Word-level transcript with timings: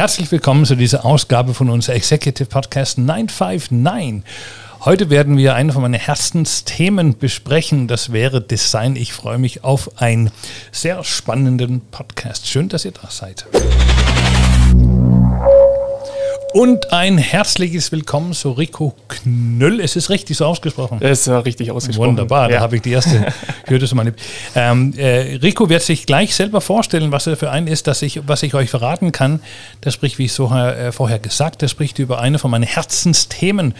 Herzlich 0.00 0.32
willkommen 0.32 0.64
zu 0.64 0.76
dieser 0.76 1.04
Ausgabe 1.04 1.52
von 1.52 1.68
unserem 1.68 1.98
Executive 1.98 2.48
Podcast 2.48 2.96
959. 2.96 4.22
Heute 4.82 5.10
werden 5.10 5.36
wir 5.36 5.54
eine 5.54 5.74
von 5.74 5.82
meinen 5.82 5.92
Herzensthemen 5.92 7.18
besprechen. 7.18 7.86
Das 7.86 8.10
wäre 8.10 8.40
Design. 8.40 8.96
Ich 8.96 9.12
freue 9.12 9.36
mich 9.36 9.62
auf 9.62 10.00
einen 10.00 10.30
sehr 10.72 11.04
spannenden 11.04 11.82
Podcast. 11.90 12.48
Schön, 12.48 12.70
dass 12.70 12.86
ihr 12.86 12.92
da 12.92 13.10
seid. 13.10 13.44
Und 16.52 16.92
ein 16.92 17.16
herzliches 17.16 17.92
Willkommen 17.92 18.32
zu 18.32 18.50
Rico 18.50 18.92
Knüll. 19.06 19.80
Es 19.80 19.94
ist 19.94 20.10
richtig 20.10 20.36
so 20.36 20.46
ausgesprochen. 20.46 20.98
Es 21.00 21.26
ist 21.26 21.44
richtig 21.44 21.70
ausgesprochen. 21.70 22.10
Wunderbar, 22.10 22.50
ja. 22.50 22.56
da 22.56 22.62
habe 22.62 22.76
ich 22.76 22.82
die 22.82 22.90
erste 22.90 23.32
mal. 23.94 24.12
Ähm, 24.56 24.92
äh, 24.96 25.36
Rico 25.36 25.68
wird 25.68 25.82
sich 25.82 26.06
gleich 26.06 26.34
selber 26.34 26.60
vorstellen, 26.60 27.12
was 27.12 27.28
er 27.28 27.36
für 27.36 27.52
einen 27.52 27.68
ist, 27.68 27.86
dass 27.86 28.02
ich, 28.02 28.26
was 28.26 28.42
ich 28.42 28.54
euch 28.54 28.68
verraten 28.68 29.12
kann. 29.12 29.40
Das 29.80 29.94
spricht, 29.94 30.18
wie 30.18 30.24
ich 30.24 30.32
so 30.32 30.50
äh, 30.50 30.90
vorher 30.90 31.20
gesagt, 31.20 31.62
das 31.62 31.70
spricht 31.70 32.00
über 32.00 32.20
eine 32.20 32.40
von 32.40 32.50
meinen 32.50 32.64
Herzensthemen. 32.64 33.74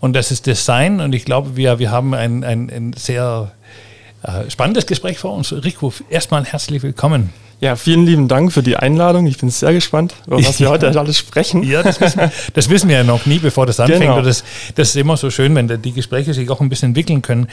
Und 0.00 0.14
das 0.14 0.30
ist 0.30 0.46
Design. 0.46 1.00
Und 1.00 1.14
ich 1.14 1.26
glaube, 1.26 1.56
wir, 1.56 1.78
wir 1.78 1.90
haben 1.90 2.14
ein, 2.14 2.42
ein, 2.42 2.70
ein 2.70 2.92
sehr 2.94 3.52
äh, 4.22 4.50
spannendes 4.50 4.86
Gespräch 4.86 5.18
vor 5.18 5.34
uns. 5.34 5.52
Rico, 5.52 5.92
erstmal 6.08 6.44
herzlich 6.46 6.82
willkommen. 6.82 7.34
Ja, 7.60 7.76
vielen 7.76 8.04
lieben 8.04 8.28
Dank 8.28 8.52
für 8.52 8.62
die 8.62 8.76
Einladung. 8.76 9.26
Ich 9.26 9.38
bin 9.38 9.48
sehr 9.48 9.72
gespannt, 9.72 10.14
über 10.26 10.36
was 10.38 10.60
wir 10.60 10.68
heute 10.68 10.88
alles 10.98 11.16
sprechen. 11.16 11.62
Ja, 11.62 11.82
das 11.82 12.00
wissen, 12.00 12.20
das 12.52 12.68
wissen, 12.68 12.88
wir 12.88 12.96
ja 12.96 13.04
noch 13.04 13.26
nie, 13.26 13.38
bevor 13.38 13.64
das 13.64 13.80
anfängt. 13.80 14.02
Genau. 14.02 14.20
Das, 14.20 14.44
das, 14.74 14.88
ist 14.90 14.96
immer 14.96 15.16
so 15.16 15.30
schön, 15.30 15.54
wenn 15.54 15.80
die 15.80 15.92
Gespräche 15.92 16.34
sich 16.34 16.50
auch 16.50 16.60
ein 16.60 16.68
bisschen 16.68 16.88
entwickeln 16.90 17.22
können. 17.22 17.48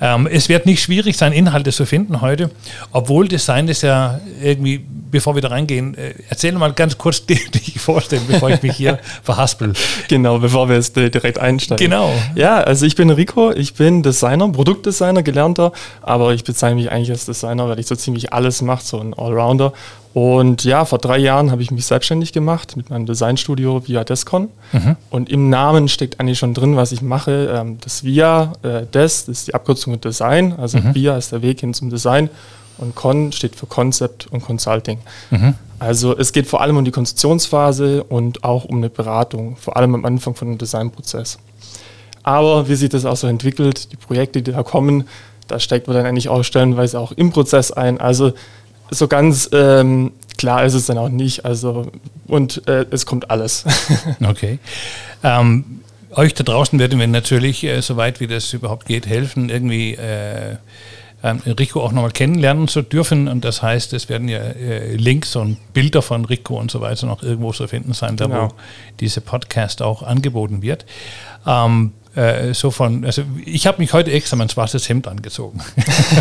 Ähm, 0.00 0.28
es 0.30 0.48
wird 0.48 0.66
nicht 0.66 0.82
schwierig 0.82 1.16
sein, 1.16 1.32
Inhalte 1.32 1.72
zu 1.72 1.86
finden 1.86 2.20
heute, 2.20 2.50
obwohl 2.92 3.26
Design 3.26 3.68
ist 3.68 3.82
ja 3.82 4.20
irgendwie, 4.42 4.84
bevor 5.10 5.34
wir 5.34 5.42
da 5.42 5.48
reingehen, 5.48 5.96
äh, 5.96 6.14
erzähl 6.28 6.52
mal 6.52 6.72
ganz 6.72 6.96
kurz 6.96 7.24
dich 7.26 7.80
vorstellen, 7.80 8.22
bevor 8.28 8.50
ich 8.50 8.62
mich 8.62 8.76
hier 8.76 8.98
verhaspel. 9.22 9.72
Genau, 10.08 10.38
bevor 10.38 10.68
wir 10.68 10.76
jetzt 10.76 10.94
direkt 10.94 11.38
einsteigen. 11.38 11.84
Genau. 11.84 12.12
Ja, 12.34 12.58
also 12.58 12.86
ich 12.86 12.94
bin 12.94 13.10
Rico, 13.10 13.50
ich 13.52 13.74
bin 13.74 14.02
Designer, 14.02 14.48
Produktdesigner, 14.50 15.22
gelernter, 15.22 15.72
aber 16.02 16.32
ich 16.34 16.44
bezeichne 16.44 16.76
mich 16.76 16.92
eigentlich 16.92 17.10
als 17.10 17.24
Designer, 17.26 17.68
weil 17.68 17.78
ich 17.80 17.86
so 17.86 17.96
ziemlich 17.96 18.32
alles 18.32 18.62
mache, 18.62 18.84
so 18.84 19.00
ein 19.00 19.14
Allround 19.14 19.37
Allrounder. 19.38 19.72
Und 20.14 20.64
ja, 20.64 20.84
vor 20.84 20.98
drei 20.98 21.18
Jahren 21.18 21.50
habe 21.50 21.62
ich 21.62 21.70
mich 21.70 21.86
selbstständig 21.86 22.32
gemacht 22.32 22.76
mit 22.76 22.90
meinem 22.90 23.06
Designstudio 23.06 23.86
Via 23.86 24.04
Descon. 24.04 24.48
Mhm. 24.72 24.96
Und 25.10 25.28
im 25.30 25.48
Namen 25.50 25.88
steckt 25.88 26.18
eigentlich 26.18 26.38
schon 26.38 26.54
drin, 26.54 26.76
was 26.76 26.92
ich 26.92 27.02
mache. 27.02 27.52
Ähm, 27.54 27.78
das 27.80 28.04
Via, 28.04 28.52
äh, 28.62 28.86
Des, 28.86 29.26
das 29.26 29.28
ist 29.28 29.48
die 29.48 29.54
Abkürzung 29.54 29.92
für 29.94 30.00
Design. 30.00 30.54
Also 30.58 30.78
mhm. 30.78 30.94
Via 30.94 31.16
ist 31.16 31.32
der 31.32 31.42
Weg 31.42 31.60
hin 31.60 31.74
zum 31.74 31.90
Design. 31.90 32.30
Und 32.78 32.94
Con 32.94 33.32
steht 33.32 33.56
für 33.56 33.66
Concept 33.66 34.26
und 34.28 34.42
Consulting. 34.42 34.98
Mhm. 35.30 35.54
Also 35.78 36.16
es 36.16 36.32
geht 36.32 36.46
vor 36.46 36.60
allem 36.60 36.76
um 36.76 36.84
die 36.84 36.90
Konstruktionsphase 36.90 38.02
und 38.04 38.44
auch 38.44 38.64
um 38.64 38.78
eine 38.78 38.90
Beratung, 38.90 39.56
vor 39.56 39.76
allem 39.76 39.94
am 39.94 40.04
Anfang 40.04 40.34
von 40.34 40.48
einem 40.48 40.58
Designprozess. 40.58 41.38
Aber 42.22 42.68
wie 42.68 42.74
sich 42.74 42.88
das 42.88 43.04
auch 43.04 43.16
so 43.16 43.26
entwickelt, 43.26 43.92
die 43.92 43.96
Projekte, 43.96 44.42
die 44.42 44.52
da 44.52 44.62
kommen, 44.62 45.04
da 45.46 45.60
steckt 45.60 45.86
man 45.86 45.96
dann 45.96 46.06
eigentlich 46.06 46.28
auch 46.28 46.42
stellenweise 46.42 46.98
auch 46.98 47.12
im 47.12 47.30
Prozess 47.32 47.70
ein. 47.72 48.00
Also 48.00 48.32
so 48.90 49.08
ganz 49.08 49.48
ähm, 49.52 50.12
klar 50.36 50.64
ist 50.64 50.74
es 50.74 50.86
dann 50.86 50.98
auch 50.98 51.08
nicht. 51.08 51.44
Also, 51.44 51.90
und 52.26 52.66
äh, 52.66 52.86
es 52.90 53.06
kommt 53.06 53.30
alles. 53.30 53.64
okay. 54.26 54.58
Ähm, 55.22 55.80
euch 56.12 56.34
da 56.34 56.44
draußen 56.44 56.78
werden 56.78 56.98
wir 56.98 57.06
natürlich, 57.06 57.64
äh, 57.64 57.80
soweit 57.82 58.20
wie 58.20 58.26
das 58.26 58.52
überhaupt 58.52 58.86
geht, 58.86 59.06
helfen, 59.06 59.50
irgendwie 59.50 59.94
äh, 59.94 60.56
ähm, 61.22 61.40
Rico 61.46 61.82
auch 61.82 61.92
nochmal 61.92 62.12
kennenlernen 62.12 62.68
zu 62.68 62.82
dürfen. 62.82 63.28
Und 63.28 63.44
das 63.44 63.62
heißt, 63.62 63.92
es 63.92 64.08
werden 64.08 64.28
ja 64.28 64.38
äh, 64.38 64.94
Links 64.94 65.36
und 65.36 65.72
Bilder 65.72 66.02
von 66.02 66.24
Rico 66.24 66.58
und 66.58 66.70
so 66.70 66.80
weiter 66.80 67.06
noch 67.06 67.22
irgendwo 67.22 67.52
zu 67.52 67.66
finden 67.66 67.92
sein, 67.92 68.16
da 68.16 68.26
genau. 68.26 68.48
wo 68.48 68.54
diese 69.00 69.20
Podcast 69.20 69.82
auch 69.82 70.02
angeboten 70.02 70.62
wird. 70.62 70.86
Ähm, 71.46 71.92
äh, 72.18 72.52
so 72.52 72.72
von, 72.72 73.04
also 73.04 73.22
ich 73.44 73.66
habe 73.68 73.78
mich 73.78 73.92
heute 73.92 74.10
extra 74.10 74.34
mein 74.34 74.48
schwarzes 74.48 74.88
Hemd 74.88 75.06
angezogen. 75.06 75.60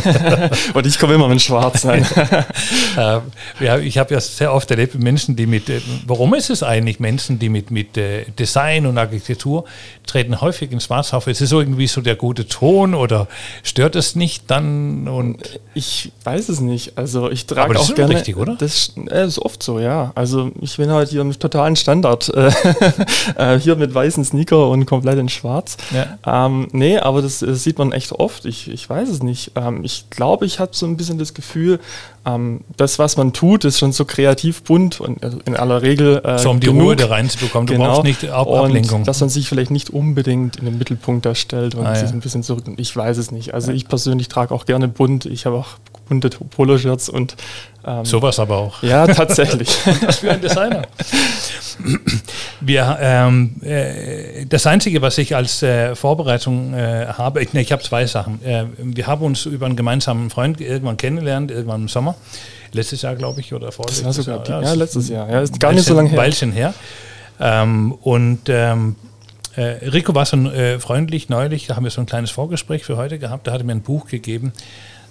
Und 0.76 0.86
ich 0.86 1.00
komme 1.00 1.16
immer 1.16 1.28
mit 1.28 1.42
schwarz 1.42 1.82
sein. 1.82 2.06
äh, 2.98 3.20
ja, 3.60 3.78
ich 3.80 3.98
habe 3.98 4.14
ja 4.14 4.20
sehr 4.20 4.54
oft 4.54 4.70
erlebt 4.70 4.94
Menschen, 4.96 5.36
die 5.36 5.48
mit, 5.48 5.70
äh, 5.70 5.82
warum 6.06 6.36
ist 6.36 6.52
es 6.52 6.62
eigentlich 6.62 7.00
Menschen, 7.00 7.40
die 7.40 7.50
mit, 7.50 7.72
mit 7.72 7.98
äh, 7.98 8.26
Design 8.38 8.86
und 8.86 9.00
Architektur 9.00 9.66
treten 10.06 10.40
häufig 10.40 10.72
in 10.72 10.80
Schwarz 10.80 11.14
auf? 11.16 11.26
Ist 11.26 11.42
es 11.42 11.52
irgendwie 11.52 11.88
so 11.88 12.02
der 12.02 12.16
gute 12.16 12.48
Ton 12.48 12.94
oder 12.94 13.28
stört 13.64 13.96
es 13.96 14.16
nicht 14.16 14.52
dann? 14.52 15.08
Und 15.08 15.60
ich 15.74 16.12
weiß 16.24 16.50
es 16.50 16.60
nicht. 16.60 16.96
Also 16.98 17.32
ich 17.32 17.48
trage 17.48 17.80
auch 17.80 17.96
gerne. 17.96 18.14
Richtig, 18.14 18.38
oder? 18.38 18.56
Das 18.56 18.94
ist 18.96 19.40
oft 19.40 19.64
so, 19.64 19.80
ja. 19.80 20.12
Also 20.14 20.52
ich 20.62 20.78
bin 20.78 20.92
halt 20.92 21.10
hier 21.10 21.22
im 21.22 21.38
totalen 21.38 21.76
Standard. 21.76 22.32
hier 23.60 23.76
mit 23.76 23.94
weißen 23.94 24.24
Sneaker 24.24 24.70
und 24.70 24.86
komplett 24.86 25.18
in 25.18 25.30
Schwarz. 25.30 25.78
Ja. 25.92 26.46
Ähm, 26.46 26.68
nee, 26.72 26.98
aber 26.98 27.22
das, 27.22 27.40
das, 27.40 27.64
sieht 27.64 27.78
man 27.78 27.92
echt 27.92 28.12
oft. 28.12 28.46
Ich, 28.46 28.70
ich 28.70 28.90
weiß 28.90 29.10
es 29.10 29.24
nicht. 29.24 29.52
Ähm, 29.56 29.84
ich 29.84 30.10
glaube, 30.10 30.46
ich 30.46 30.60
habe 30.60 30.72
so 30.74 30.86
ein 30.86 30.98
bisschen 30.98 31.18
das 31.18 31.34
Gefühl, 31.34 31.80
ähm, 32.26 32.62
das, 32.76 33.00
was 33.00 33.18
man 33.18 33.34
tut, 33.34 33.66
ist 33.66 33.80
schon 33.80 33.92
so 33.92 34.06
kreativ 34.06 34.64
bunt 34.64 35.00
und 35.00 35.24
äh, 35.24 35.32
in 35.46 35.56
aller 35.56 35.82
Regel. 35.82 36.22
Äh, 36.24 36.40
so 36.40 36.50
um 36.50 36.60
die 36.60 36.68
genug. 36.68 36.84
Ruhe 36.84 36.96
da 36.96 37.08
reinzubekommen. 37.08 37.68
Du 37.68 37.74
genau. 37.74 37.86
brauchst 37.86 38.04
nicht 38.04 38.30
Ab 38.30 38.48
Ablenkung. 38.48 39.00
Und 39.00 39.08
dass 39.08 39.20
man 39.20 39.30
sich 39.30 39.48
vielleicht 39.48 39.72
nicht 39.72 39.90
unbedingt 39.90 40.58
in 40.58 40.66
den 40.66 40.78
Mittelpunkt 40.78 41.26
darstellt 41.26 41.76
und 41.76 41.86
ah, 41.86 41.96
sich 41.96 42.10
ja. 42.10 42.16
ein 42.16 42.22
bisschen 42.22 42.44
zurück. 42.44 42.66
Ich 42.78 42.96
weiß 42.96 43.18
es 43.18 43.32
nicht. 43.32 43.54
Also 43.54 43.72
ja. 43.72 43.78
ich 43.78 43.88
persönlich 43.88 44.28
trage 44.28 44.54
auch 44.54 44.66
gerne 44.66 44.88
bunt. 44.88 45.26
Ich 45.26 45.46
habe 45.46 45.56
auch 45.58 45.78
bunte 46.08 46.30
Poloshirts 46.30 47.10
und 47.10 47.36
ähm, 47.88 48.04
sowas 48.04 48.38
aber 48.38 48.58
auch. 48.58 48.84
Ja, 48.84 49.08
tatsächlich. 49.08 49.70
Für 50.20 50.32
ein 50.32 50.42
Designer. 50.42 50.82
Wir, 52.60 52.98
ähm, 53.00 53.56
äh, 53.62 54.46
das 54.46 54.68
Einzige, 54.68 55.02
was 55.02 55.18
ich 55.18 55.36
als 55.36 55.64
äh, 55.64 55.96
Vorbereitung 55.96 56.74
äh, 56.74 57.08
habe, 57.18 57.42
ich, 57.42 57.54
ne, 57.54 57.62
ich 57.62 57.72
habe 57.72 57.82
zwei 57.82 58.06
Sachen. 58.06 58.44
Äh, 58.44 58.66
wir 58.78 59.08
haben 59.08 59.22
uns 59.22 59.46
über 59.46 59.68
einen 59.68 59.78
gemeinsamen 59.78 60.30
Freund 60.30 60.60
irgendwann 60.60 60.98
kennengelernt, 60.98 61.50
irgendwann 61.50 61.84
im 61.84 61.88
Sommer. 61.88 62.16
Letztes 62.74 63.04
Jahr, 63.04 63.16
glaube 63.16 63.40
ich, 63.40 63.54
oder 63.54 63.72
vorletztes 63.72 64.26
Jahr. 64.26 64.46
Ja, 64.46 64.62
ja, 64.62 64.74
letztes 64.74 65.08
Jahr. 65.08 65.30
Ja, 65.30 65.40
ist 65.40 65.58
gar 65.58 65.72
nicht 65.72 65.86
so 65.86 65.94
lange 65.94 66.10
her. 66.10 66.18
Weilchen 66.18 66.52
her. 66.52 66.74
Ähm, 67.40 67.94
und 68.02 68.50
ähm, 68.50 68.98
äh, 69.56 69.62
Rico 69.90 70.14
war 70.14 70.26
so 70.26 70.38
freundlich 70.80 71.30
neulich, 71.30 71.68
da 71.68 71.78
haben 71.78 71.86
wir 71.86 71.92
so 71.92 72.02
ein 72.02 72.06
kleines 72.06 72.32
Vorgespräch 72.32 72.84
für 72.84 72.98
heute 72.98 73.18
gehabt, 73.18 73.48
da 73.48 73.54
hat 73.54 73.62
er 73.62 73.64
mir 73.64 73.72
ein 73.72 73.82
Buch 73.82 74.08
gegeben, 74.08 74.52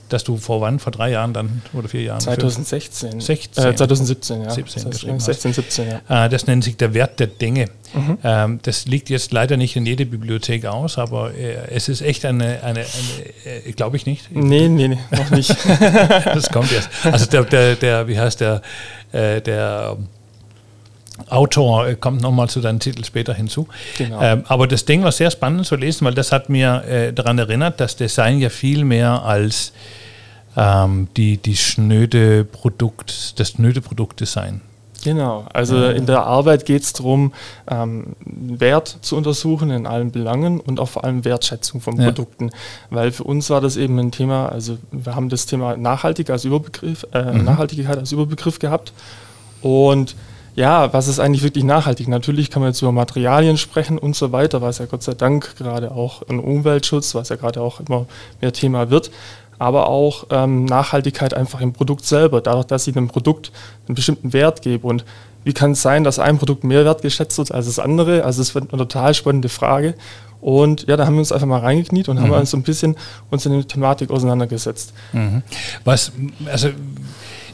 dass 0.08 0.24
du 0.24 0.36
vor 0.36 0.60
wann? 0.60 0.78
Vor 0.78 0.92
drei 0.92 1.10
Jahren 1.10 1.32
dann 1.32 1.62
oder 1.72 1.88
vier 1.88 2.02
Jahren? 2.02 2.20
2016. 2.20 3.20
16. 3.20 3.64
Äh, 3.64 3.74
2017, 3.76 4.42
ja. 4.42 4.50
17 4.50 4.84
das 4.84 5.02
heißt, 5.02 5.24
16, 5.24 5.52
17, 5.52 5.88
ja. 6.08 6.26
Äh, 6.26 6.28
das 6.28 6.46
nennt 6.46 6.64
sich 6.64 6.76
der 6.76 6.94
Wert 6.94 7.20
der 7.20 7.26
Dinge. 7.26 7.66
Mhm. 7.94 8.18
Ähm, 8.24 8.58
das 8.62 8.86
liegt 8.86 9.10
jetzt 9.10 9.32
leider 9.32 9.56
nicht 9.56 9.76
in 9.76 9.86
jeder 9.86 10.04
Bibliothek 10.04 10.66
aus, 10.66 10.98
aber 10.98 11.34
äh, 11.34 11.70
es 11.70 11.88
ist 11.88 12.02
echt 12.02 12.24
eine, 12.24 12.62
eine, 12.62 12.80
eine 12.80 13.66
äh, 13.66 13.72
glaube 13.72 13.96
ich 13.96 14.06
nicht. 14.06 14.30
Nee, 14.30 14.68
nee, 14.68 14.88
nee, 14.88 14.98
noch 15.10 15.30
nicht. 15.30 15.50
das 16.24 16.50
kommt 16.50 16.72
erst. 16.72 16.90
Also 17.04 17.26
der, 17.26 17.44
der, 17.44 17.76
der 17.76 18.08
wie 18.08 18.18
heißt 18.18 18.40
der, 18.40 18.62
der 19.12 19.96
Autor 21.28 21.86
äh, 21.86 21.94
kommt 21.94 22.20
nochmal 22.20 22.48
zu 22.48 22.60
deinem 22.60 22.78
Titel 22.78 23.04
später 23.04 23.34
hinzu. 23.34 23.68
Genau. 23.98 24.20
Ähm, 24.20 24.44
aber 24.48 24.66
das 24.66 24.84
Ding 24.84 25.02
war 25.02 25.12
sehr 25.12 25.30
spannend 25.30 25.66
zu 25.66 25.76
lesen, 25.76 26.04
weil 26.04 26.14
das 26.14 26.32
hat 26.32 26.48
mir 26.48 26.84
äh, 26.84 27.12
daran 27.12 27.38
erinnert, 27.38 27.80
dass 27.80 27.96
Design 27.96 28.38
ja 28.38 28.48
viel 28.48 28.84
mehr 28.84 29.22
als 29.22 29.72
ähm, 30.56 31.08
die, 31.16 31.36
die 31.36 31.56
schnöde 31.56 32.44
Produkt, 32.44 33.38
das 33.38 33.50
schnöde 33.50 33.80
Produktdesign. 33.80 34.60
Genau, 35.04 35.44
also 35.52 35.84
in 35.86 36.06
der 36.06 36.24
Arbeit 36.24 36.66
geht 36.66 36.82
es 36.82 36.92
darum, 36.92 37.32
ähm, 37.70 38.16
Wert 38.24 38.98
zu 39.02 39.16
untersuchen 39.16 39.70
in 39.70 39.86
allen 39.86 40.10
Belangen 40.10 40.58
und 40.58 40.80
auch 40.80 40.88
vor 40.88 41.04
allem 41.04 41.24
Wertschätzung 41.24 41.80
von 41.80 41.96
ja. 41.96 42.06
Produkten. 42.06 42.50
Weil 42.90 43.12
für 43.12 43.22
uns 43.22 43.48
war 43.48 43.60
das 43.60 43.76
eben 43.76 43.98
ein 44.00 44.10
Thema, 44.10 44.48
also 44.48 44.78
wir 44.90 45.14
haben 45.14 45.28
das 45.28 45.46
Thema 45.46 45.76
Nachhaltig 45.76 46.28
als 46.28 46.44
Überbegriff, 46.44 47.06
äh, 47.12 47.22
mhm. 47.22 47.44
Nachhaltigkeit 47.44 47.98
als 47.98 48.10
Überbegriff 48.10 48.58
gehabt. 48.58 48.92
Und 49.62 50.16
ja, 50.56 50.92
was 50.92 51.06
ist 51.06 51.20
eigentlich 51.20 51.42
wirklich 51.42 51.64
nachhaltig? 51.64 52.08
Natürlich 52.08 52.50
kann 52.50 52.62
man 52.62 52.70
jetzt 52.70 52.80
über 52.80 52.90
Materialien 52.90 53.58
sprechen 53.58 53.98
und 53.98 54.16
so 54.16 54.32
weiter, 54.32 54.62
was 54.62 54.78
ja 54.78 54.86
Gott 54.86 55.02
sei 55.02 55.12
Dank 55.12 55.56
gerade 55.56 55.92
auch 55.92 56.22
ein 56.28 56.40
Umweltschutz, 56.40 57.14
was 57.14 57.28
ja 57.28 57.36
gerade 57.36 57.60
auch 57.60 57.80
immer 57.80 58.06
mehr 58.40 58.54
Thema 58.54 58.90
wird, 58.90 59.10
aber 59.58 59.88
auch 59.88 60.26
ähm, 60.30 60.64
Nachhaltigkeit 60.64 61.34
einfach 61.34 61.60
im 61.60 61.74
Produkt 61.74 62.06
selber, 62.06 62.40
dadurch, 62.40 62.66
dass 62.66 62.86
ich 62.86 62.96
einem 62.96 63.08
Produkt 63.08 63.52
einen 63.86 63.94
bestimmten 63.94 64.32
Wert 64.32 64.62
gebe. 64.62 64.86
Und 64.86 65.04
wie 65.44 65.52
kann 65.52 65.72
es 65.72 65.82
sein, 65.82 66.04
dass 66.04 66.18
ein 66.18 66.38
Produkt 66.38 66.64
mehr 66.64 66.86
wertgeschätzt 66.86 67.36
wird 67.36 67.52
als 67.52 67.66
das 67.66 67.78
andere? 67.78 68.24
Also 68.24 68.40
es 68.40 68.54
wird 68.54 68.72
eine 68.72 68.78
total 68.78 69.12
spannende 69.12 69.50
Frage. 69.50 69.94
Und 70.40 70.86
ja, 70.86 70.96
da 70.96 71.06
haben 71.06 71.14
wir 71.14 71.20
uns 71.20 71.32
einfach 71.32 71.46
mal 71.46 71.60
reingekniet 71.60 72.08
und 72.08 72.16
mhm. 72.16 72.22
haben 72.22 72.30
uns 72.32 72.50
so 72.50 72.56
ein 72.56 72.62
bisschen 72.62 72.96
uns 73.30 73.46
in 73.46 73.52
die 73.52 73.64
Thematik 73.64 74.10
auseinandergesetzt. 74.10 74.92
Mhm. 75.12 75.42
Was, 75.84 76.12
also 76.50 76.68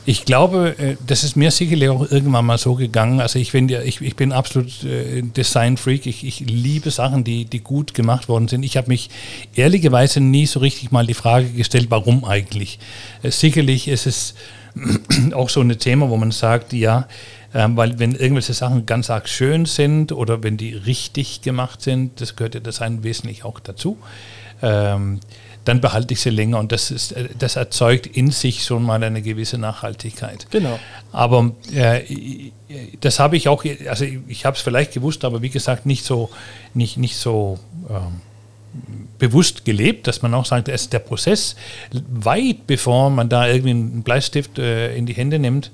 ich 0.04 0.24
glaube, 0.24 0.76
äh, 0.78 0.96
das 1.06 1.22
ist 1.22 1.36
mir 1.36 1.50
sicherlich 1.50 1.88
auch 1.88 2.10
irgendwann 2.10 2.44
mal 2.44 2.58
so 2.58 2.74
gegangen. 2.74 3.20
Also 3.20 3.38
ich 3.38 3.52
bin, 3.52 3.68
ich, 3.68 4.00
ich 4.00 4.16
bin 4.16 4.32
absolut 4.32 4.82
äh, 4.84 5.22
Design-Freak. 5.22 6.06
Ich, 6.06 6.24
ich 6.24 6.40
liebe 6.40 6.90
Sachen, 6.90 7.24
die, 7.24 7.44
die 7.44 7.60
gut 7.60 7.94
gemacht 7.94 8.28
worden 8.28 8.48
sind. 8.48 8.64
Ich 8.64 8.76
habe 8.76 8.88
mich 8.88 9.10
ehrlicherweise 9.54 10.20
nie 10.20 10.46
so 10.46 10.60
richtig 10.60 10.90
mal 10.90 11.06
die 11.06 11.14
Frage 11.14 11.48
gestellt, 11.50 11.86
warum 11.90 12.24
eigentlich. 12.24 12.78
Äh, 13.22 13.30
sicherlich 13.30 13.86
ist 13.88 14.06
es 14.06 14.34
auch 15.34 15.48
so 15.48 15.60
ein 15.60 15.78
Thema, 15.78 16.10
wo 16.10 16.16
man 16.16 16.32
sagt, 16.32 16.72
ja, 16.72 17.06
ähm, 17.54 17.76
weil 17.76 17.98
wenn 17.98 18.12
irgendwelche 18.12 18.54
Sachen 18.54 18.86
ganz 18.86 19.10
arg 19.10 19.28
schön 19.28 19.66
sind 19.66 20.10
oder 20.10 20.42
wenn 20.42 20.56
die 20.56 20.72
richtig 20.74 21.42
gemacht 21.42 21.82
sind, 21.82 22.20
das 22.20 22.34
gehört 22.34 22.54
ja 22.54 22.60
das 22.60 22.80
wesentlich 22.80 23.44
auch 23.44 23.60
dazu, 23.60 23.98
ähm, 24.62 25.20
dann 25.64 25.80
behalte 25.80 26.14
ich 26.14 26.20
sie 26.20 26.30
länger 26.30 26.58
und 26.58 26.72
das, 26.72 26.90
ist, 26.90 27.12
äh, 27.12 27.28
das 27.38 27.56
erzeugt 27.56 28.06
in 28.06 28.30
sich 28.30 28.64
schon 28.64 28.82
mal 28.82 29.02
eine 29.02 29.22
gewisse 29.22 29.58
Nachhaltigkeit. 29.58 30.46
Genau. 30.50 30.78
Aber 31.12 31.52
äh, 31.72 32.50
das 33.00 33.18
habe 33.18 33.36
ich 33.36 33.48
auch, 33.48 33.64
also 33.88 34.04
ich 34.28 34.44
habe 34.44 34.56
es 34.56 34.62
vielleicht 34.62 34.92
gewusst, 34.92 35.24
aber 35.24 35.42
wie 35.42 35.50
gesagt, 35.50 35.86
nicht 35.86 36.04
so, 36.04 36.30
nicht, 36.74 36.96
nicht 36.96 37.16
so 37.16 37.58
ähm, 37.88 38.20
bewusst 39.18 39.64
gelebt, 39.64 40.06
dass 40.06 40.22
man 40.22 40.34
auch 40.34 40.46
sagt, 40.46 40.68
es 40.68 40.82
ist 40.82 40.92
der 40.92 40.98
Prozess 40.98 41.56
weit 42.08 42.66
bevor 42.66 43.10
man 43.10 43.28
da 43.28 43.46
irgendwie 43.46 43.70
einen 43.70 44.02
Bleistift 44.02 44.58
äh, 44.58 44.96
in 44.96 45.06
die 45.06 45.12
Hände 45.12 45.38
nimmt, 45.38 45.70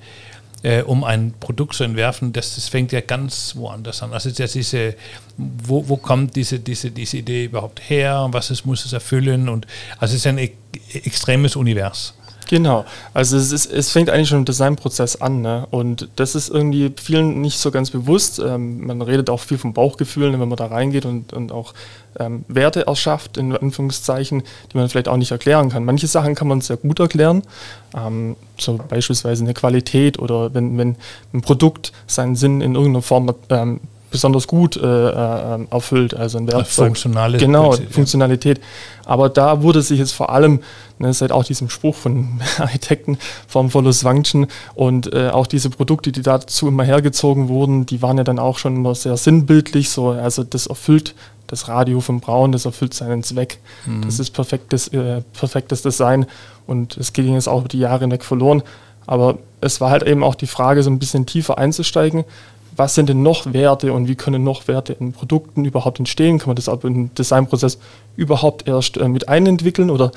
äh, 0.62 0.82
um 0.82 1.05
ein 1.05 1.34
Produkt 1.38 1.75
zu 1.75 1.84
entwerfen, 1.84 2.32
das, 2.32 2.55
das 2.56 2.69
fängt 2.69 2.93
ja 2.93 3.00
ganz 3.00 3.55
woanders 3.56 4.02
an. 4.02 4.12
Also 4.12 4.31
das 4.31 4.52
diese, 4.52 4.94
wo, 5.37 5.88
wo 5.88 5.96
kommt 5.96 6.37
diese, 6.37 6.58
diese, 6.58 6.90
diese 6.90 7.19
Idee 7.19 7.44
überhaupt 7.44 7.81
her, 7.88 8.28
was 8.32 8.50
es 8.50 8.64
muss 8.64 8.84
es 8.84 8.93
erfüllen 8.93 9.49
und 9.49 9.66
also 9.99 10.14
es 10.14 10.20
ist 10.20 10.26
ein 10.26 10.38
e 10.38 10.52
extremes 10.93 11.56
Univers. 11.56 12.14
Genau, 12.48 12.86
also 13.12 13.36
es, 13.36 13.52
ist, 13.52 13.66
es 13.70 13.92
fängt 13.92 14.08
eigentlich 14.08 14.30
schon 14.30 14.38
im 14.38 14.44
Designprozess 14.46 15.16
an 15.16 15.42
ne? 15.42 15.66
und 15.70 16.08
das 16.16 16.34
ist 16.34 16.48
irgendwie 16.48 16.90
vielen 16.96 17.42
nicht 17.42 17.58
so 17.58 17.70
ganz 17.70 17.90
bewusst. 17.90 18.38
Ähm, 18.38 18.86
man 18.86 19.02
redet 19.02 19.28
auch 19.28 19.40
viel 19.40 19.58
vom 19.58 19.74
Bauchgefühl, 19.74 20.32
wenn 20.32 20.48
man 20.48 20.56
da 20.56 20.64
reingeht 20.64 21.04
und, 21.04 21.34
und 21.34 21.52
auch 21.52 21.74
ähm, 22.18 22.46
Werte 22.48 22.86
erschafft, 22.86 23.36
in 23.36 23.54
Anführungszeichen, 23.54 24.42
die 24.72 24.78
man 24.78 24.88
vielleicht 24.88 25.08
auch 25.08 25.18
nicht 25.18 25.30
erklären 25.30 25.68
kann. 25.68 25.84
Manche 25.84 26.06
Sachen 26.06 26.34
kann 26.34 26.48
man 26.48 26.62
sehr 26.62 26.78
gut 26.78 27.00
erklären, 27.00 27.42
ähm, 27.94 28.34
so 28.56 28.78
beispielsweise 28.88 29.44
eine 29.44 29.52
Qualität 29.52 30.18
oder 30.18 30.54
wenn, 30.54 30.78
wenn 30.78 30.96
ein 31.34 31.42
Produkt 31.42 31.92
seinen 32.06 32.34
Sinn 32.34 32.62
in 32.62 32.76
irgendeiner 32.76 33.02
Form 33.02 33.34
ähm, 33.50 33.80
besonders 34.10 34.46
gut 34.46 34.76
äh, 34.76 34.81
äh, 34.81 35.66
erfüllt, 35.70 36.14
also 36.14 36.38
ein 36.38 36.46
Werkzeug. 36.46 36.87
Funktionale 36.87 37.38
genau, 37.38 37.75
Funktionalität. 37.90 38.60
Aber 39.05 39.28
da 39.28 39.62
wurde 39.62 39.82
sich 39.82 39.99
jetzt 39.99 40.12
vor 40.12 40.31
allem, 40.31 40.60
ne, 40.99 41.12
seit 41.12 41.32
auch 41.32 41.44
diesem 41.44 41.69
Spruch 41.69 41.94
von 41.94 42.40
Architekten 42.58 43.19
vom 43.46 43.70
Follow 43.70 43.93
Function 43.93 44.46
und 44.75 45.12
äh, 45.12 45.28
auch 45.28 45.46
diese 45.46 45.70
Produkte, 45.70 46.12
die 46.12 46.22
dazu 46.22 46.69
immer 46.69 46.84
hergezogen 46.84 47.49
wurden, 47.49 47.87
die 47.87 48.02
waren 48.02 48.19
ja 48.19 48.25
dann 48.25 48.38
auch 48.38 48.58
schon 48.58 48.76
immer 48.76 48.94
sehr 48.94 49.16
sinnbildlich, 49.16 49.90
so, 49.90 50.10
also 50.10 50.44
das 50.44 50.66
erfüllt 50.66 51.14
das 51.49 51.66
Radio 51.66 52.00
vom 52.00 52.20
Braun, 52.20 52.52
das 52.52 52.66
erfüllt 52.66 52.93
seinen 52.93 53.22
Zweck. 53.22 53.58
Mhm. 53.87 54.02
Das 54.02 54.19
ist 54.19 54.31
perfektes, 54.31 54.88
äh, 54.88 55.22
perfektes 55.32 55.82
Design 55.82 56.26
und 56.66 56.96
es 56.99 57.14
ging 57.14 57.32
jetzt 57.32 57.49
auch 57.49 57.66
die 57.66 57.78
Jahre 57.78 58.00
hinweg 58.00 58.25
verloren. 58.25 58.62
Aber 59.06 59.38
es 59.62 59.81
war 59.81 59.90
halt 59.90 60.02
eben 60.02 60.22
auch 60.22 60.34
die 60.34 60.46
Frage, 60.46 60.82
so 60.82 60.90
ein 60.90 60.99
bisschen 60.99 61.25
tiefer 61.25 61.56
einzusteigen 61.56 62.25
was 62.78 62.94
sind 62.94 63.08
denn 63.08 63.22
noch 63.22 63.52
Werte 63.52 63.92
und 63.92 64.06
wie 64.08 64.14
können 64.14 64.44
noch 64.44 64.69
Werte 64.69 64.92
in 64.92 65.12
Produkten 65.12 65.64
überhaupt 65.64 65.98
entstehen? 65.98 66.38
Kann 66.38 66.48
man 66.48 66.56
das 66.56 66.69
auch 66.69 66.84
im 66.84 67.12
Designprozess 67.14 67.78
überhaupt 68.16 68.69
erst 68.69 68.96
äh, 68.96 69.08
mit 69.08 69.28
einentwickeln 69.28 69.90
oder 69.90 70.12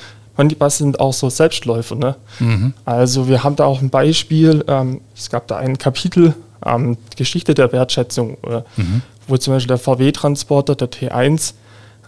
was 0.58 0.78
sind 0.78 1.00
auch 1.00 1.14
so 1.14 1.30
Selbstläufer? 1.30 1.96
Ne? 1.96 2.16
Mhm. 2.40 2.74
Also 2.86 3.28
wir 3.28 3.44
haben 3.44 3.56
da 3.56 3.66
auch 3.66 3.82
ein 3.82 3.90
Beispiel, 3.90 4.64
ähm, 4.68 5.02
es 5.16 5.30
gab 5.30 5.48
da 5.48 5.58
ein 5.58 5.78
Kapitel, 5.78 6.36
ähm, 6.66 6.98
Geschichte 7.18 7.54
der 7.54 7.72
Wertschätzung, 7.72 8.38
äh, 8.48 8.62
mhm. 8.78 9.02
wo 9.28 9.38
zum 9.38 9.54
Beispiel 9.54 9.68
der 9.68 9.78
VW-Transporter, 9.78 10.76
der 10.76 10.90
T1, 10.90 11.54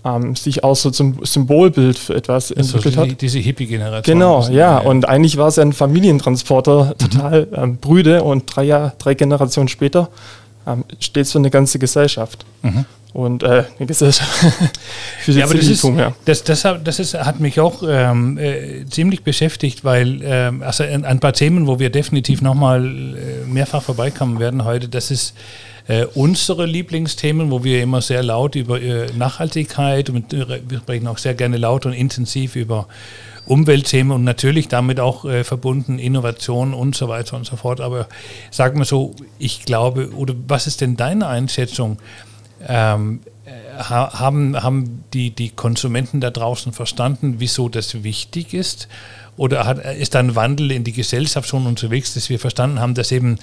ähm, 0.06 0.35
sich 0.35 0.63
auch 0.63 0.75
so 0.75 0.91
zum 0.91 1.23
Symbolbild 1.23 1.97
für 1.97 2.15
etwas 2.15 2.51
also 2.51 2.77
entwickelt 2.77 2.95
die, 2.95 3.11
hat. 3.11 3.21
Diese 3.21 3.39
Hippie-Generation. 3.39 4.19
Genau, 4.19 4.47
ja. 4.49 4.77
Und 4.79 5.07
eigentlich 5.07 5.38
war 5.38 5.47
es 5.47 5.57
ja 5.57 5.63
ein 5.63 5.73
Familientransporter, 5.73 6.85
mhm. 6.85 6.97
total 6.97 7.45
mhm. 7.45 7.56
ähm, 7.56 7.77
brüde 7.77 8.23
und 8.23 8.44
drei, 8.45 8.63
Jahr, 8.63 8.94
drei 8.99 9.13
Generationen 9.13 9.67
später 9.67 10.09
ähm, 10.68 10.83
steht 11.00 11.27
für 11.27 11.39
eine 11.39 11.50
ganze 11.50 11.80
Gesellschaft. 11.80 12.45
Mhm. 12.62 12.86
Und 13.13 13.44
äh, 13.44 13.65
eine 13.77 13.86
Gesellschaft 13.86 14.31
für 15.19 15.31
die 15.31 15.39
ja, 15.39 15.45
aber 15.45 15.54
das, 15.54 15.68
ist, 15.68 15.83
ja. 15.83 16.15
das, 16.25 16.44
das, 16.44 16.68
das 16.83 17.00
ist, 17.00 17.13
hat 17.13 17.39
mich 17.39 17.60
auch 17.60 17.83
ähm, 17.88 18.39
äh, 18.39 18.86
ziemlich 18.88 19.24
beschäftigt, 19.24 19.83
weil 19.83 20.21
ähm, 20.24 20.63
also 20.63 20.83
ein, 20.83 21.06
ein, 21.06 21.19
paar 21.19 21.33
Themen, 21.33 21.68
wo 21.68 21.77
wir 21.77 21.92
definitiv 21.92 22.42
nochmal 22.42 22.83
äh, 22.83 23.45
mehrfach 23.48 23.83
vorbeikommen 23.83 24.39
werden 24.39 24.65
heute, 24.65 24.89
das 24.89 25.12
ist 25.12 25.36
äh, 25.88 26.06
unsere 26.13 26.65
Lieblingsthemen, 26.65 27.51
wo 27.51 27.63
wir 27.63 27.81
immer 27.81 28.01
sehr 28.01 28.24
laut 28.24 28.56
über 28.56 28.81
äh, 28.81 29.07
Nachhaltigkeit 29.15 30.09
und 30.09 30.33
äh, 30.33 30.62
wir 30.68 30.80
sprechen 30.80 31.07
auch 31.07 31.18
sehr 31.18 31.33
gerne 31.33 31.57
laut 31.57 31.85
und 31.85 31.94
intensiv 31.94 32.56
über 32.56 32.88
Umweltthemen 33.45 34.13
und 34.13 34.24
natürlich 34.24 34.69
damit 34.69 35.00
auch 35.00 35.25
äh, 35.25 35.44
verbunden 35.44 36.00
Innovation 36.00 36.74
und 36.74 36.95
so 36.95 37.09
weiter 37.09 37.35
und 37.35 37.45
so 37.45 37.57
fort. 37.57 37.81
Aber 37.81 38.07
sag 38.51 38.75
mal 38.75 38.85
so, 38.85 39.13
ich 39.38 39.65
glaube, 39.65 40.12
oder 40.15 40.33
was 40.47 40.68
ist 40.68 40.80
denn 40.81 40.95
deine 40.95 41.27
Einschätzung? 41.27 41.97
Ähm, 42.65 43.19
äh, 43.45 43.83
haben, 43.83 44.63
haben 44.63 45.03
die, 45.13 45.31
die 45.31 45.50
Konsumenten 45.50 46.21
da 46.21 46.30
draußen 46.30 46.71
verstanden, 46.71 47.35
wieso 47.39 47.68
das 47.68 48.03
wichtig 48.03 48.53
ist? 48.53 48.88
Oder 49.35 49.65
hat, 49.65 49.80
ist 49.80 50.13
da 50.15 50.19
ein 50.19 50.35
Wandel 50.35 50.71
in 50.71 50.83
die 50.83 50.91
Gesellschaft 50.91 51.47
schon 51.50 51.65
unterwegs, 51.65 52.13
dass 52.13 52.30
wir 52.30 52.39
verstanden 52.39 52.80
haben, 52.80 52.94
dass 52.94 53.12
eben 53.12 53.39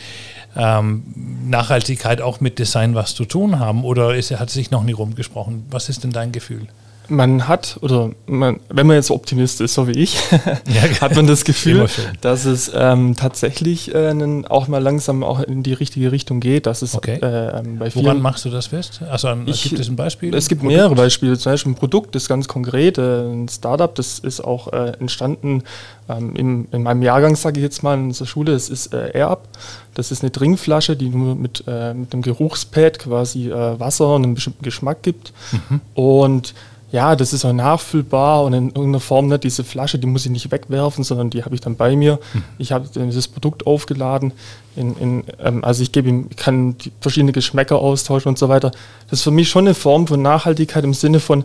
ähm, 0.56 1.02
Nachhaltigkeit 1.48 2.20
auch 2.20 2.40
mit 2.40 2.58
Design 2.58 2.94
was 2.94 3.14
zu 3.14 3.25
tun 3.25 3.58
haben? 3.58 3.84
Oder 3.84 4.14
ist, 4.14 4.31
hat 4.31 4.50
sich 4.50 4.70
noch 4.70 4.84
nie 4.84 4.92
rumgesprochen? 4.92 5.66
Was 5.70 5.88
ist 5.88 6.04
denn 6.04 6.12
dein 6.12 6.32
Gefühl? 6.32 6.69
Man 7.10 7.48
hat, 7.48 7.78
oder 7.82 8.10
man, 8.26 8.60
wenn 8.68 8.86
man 8.86 8.96
jetzt 8.96 9.10
Optimist 9.10 9.60
ist, 9.60 9.74
so 9.74 9.86
wie 9.86 9.92
ich, 9.92 10.16
ja, 10.30 10.82
hat 11.00 11.14
man 11.14 11.26
das 11.26 11.44
Gefühl, 11.50 11.88
dass 12.20 12.44
es 12.44 12.70
ähm, 12.74 13.16
tatsächlich 13.16 13.94
äh, 13.94 14.14
auch 14.48 14.68
mal 14.68 14.82
langsam 14.82 15.22
auch 15.22 15.40
in 15.40 15.62
die 15.62 15.72
richtige 15.72 16.12
Richtung 16.12 16.40
geht. 16.40 16.66
Dass 16.66 16.82
es 16.82 16.94
okay. 16.94 17.16
äh, 17.16 17.62
bei 17.78 17.90
vielen 17.90 18.04
Woran 18.04 18.22
machst 18.22 18.44
du 18.44 18.50
das 18.50 18.68
fest? 18.68 19.00
Also 19.10 19.28
an, 19.28 19.46
ich, 19.46 19.62
gibt 19.64 19.80
es 19.80 19.88
ein 19.88 19.96
Beispiel? 19.96 20.34
Es 20.34 20.48
gibt 20.48 20.62
mehrere 20.62 20.94
Beispiele. 20.94 21.36
Zum 21.36 21.52
Beispiel 21.52 21.72
ein 21.72 21.76
Produkt, 21.76 22.14
das 22.14 22.28
ganz 22.28 22.48
konkret, 22.48 22.98
äh, 22.98 23.22
ein 23.22 23.48
Startup, 23.48 23.94
das 23.94 24.18
ist 24.18 24.40
auch 24.40 24.72
äh, 24.72 24.92
entstanden 25.00 25.62
ähm, 26.08 26.36
in, 26.36 26.68
in, 26.72 26.82
meinem 26.82 27.02
Jahrgang, 27.02 27.36
sage 27.36 27.60
ich 27.60 27.64
jetzt 27.64 27.82
mal, 27.82 27.94
in 27.94 28.06
unserer 28.06 28.26
Schule. 28.26 28.52
Das 28.52 28.68
ist 28.68 28.94
äh, 28.94 29.10
AirUp. 29.14 29.48
Das 29.94 30.12
ist 30.12 30.22
eine 30.22 30.30
Trinkflasche, 30.30 30.96
die 30.96 31.08
nur 31.08 31.34
mit, 31.34 31.64
äh, 31.66 31.92
mit 31.94 32.12
einem 32.12 32.22
Geruchspad 32.22 33.00
quasi 33.00 33.50
Wasser 33.50 34.14
und 34.14 34.24
einen 34.24 34.34
bestimmten 34.34 34.62
Geschmack 34.62 35.02
gibt. 35.02 35.32
Mhm. 35.52 35.80
Und 35.94 36.54
ja, 36.92 37.14
das 37.14 37.32
ist 37.32 37.44
auch 37.44 37.52
nachfüllbar 37.52 38.44
und 38.44 38.52
in 38.52 38.66
irgendeiner 38.69 39.00
Form 39.00 39.28
nicht. 39.28 39.44
Diese 39.44 39.62
Flasche, 39.62 39.98
die 39.98 40.06
muss 40.06 40.26
ich 40.26 40.32
nicht 40.32 40.50
wegwerfen, 40.50 41.04
sondern 41.04 41.31
die 41.31 41.44
habe 41.44 41.54
ich 41.54 41.60
dann 41.60 41.76
bei 41.76 41.94
mir. 41.94 42.19
Hm. 42.32 42.42
Ich 42.58 42.72
habe 42.72 42.88
dieses 42.92 43.28
Produkt 43.28 43.66
aufgeladen. 43.66 44.32
In, 44.76 44.96
in, 44.96 45.25
ähm, 45.38 45.64
also 45.64 45.82
ich 45.82 45.92
gebe 45.92 46.08
ihm, 46.08 46.31
kann 46.37 46.76
verschiedene 47.00 47.32
Geschmäcker 47.32 47.78
austauschen 47.78 48.28
und 48.28 48.38
so 48.38 48.48
weiter. 48.48 48.72
Das 49.09 49.20
ist 49.20 49.23
für 49.23 49.30
mich 49.30 49.49
schon 49.49 49.66
eine 49.66 49.75
Form 49.75 50.06
von 50.06 50.20
Nachhaltigkeit 50.20 50.82
im 50.82 50.94
Sinne 50.94 51.20
von 51.20 51.44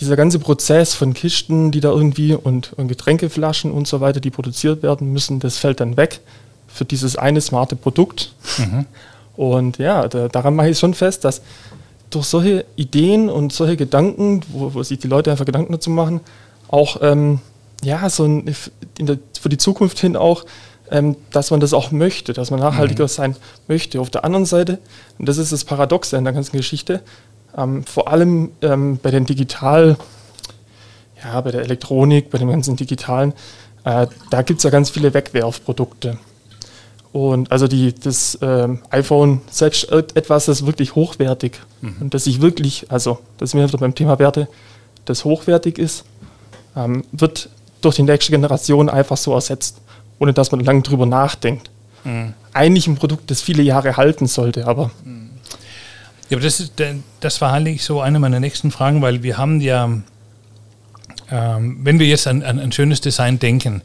dieser 0.00 0.16
ganze 0.16 0.38
Prozess 0.38 0.94
von 0.94 1.14
Kisten, 1.14 1.70
die 1.70 1.80
da 1.80 1.90
irgendwie 1.90 2.34
und, 2.34 2.72
und 2.74 2.88
Getränkeflaschen 2.88 3.70
und 3.70 3.86
so 3.86 4.00
weiter, 4.00 4.20
die 4.20 4.30
produziert 4.30 4.82
werden 4.82 5.12
müssen, 5.12 5.38
das 5.38 5.58
fällt 5.58 5.80
dann 5.80 5.96
weg 5.96 6.20
für 6.66 6.84
dieses 6.84 7.16
eine 7.16 7.40
smarte 7.40 7.76
Produkt. 7.76 8.32
Mhm. 8.58 8.86
Und 9.36 9.78
ja, 9.78 10.08
da, 10.08 10.28
daran 10.28 10.56
mache 10.56 10.70
ich 10.70 10.78
schon 10.78 10.94
fest, 10.94 11.24
dass 11.24 11.42
durch 12.14 12.26
solche 12.26 12.64
Ideen 12.76 13.28
und 13.28 13.52
solche 13.52 13.76
Gedanken, 13.76 14.42
wo, 14.48 14.74
wo 14.74 14.82
sich 14.82 14.98
die 14.98 15.08
Leute 15.08 15.30
einfach 15.30 15.44
Gedanken 15.44 15.72
dazu 15.72 15.90
machen, 15.90 16.20
auch 16.68 16.98
ähm, 17.02 17.40
ja, 17.82 18.08
so 18.08 18.24
ein, 18.24 18.54
der, 18.98 19.18
für 19.40 19.48
die 19.48 19.58
Zukunft 19.58 19.98
hin 19.98 20.16
auch, 20.16 20.44
ähm, 20.90 21.16
dass 21.30 21.50
man 21.50 21.60
das 21.60 21.72
auch 21.72 21.90
möchte, 21.90 22.32
dass 22.32 22.50
man 22.50 22.60
nachhaltiger 22.60 23.04
mhm. 23.04 23.08
sein 23.08 23.36
möchte. 23.66 24.00
Auf 24.00 24.10
der 24.10 24.24
anderen 24.24 24.46
Seite, 24.46 24.78
und 25.18 25.28
das 25.28 25.38
ist 25.38 25.52
das 25.52 25.64
Paradoxe 25.64 26.16
in 26.16 26.24
der 26.24 26.32
ganzen 26.32 26.56
Geschichte, 26.56 27.02
ähm, 27.56 27.84
vor 27.84 28.08
allem 28.08 28.52
ähm, 28.62 28.98
bei 29.02 29.10
den 29.10 29.26
Digital, 29.26 29.96
ja, 31.22 31.40
bei 31.40 31.50
der 31.50 31.62
Elektronik, 31.62 32.30
bei 32.30 32.38
dem 32.38 32.48
ganzen 32.48 32.76
Digitalen, 32.76 33.32
äh, 33.84 34.06
da 34.30 34.42
gibt 34.42 34.58
es 34.58 34.64
ja 34.64 34.70
ganz 34.70 34.90
viele 34.90 35.12
Wegwerfprodukte. 35.14 36.18
Und 37.12 37.52
also 37.52 37.68
die, 37.68 37.94
das 37.94 38.38
ähm, 38.40 38.78
iPhone 38.90 39.42
selbst 39.50 39.90
etwas, 39.92 40.46
das 40.46 40.64
wirklich 40.64 40.94
hochwertig 40.94 41.60
mhm. 41.82 41.96
und 42.00 42.14
das 42.14 42.24
sich 42.24 42.40
wirklich, 42.40 42.86
also 42.90 43.18
das 43.36 43.50
ist 43.50 43.54
mir 43.54 43.68
beim 43.68 43.94
Thema 43.94 44.18
Werte, 44.18 44.48
das 45.04 45.24
hochwertig 45.24 45.78
ist, 45.78 46.04
ähm, 46.74 47.04
wird 47.12 47.50
durch 47.82 47.96
die 47.96 48.02
nächste 48.02 48.32
Generation 48.32 48.88
einfach 48.88 49.18
so 49.18 49.34
ersetzt, 49.34 49.82
ohne 50.18 50.32
dass 50.32 50.52
man 50.52 50.60
lange 50.60 50.80
drüber 50.80 51.04
nachdenkt. 51.04 51.70
Mhm. 52.04 52.32
Eigentlich 52.54 52.86
ein 52.86 52.96
Produkt, 52.96 53.30
das 53.30 53.42
viele 53.42 53.62
Jahre 53.62 53.96
halten 53.98 54.26
sollte, 54.26 54.66
aber. 54.66 54.90
Mhm. 55.04 55.30
Ja, 56.30 56.38
aber 56.38 56.44
das, 56.44 56.60
ist, 56.60 56.72
das 57.20 57.40
war 57.42 57.52
eigentlich 57.52 57.84
so 57.84 58.00
eine 58.00 58.18
meiner 58.20 58.40
nächsten 58.40 58.70
Fragen, 58.70 59.02
weil 59.02 59.22
wir 59.22 59.36
haben 59.36 59.60
ja, 59.60 59.84
ähm, 61.30 61.78
wenn 61.82 61.98
wir 61.98 62.06
jetzt 62.06 62.26
an, 62.26 62.42
an 62.42 62.58
ein 62.58 62.72
schönes 62.72 63.02
Design 63.02 63.38
denken, 63.38 63.82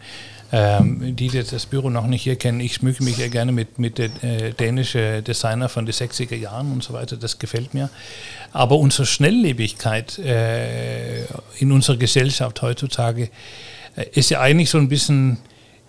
ähm, 0.51 1.15
die 1.15 1.27
jetzt 1.27 1.51
das 1.51 1.65
Büro 1.65 1.89
noch 1.89 2.07
nicht 2.07 2.23
hier 2.23 2.37
kennen, 2.37 2.59
ich 2.59 2.75
schmücke 2.75 3.03
mich 3.03 3.17
ja 3.17 3.27
gerne 3.27 3.51
mit, 3.51 3.79
mit 3.79 3.97
den 3.97 4.11
äh, 4.21 4.53
dänischen 4.53 5.23
Designer 5.23 5.69
von 5.69 5.85
den 5.85 5.93
60er 5.93 6.35
Jahren 6.35 6.71
und 6.71 6.83
so 6.83 6.93
weiter, 6.93 7.17
das 7.17 7.39
gefällt 7.39 7.73
mir. 7.73 7.89
Aber 8.53 8.77
unsere 8.77 9.05
Schnelllebigkeit 9.05 10.19
äh, 10.19 11.25
in 11.57 11.71
unserer 11.71 11.97
Gesellschaft 11.97 12.61
heutzutage 12.61 13.29
äh, 13.95 14.05
ist 14.13 14.29
ja 14.29 14.39
eigentlich 14.39 14.69
so 14.69 14.77
ein 14.77 14.87
bisschen 14.87 15.37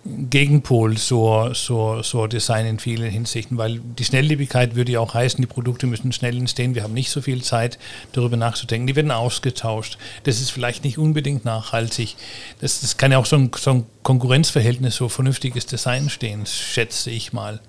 Gegenpol 0.05 0.97
zur, 0.97 1.53
zur, 1.55 2.03
zur 2.03 2.29
Design 2.29 2.67
in 2.67 2.79
vielen 2.79 3.11
Hinsichten, 3.11 3.59
weil 3.59 3.81
die 3.81 4.05
Schnelllebigkeit 4.05 4.75
würde 4.75 4.93
ja 4.93 5.01
auch 5.01 5.15
heißen, 5.15 5.41
die 5.41 5.47
Produkte 5.47 5.87
müssen 5.87 6.13
schnell 6.13 6.37
entstehen, 6.37 6.75
wir 6.75 6.83
haben 6.83 6.95
nicht 6.95 7.11
so 7.11 7.21
viel 7.21 7.43
Zeit, 7.43 7.79
darüber 8.13 8.37
nachzudenken, 8.37 8.87
die 8.87 8.97
werden 8.97 9.11
ausgetauscht. 9.11 9.99
Das 10.23 10.41
ist 10.41 10.51
vielleicht 10.51 10.85
nicht 10.85 10.99
unbedingt 10.99 11.45
nachhaltig. 11.45 12.17
Das, 12.61 12.81
das 12.81 12.97
kann 12.97 13.13
ja 13.13 13.19
auch 13.19 13.27
so 13.27 13.37
ein, 13.37 13.51
so 13.57 13.71
ein 13.71 13.87
Konkurrenzverhältnis, 14.03 14.97
so 14.97 15.09
vernünftiges 15.09 15.67
Design 15.67 16.09
stehen, 16.09 16.47
schätze 16.47 17.11
ich 17.11 17.33
mal. 17.33 17.61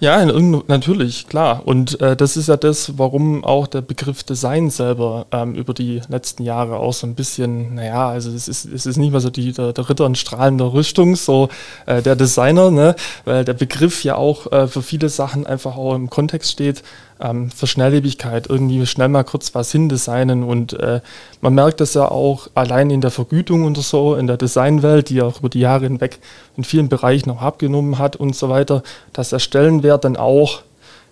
Ja, 0.00 0.24
natürlich, 0.66 1.28
klar. 1.28 1.62
Und 1.64 2.00
äh, 2.00 2.16
das 2.16 2.36
ist 2.36 2.48
ja 2.48 2.56
das, 2.56 2.98
warum 2.98 3.44
auch 3.44 3.68
der 3.68 3.80
Begriff 3.80 4.24
Design 4.24 4.68
selber 4.68 5.26
ähm, 5.30 5.54
über 5.54 5.72
die 5.72 6.02
letzten 6.08 6.42
Jahre 6.42 6.76
auch 6.76 6.92
so 6.92 7.06
ein 7.06 7.14
bisschen, 7.14 7.76
naja, 7.76 8.08
also 8.08 8.30
es 8.30 8.48
ist, 8.48 8.64
es 8.64 8.86
ist 8.86 8.96
nicht 8.96 9.12
mehr 9.12 9.20
so 9.20 9.30
die, 9.30 9.52
der, 9.52 9.72
der 9.72 9.88
Ritter 9.88 10.06
in 10.06 10.16
strahlender 10.16 10.72
Rüstung, 10.72 11.14
so 11.14 11.48
äh, 11.86 12.02
der 12.02 12.16
Designer, 12.16 12.72
ne? 12.72 12.96
weil 13.24 13.44
der 13.44 13.54
Begriff 13.54 14.02
ja 14.02 14.16
auch 14.16 14.50
äh, 14.50 14.66
für 14.66 14.82
viele 14.82 15.08
Sachen 15.08 15.46
einfach 15.46 15.76
auch 15.76 15.94
im 15.94 16.10
Kontext 16.10 16.50
steht, 16.50 16.82
ähm, 17.20 17.50
für 17.50 17.66
Schnelllebigkeit, 17.66 18.48
irgendwie 18.48 18.84
schnell 18.86 19.08
mal 19.08 19.24
kurz 19.24 19.54
was 19.54 19.70
hindesignen. 19.72 20.42
Und 20.42 20.72
äh, 20.74 21.00
man 21.40 21.54
merkt 21.54 21.80
das 21.80 21.94
ja 21.94 22.10
auch 22.10 22.48
allein 22.54 22.90
in 22.90 23.00
der 23.00 23.10
Vergütung 23.10 23.64
und 23.64 23.76
so, 23.78 24.14
in 24.14 24.26
der 24.26 24.36
Designwelt, 24.36 25.08
die 25.08 25.22
auch 25.22 25.38
über 25.40 25.48
die 25.48 25.60
Jahre 25.60 25.84
hinweg 25.84 26.18
in 26.56 26.64
vielen 26.64 26.88
Bereichen 26.88 27.30
auch 27.30 27.42
abgenommen 27.42 27.98
hat 27.98 28.16
und 28.16 28.36
so 28.36 28.48
weiter, 28.48 28.82
dass 29.12 29.30
der 29.30 29.38
Stellenwert 29.84 30.04
dann 30.04 30.16
auch 30.16 30.62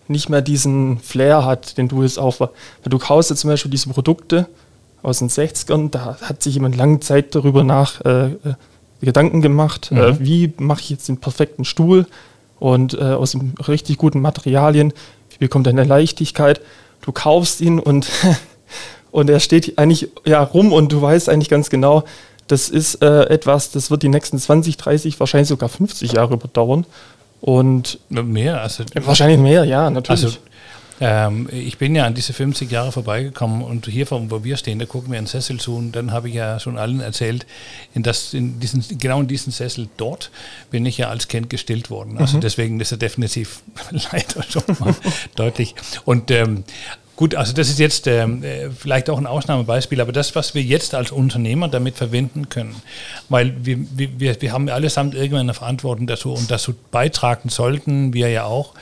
nicht 0.08 0.28
mehr 0.28 0.42
diesen 0.42 0.98
Flair 0.98 1.44
hat, 1.44 1.78
den 1.78 1.88
du 1.88 2.02
jetzt 2.02 2.18
auch, 2.18 2.40
weil 2.40 2.50
du 2.84 2.98
kaufst 2.98 3.30
jetzt 3.30 3.40
zum 3.40 3.50
Beispiel 3.50 3.70
diese 3.70 3.88
Produkte 3.88 4.46
aus 5.02 5.18
den 5.18 5.28
60ern, 5.28 5.90
da 5.90 6.16
hat 6.20 6.42
sich 6.42 6.54
jemand 6.54 6.76
lange 6.76 7.00
Zeit 7.00 7.34
darüber 7.34 7.64
nach 7.64 8.00
äh, 8.04 8.26
äh 8.26 8.54
Gedanken 9.00 9.42
gemacht, 9.42 9.90
äh, 9.90 9.94
mhm. 9.94 10.00
äh, 10.00 10.20
wie 10.20 10.52
mache 10.58 10.80
ich 10.80 10.90
jetzt 10.90 11.08
den 11.08 11.18
perfekten 11.18 11.64
Stuhl 11.64 12.06
und 12.60 12.94
äh, 12.94 13.02
aus 13.02 13.36
richtig 13.66 13.98
guten 13.98 14.20
Materialien, 14.20 14.92
bekommt 15.40 15.66
eine 15.66 15.82
Leichtigkeit. 15.82 16.60
Du 17.00 17.10
kaufst 17.10 17.60
ihn 17.60 17.80
und, 17.80 18.08
und 19.10 19.28
er 19.28 19.40
steht 19.40 19.76
eigentlich 19.76 20.08
ja, 20.24 20.40
rum 20.40 20.72
und 20.72 20.92
du 20.92 21.02
weißt 21.02 21.28
eigentlich 21.28 21.48
ganz 21.48 21.68
genau, 21.68 22.04
das 22.46 22.68
ist 22.68 23.02
äh, 23.02 23.24
etwas, 23.24 23.72
das 23.72 23.90
wird 23.90 24.04
die 24.04 24.08
nächsten 24.08 24.38
20, 24.38 24.76
30, 24.76 25.18
wahrscheinlich 25.18 25.48
sogar 25.48 25.68
50 25.68 26.12
Jahre 26.12 26.34
überdauern. 26.34 26.86
Und 27.42 27.98
mehr, 28.08 28.62
also 28.62 28.84
wahrscheinlich 28.94 29.38
mehr, 29.38 29.64
ja, 29.64 29.90
natürlich. 29.90 30.24
Also 30.24 30.38
ähm, 31.00 31.48
ich 31.50 31.76
bin 31.78 31.96
ja 31.96 32.06
an 32.06 32.14
diese 32.14 32.32
50 32.32 32.70
Jahre 32.70 32.92
vorbeigekommen 32.92 33.62
und 33.62 33.86
hier, 33.86 34.08
wo 34.08 34.44
wir 34.44 34.56
stehen, 34.56 34.78
da 34.78 34.86
gucken 34.86 35.10
wir 35.10 35.18
einen 35.18 35.26
Sessel 35.26 35.58
zu 35.58 35.74
und 35.74 35.90
dann 35.90 36.12
habe 36.12 36.28
ich 36.28 36.36
ja 36.36 36.60
schon 36.60 36.78
allen 36.78 37.00
erzählt, 37.00 37.44
in 37.92 38.04
das, 38.04 38.32
in 38.32 38.60
diesen, 38.60 38.84
genau 38.98 39.20
in 39.20 39.26
diesen 39.26 39.52
Sessel 39.52 39.88
dort 39.96 40.30
bin 40.70 40.86
ich 40.86 40.98
ja 40.98 41.08
als 41.08 41.26
Kind 41.26 41.50
gestillt 41.50 41.90
worden. 41.90 42.18
Also 42.18 42.36
mhm. 42.36 42.42
deswegen 42.42 42.78
ist 42.78 42.92
er 42.92 42.98
definitiv 42.98 43.64
leider 43.90 44.44
schon 44.44 44.62
mal 44.78 44.94
deutlich. 45.34 45.74
Und 46.04 46.30
ähm, 46.30 46.62
Gut, 47.14 47.34
also 47.34 47.52
das 47.52 47.68
ist 47.68 47.78
jetzt 47.78 48.06
ähm, 48.06 48.42
äh, 48.42 48.70
vielleicht 48.70 49.10
auch 49.10 49.18
ein 49.18 49.26
Ausnahmebeispiel, 49.26 50.00
aber 50.00 50.12
das, 50.12 50.34
was 50.34 50.54
wir 50.54 50.62
jetzt 50.62 50.94
als 50.94 51.12
Unternehmer 51.12 51.68
damit 51.68 51.96
verwenden 51.96 52.48
können, 52.48 52.74
weil 53.28 53.54
wir, 53.64 53.78
wir, 53.96 54.40
wir 54.40 54.52
haben 54.52 54.68
allesamt 54.70 55.14
irgendwann 55.14 55.42
eine 55.42 55.54
Verantwortung 55.54 56.06
dazu 56.06 56.32
und 56.32 56.50
dazu 56.50 56.74
beitragen 56.90 57.50
sollten, 57.50 58.14
wir 58.14 58.30
ja 58.30 58.44
auch, 58.44 58.74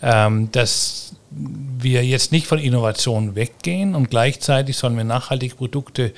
ähm, 0.00 0.50
dass 0.52 1.14
wir 1.30 2.04
jetzt 2.04 2.30
nicht 2.30 2.46
von 2.46 2.58
Innovation 2.58 3.34
weggehen 3.34 3.94
und 3.94 4.10
gleichzeitig 4.10 4.76
sollen 4.76 4.96
wir 4.96 5.04
nachhaltige 5.04 5.56
Produkte 5.56 6.12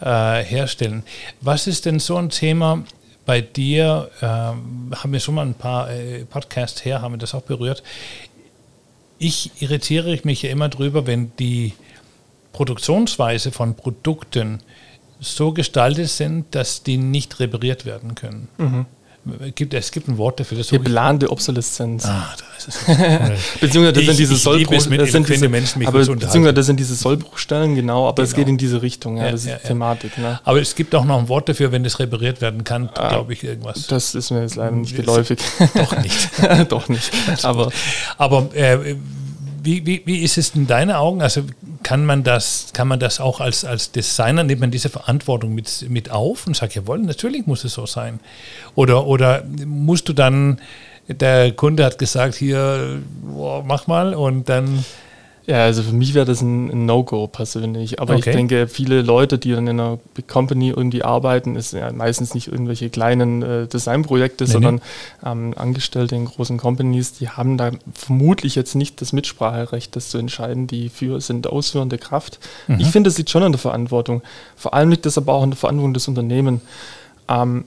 äh, 0.00 0.42
herstellen. 0.42 1.02
Was 1.42 1.66
ist 1.66 1.84
denn 1.84 1.98
so 2.00 2.16
ein 2.16 2.30
Thema 2.30 2.82
bei 3.26 3.40
dir? 3.40 4.10
Äh, 4.20 4.26
haben 4.26 5.12
wir 5.12 5.20
schon 5.20 5.34
mal 5.34 5.46
ein 5.46 5.54
paar 5.54 5.90
äh, 5.90 6.24
Podcasts 6.24 6.84
her, 6.84 7.02
haben 7.02 7.12
wir 7.12 7.18
das 7.18 7.34
auch 7.34 7.42
berührt. 7.42 7.82
Ich 9.24 9.62
irritiere 9.62 10.18
mich 10.24 10.42
ja 10.42 10.50
immer 10.50 10.68
drüber, 10.68 11.06
wenn 11.06 11.30
die 11.38 11.74
Produktionsweise 12.52 13.52
von 13.52 13.76
Produkten 13.76 14.58
so 15.20 15.52
gestaltet 15.52 16.08
sind, 16.08 16.54
dass 16.56 16.82
die 16.82 16.96
nicht 16.96 17.38
repariert 17.38 17.84
werden 17.84 18.16
können. 18.16 18.48
Mhm 18.58 18.86
gibt, 19.54 19.74
es 19.74 19.90
gibt 19.90 20.08
ein 20.08 20.18
Wort 20.18 20.40
dafür. 20.40 20.58
Das 20.58 20.68
Geplante 20.68 21.30
Obsoleszenz. 21.30 22.04
Ah, 22.04 22.34
da 22.36 22.44
ist 22.58 22.68
es. 22.68 22.84
beziehungsweise 23.60 23.92
das 23.92 24.02
ich, 24.02 24.08
sind 24.08 24.18
diese 24.18 24.36
Sollbruchstellen. 24.36 24.98
Das 24.98 25.12
sind 25.12 25.28
diese, 25.28 25.48
Menschen 25.48 25.78
mich 25.78 25.88
aber, 25.88 25.98
beziehungsweise 26.00 26.54
das 26.54 26.66
sind 26.66 26.80
diese 26.80 26.94
Sollbruchstellen, 26.94 27.74
genau, 27.74 28.08
aber 28.08 28.16
genau. 28.16 28.28
es 28.28 28.34
geht 28.34 28.48
in 28.48 28.58
diese 28.58 28.82
Richtung, 28.82 29.18
ja, 29.18 29.26
ja 29.26 29.30
das 29.30 29.42
ist 29.42 29.46
ja, 29.48 29.56
die 29.58 29.68
Thematik. 29.68 30.18
Ne? 30.18 30.40
Aber 30.42 30.60
es 30.60 30.74
gibt 30.74 30.94
auch 30.94 31.04
noch 31.04 31.18
ein 31.18 31.28
Wort 31.28 31.48
dafür, 31.48 31.70
wenn 31.70 31.84
das 31.84 31.98
repariert 32.00 32.40
werden 32.40 32.64
kann, 32.64 32.90
ah, 32.94 33.08
glaube 33.10 33.32
ich, 33.32 33.44
irgendwas. 33.44 33.86
Das 33.86 34.14
ist 34.14 34.30
mir 34.30 34.42
jetzt 34.42 34.56
leider 34.56 34.74
nicht 34.74 34.96
geläufig. 34.96 35.38
Doch 35.74 35.96
nicht. 36.02 36.30
Doch 36.68 36.88
nicht. 36.88 37.10
Aber, 37.42 37.70
aber 38.18 38.48
äh, 38.54 38.96
wie, 39.62 39.86
wie, 39.86 40.02
wie 40.04 40.18
ist 40.22 40.38
es 40.38 40.54
in 40.54 40.66
deinen 40.66 40.90
Augen? 40.90 41.22
Also 41.22 41.42
kann 41.82 42.04
man 42.04 42.24
das, 42.24 42.70
kann 42.72 42.88
man 42.88 42.98
das 42.98 43.20
auch 43.20 43.40
als, 43.40 43.64
als 43.64 43.92
Designer, 43.92 44.44
nimmt 44.44 44.60
man 44.60 44.70
diese 44.70 44.88
Verantwortung 44.88 45.54
mit, 45.54 45.86
mit 45.88 46.10
auf 46.10 46.46
und 46.46 46.56
sagt, 46.56 46.74
jawohl, 46.74 46.98
natürlich 46.98 47.46
muss 47.46 47.64
es 47.64 47.74
so 47.74 47.86
sein. 47.86 48.20
Oder, 48.74 49.06
oder 49.06 49.44
musst 49.66 50.08
du 50.08 50.12
dann, 50.12 50.60
der 51.08 51.52
Kunde 51.52 51.84
hat 51.84 51.98
gesagt, 51.98 52.34
hier, 52.34 53.02
boah, 53.22 53.62
mach 53.64 53.86
mal 53.86 54.14
und 54.14 54.48
dann 54.48 54.84
ja, 55.46 55.64
also 55.64 55.82
für 55.82 55.92
mich 55.92 56.14
wäre 56.14 56.24
das 56.24 56.40
ein, 56.40 56.70
ein 56.70 56.86
No-Go 56.86 57.26
persönlich. 57.26 58.00
Aber 58.00 58.14
okay. 58.14 58.30
ich 58.30 58.36
denke, 58.36 58.68
viele 58.68 59.02
Leute, 59.02 59.38
die 59.38 59.50
dann 59.50 59.66
in 59.66 59.80
einer 59.80 59.98
Big 60.14 60.28
Company 60.28 60.68
irgendwie 60.70 61.02
arbeiten, 61.02 61.56
ist 61.56 61.72
ja 61.72 61.90
meistens 61.92 62.34
nicht 62.34 62.46
irgendwelche 62.46 62.90
kleinen 62.90 63.42
äh, 63.42 63.66
Designprojekte, 63.66 64.44
nee, 64.44 64.50
sondern 64.50 64.80
ähm, 65.24 65.54
Angestellte 65.56 66.14
in 66.14 66.26
großen 66.26 66.58
Companies, 66.58 67.14
die 67.14 67.28
haben 67.28 67.58
da 67.58 67.72
vermutlich 67.92 68.54
jetzt 68.54 68.76
nicht 68.76 69.00
das 69.00 69.12
Mitspracherecht, 69.12 69.96
das 69.96 70.10
zu 70.10 70.18
entscheiden. 70.18 70.68
Die 70.68 70.88
für 70.88 71.20
sind 71.20 71.48
ausführende 71.48 71.98
Kraft. 71.98 72.38
Mhm. 72.68 72.78
Ich 72.78 72.88
finde, 72.88 73.08
das 73.08 73.18
liegt 73.18 73.30
schon 73.30 73.42
in 73.42 73.52
der 73.52 73.58
Verantwortung. 73.58 74.22
Vor 74.54 74.74
allem 74.74 74.90
liegt 74.90 75.06
das 75.06 75.18
aber 75.18 75.34
auch 75.34 75.42
in 75.42 75.50
der 75.50 75.58
Verantwortung 75.58 75.94
des 75.94 76.06
Unternehmens. 76.06 76.62
Ähm, 77.28 77.64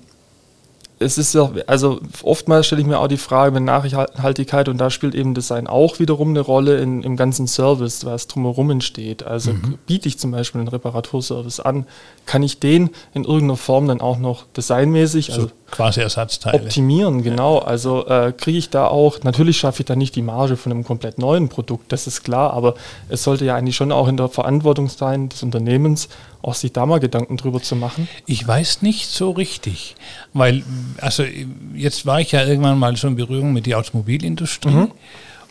es 1.00 1.18
ist 1.18 1.34
ja, 1.34 1.52
also 1.68 2.00
oftmals 2.24 2.68
stelle 2.68 2.82
ich 2.82 2.88
mir 2.88 3.00
auch 3.00 3.08
die 3.08 3.18
Frage 3.18 3.52
mit 3.52 3.64
Nachhaltigkeit 3.64 4.70
und 4.70 4.78
da 4.78 4.90
spielt 4.90 5.14
eben 5.14 5.34
Design 5.34 5.68
auch 5.68 6.00
wiederum 6.00 6.30
eine 6.30 6.40
Rolle 6.40 6.78
in, 6.78 7.04
im 7.04 7.18
ganzen 7.18 7.48
Service, 7.48 8.06
was 8.06 8.28
drumherum 8.28 8.70
entsteht. 8.70 9.24
Also 9.24 9.54
mhm. 9.54 9.78
biete 9.86 10.08
ich 10.08 10.18
zum 10.18 10.32
Beispiel 10.32 10.62
einen 10.62 10.70
Reparaturservice 10.70 11.60
an, 11.60 11.86
kann 12.26 12.44
ich 12.44 12.60
den 12.60 12.92
in 13.14 13.24
irgendeiner 13.24 13.58
Form 13.58 13.88
dann 13.88 14.00
auch 14.00 14.18
noch 14.18 14.46
designmäßig, 14.56 15.32
also 15.34 15.48
so 15.48 15.52
quasi 15.76 16.02
Ersatzteile. 16.02 16.64
Optimieren, 16.64 17.22
genau. 17.22 17.60
Also 17.60 18.08
äh, 18.08 18.32
kriege 18.32 18.58
ich 18.58 18.70
da 18.70 18.88
auch, 18.88 19.22
natürlich 19.24 19.58
schaffe 19.58 19.82
ich 19.82 19.86
da 19.86 19.96
nicht 19.96 20.16
die 20.16 20.22
Marge 20.22 20.56
von 20.56 20.72
einem 20.72 20.84
komplett 20.84 21.18
neuen 21.18 21.50
Produkt, 21.50 21.92
das 21.92 22.08
ist 22.08 22.24
klar, 22.24 22.54
aber 22.54 22.76
es 23.10 23.24
sollte 23.24 23.46
ja 23.46 23.56
eigentlich 23.56 23.76
schon 23.76 23.92
auch 23.92 24.08
in 24.08 24.18
der 24.18 24.30
Verantwortung 24.30 24.90
sein 24.90 25.30
des 25.30 25.44
Unternehmens, 25.44 26.10
auch 26.42 26.54
sich 26.54 26.72
da 26.72 26.86
mal 26.86 27.00
Gedanken 27.00 27.38
drüber 27.38 27.62
zu 27.62 27.76
machen. 27.76 28.08
Ich 28.26 28.48
weiß 28.48 28.82
nicht 28.82 29.10
so 29.10 29.32
richtig, 29.32 29.96
weil, 30.34 30.64
also 31.02 31.24
jetzt 31.74 32.06
war 32.06 32.22
ich 32.22 32.32
ja 32.32 32.46
irgendwann 32.46 32.78
mal 32.78 32.96
so 32.96 33.08
in 33.08 33.16
Berührung 33.16 33.52
mit 33.52 33.66
der 33.66 33.80
Automobilindustrie. 33.80 34.70
Mhm. 34.70 34.92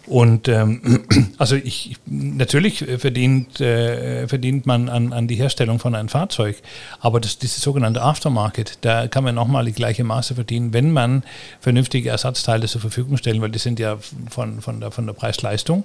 Und 0.07 0.49
ähm, 0.49 1.05
also 1.39 1.57
ich 1.57 1.97
natürlich 2.07 2.85
verdient, 2.99 3.61
äh, 3.61 4.29
verdient 4.29 4.67
man 4.67 4.89
an, 4.89 5.13
an 5.13 5.29
die 5.29 5.37
Herstellung 5.37 5.79
von 5.79 5.95
einem 5.95 6.09
Fahrzeug, 6.09 6.57
aber 7.01 7.21
das, 7.21 7.39
dieses 7.39 7.63
sogenannte 7.63 8.03
Aftermarket, 8.03 8.79
da 8.83 9.09
kann 9.09 9.25
man 9.25 9.35
nochmal 9.35 9.65
die 9.65 9.73
gleiche 9.73 10.05
Maße 10.05 10.35
verdienen, 10.35 10.73
wenn 10.73 10.93
man 10.93 11.23
vernünftige 11.61 12.11
Ersatzteile 12.11 12.67
zur 12.67 12.81
Verfügung 12.81 13.17
stellen, 13.17 13.41
weil 13.41 13.51
die 13.51 13.59
sind 13.59 13.79
ja 13.79 13.97
von, 14.29 14.61
von 14.61 14.81
der, 14.81 14.91
von 14.91 15.07
der 15.07 15.15
Preis-Leistung 15.15 15.85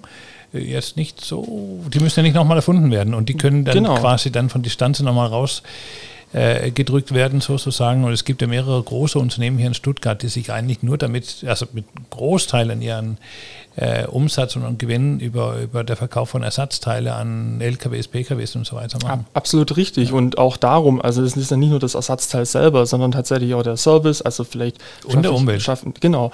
äh, 0.53 0.59
jetzt 0.59 0.97
nicht 0.97 1.23
so, 1.23 1.79
die 1.93 1.99
müssen 1.99 2.19
ja 2.19 2.23
nicht 2.23 2.35
nochmal 2.35 2.57
erfunden 2.57 2.91
werden 2.91 3.13
und 3.13 3.29
die 3.29 3.35
können 3.35 3.63
dann 3.63 3.75
genau. 3.75 3.95
quasi 3.95 4.31
dann 4.31 4.49
von 4.49 4.63
Distanz 4.63 4.99
nochmal 4.99 5.27
raus 5.27 5.63
äh, 6.31 6.69
gedrückt 6.71 7.13
werden 7.13 7.41
sozusagen. 7.41 8.03
Und 8.03 8.11
es 8.11 8.23
gibt 8.23 8.41
ja 8.41 8.47
mehrere 8.47 8.81
große 8.81 9.17
Unternehmen 9.17 9.57
hier 9.57 9.67
in 9.67 9.73
Stuttgart, 9.73 10.21
die 10.21 10.27
sich 10.27 10.51
eigentlich 10.51 10.83
nur 10.83 10.97
damit, 10.97 11.43
also 11.47 11.65
mit 11.73 11.85
Großteilen 12.11 12.81
ihren 12.83 13.17
äh, 13.79 14.05
Umsatz 14.07 14.57
und 14.57 14.77
Gewinn 14.77 15.19
über, 15.19 15.57
über 15.61 15.85
der 15.85 15.95
Verkauf 15.95 16.29
von 16.29 16.43
Ersatzteile 16.43 17.13
an 17.13 17.61
LKWs, 17.61 18.09
PKWs 18.09 18.55
und 18.57 18.65
so 18.65 18.75
weiter 18.75 18.99
machen. 19.01 19.25
Absolut 19.33 19.77
richtig. 19.77 20.09
Ja. 20.09 20.15
Und 20.15 20.37
auch 20.37 20.57
darum, 20.57 21.01
also 21.01 21.23
es 21.23 21.37
ist 21.37 21.49
ja 21.49 21.57
nicht 21.57 21.69
nur 21.69 21.79
das 21.79 21.95
Ersatzteil 21.95 22.45
selber, 22.45 22.85
sondern 22.85 23.11
tatsächlich 23.11 23.53
auch 23.53 23.63
der 23.63 23.77
Service, 23.77 24.21
also 24.21 24.43
vielleicht 24.43 24.79
und 25.05 25.23
der 25.23 25.33
Umwelt. 25.33 25.61
Schaffen, 25.61 25.93
genau. 25.99 26.31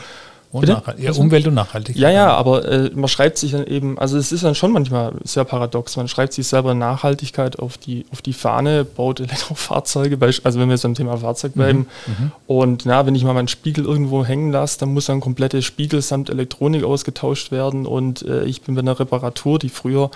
Und 0.56 0.70
ja, 0.70 0.82
also, 1.08 1.22
Umwelt 1.22 1.46
und 1.48 1.54
Nachhaltigkeit. 1.54 2.02
Ja, 2.02 2.10
ja, 2.10 2.34
aber 2.34 2.66
äh, 2.66 2.90
man 2.94 3.10
schreibt 3.10 3.38
sich 3.38 3.52
dann 3.52 3.68
eben, 3.68 4.00
also 4.00 4.18
es 4.18 4.32
ist 4.32 4.44
dann 4.46 4.56
schon 4.56 4.72
manchmal 4.72 5.12
sehr 5.24 5.44
paradox, 5.44 5.98
man 5.98 6.08
schreibt 6.08 6.32
sich 6.32 6.48
selber 6.48 6.74
Nachhaltigkeit 6.74 7.60
auf 7.60 7.78
die, 7.78 8.06
auf 8.14 8.22
die 8.22 8.32
Fahne, 8.32 8.86
baut 8.86 9.20
Elektrofahrzeuge, 9.20 10.18
also 10.44 10.60
wenn 10.60 10.70
wir 10.70 10.76
jetzt 10.76 10.84
beim 10.84 10.96
Thema 10.96 11.18
Fahrzeug 11.18 11.56
mhm, 11.56 11.60
bleiben. 11.60 11.88
Mhm, 12.08 12.32
und 12.48 12.86
na, 12.86 13.06
wenn 13.06 13.16
ich 13.16 13.26
mal 13.26 13.34
meinen 13.34 13.50
Spiegel 13.50 13.84
irgendwo 13.84 14.24
hängen 14.24 14.52
lasse, 14.52 14.80
dann 14.80 14.94
muss 14.94 15.06
dann 15.06 15.20
komplette 15.20 15.62
Spiegel 15.62 16.02
samt 16.02 16.30
Elektronik 16.30 16.86
ausgetauscht 16.86 17.52
werden 17.52 17.86
und 17.86 18.22
äh, 18.22 18.46
ich 18.46 18.62
bin 18.62 18.76
bei 18.76 18.82
einer 18.82 18.98
Reparatur, 18.98 19.60
die 19.60 19.70
früher 19.70 20.10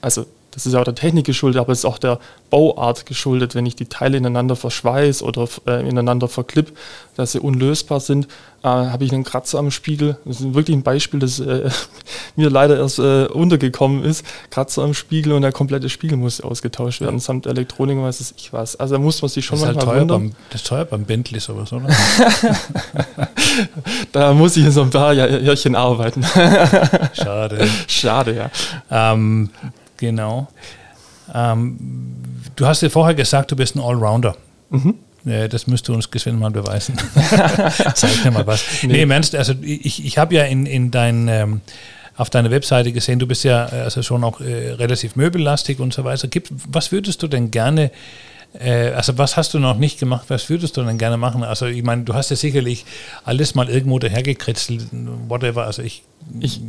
also 0.00 0.26
das 0.50 0.66
ist 0.66 0.72
ja 0.72 0.80
auch 0.80 0.84
der 0.84 0.94
Technik 0.94 1.26
geschuldet, 1.26 1.60
aber 1.60 1.72
es 1.72 1.80
ist 1.80 1.84
auch 1.84 1.98
der 1.98 2.18
Bauart 2.50 3.06
geschuldet, 3.06 3.54
wenn 3.54 3.66
ich 3.66 3.76
die 3.76 3.86
Teile 3.86 4.16
ineinander 4.16 4.56
verschweiß 4.56 5.22
oder 5.22 5.46
äh, 5.66 5.86
ineinander 5.86 6.28
verklipp, 6.28 6.76
dass 7.16 7.32
sie 7.32 7.40
unlösbar 7.40 8.00
sind, 8.00 8.26
äh, 8.62 8.68
habe 8.68 9.04
ich 9.04 9.12
einen 9.12 9.24
Kratzer 9.24 9.58
am 9.58 9.70
Spiegel. 9.70 10.16
Das 10.24 10.40
ist 10.40 10.54
wirklich 10.54 10.76
ein 10.76 10.82
Beispiel, 10.82 11.20
das 11.20 11.38
äh, 11.38 11.68
mir 12.36 12.48
leider 12.48 12.78
erst 12.78 12.98
äh, 12.98 13.26
untergekommen 13.26 14.02
ist. 14.02 14.24
Kratzer 14.50 14.82
am 14.82 14.94
Spiegel 14.94 15.32
und 15.32 15.42
der 15.42 15.52
komplette 15.52 15.90
Spiegel 15.90 16.16
muss 16.16 16.40
ausgetauscht 16.40 17.02
werden, 17.02 17.20
samt 17.20 17.46
Elektronik 17.46 17.98
und 17.98 18.04
was 18.04 18.34
ich 18.36 18.52
was. 18.52 18.74
Also 18.76 18.94
da 18.94 19.00
muss 19.00 19.20
man 19.20 19.28
sich 19.28 19.44
schon 19.44 19.58
das 19.58 19.66
manchmal 19.66 19.86
halt 19.86 20.00
wundern. 20.00 20.22
Beim, 20.22 20.36
das 20.50 20.62
ist 20.62 20.66
teuer 20.66 20.86
beim 20.86 21.04
Bentley 21.04 21.40
sowas, 21.40 21.72
oder? 21.72 21.88
da 24.12 24.32
muss 24.32 24.56
ich 24.56 24.64
in 24.64 24.72
so 24.72 24.82
ein 24.82 24.90
paar 24.90 25.12
Jährchen 25.12 25.76
arbeiten. 25.76 26.24
Schade. 27.12 27.68
Schade, 27.86 28.34
ja. 28.34 28.50
Ähm, 28.90 29.50
Genau. 29.98 30.48
Ähm, 31.34 31.76
du 32.56 32.66
hast 32.66 32.82
ja 32.82 32.88
vorher 32.88 33.14
gesagt, 33.14 33.50
du 33.50 33.56
bist 33.56 33.76
ein 33.76 33.80
Allrounder. 33.80 34.36
Mhm. 34.70 34.94
Das 35.24 35.66
müsst 35.66 35.86
du 35.88 35.94
uns 35.94 36.10
geschwind 36.10 36.40
mal 36.40 36.50
beweisen. 36.50 36.96
Zeig 37.94 38.24
mir 38.24 38.30
mal 38.30 38.46
was. 38.46 38.64
Nee, 38.82 38.88
nee 38.88 39.02
im 39.02 39.10
Ernst, 39.10 39.34
also 39.34 39.52
ich, 39.60 40.04
ich 40.04 40.16
habe 40.16 40.34
ja 40.34 40.44
in, 40.44 40.64
in 40.64 40.90
dein, 40.90 41.28
ähm, 41.28 41.60
auf 42.16 42.30
deiner 42.30 42.50
Webseite 42.50 42.92
gesehen, 42.92 43.18
du 43.18 43.26
bist 43.26 43.44
ja 43.44 43.66
also 43.66 44.02
schon 44.02 44.24
auch 44.24 44.40
äh, 44.40 44.70
relativ 44.72 45.16
möbellastig 45.16 45.80
und 45.80 45.92
so 45.92 46.04
weiter. 46.04 46.28
Gibt, 46.28 46.50
was 46.68 46.92
würdest 46.92 47.22
du 47.22 47.28
denn 47.28 47.50
gerne 47.50 47.90
äh, 48.54 48.90
also 48.90 49.18
was 49.18 49.36
hast 49.36 49.54
du 49.54 49.58
noch 49.58 49.76
nicht 49.76 49.98
gemacht, 49.98 50.26
was 50.28 50.48
würdest 50.48 50.76
du 50.76 50.82
denn 50.82 50.98
gerne 50.98 51.16
machen? 51.16 51.42
Also 51.42 51.66
ich 51.66 51.82
meine, 51.82 52.04
du 52.04 52.14
hast 52.14 52.30
ja 52.30 52.36
sicherlich 52.36 52.84
alles 53.24 53.54
mal 53.54 53.68
irgendwo 53.68 53.98
dahergekritzelt, 53.98 54.86
whatever, 55.28 55.64
also 55.64 55.82
ich, 55.82 56.02
ich 56.40 56.60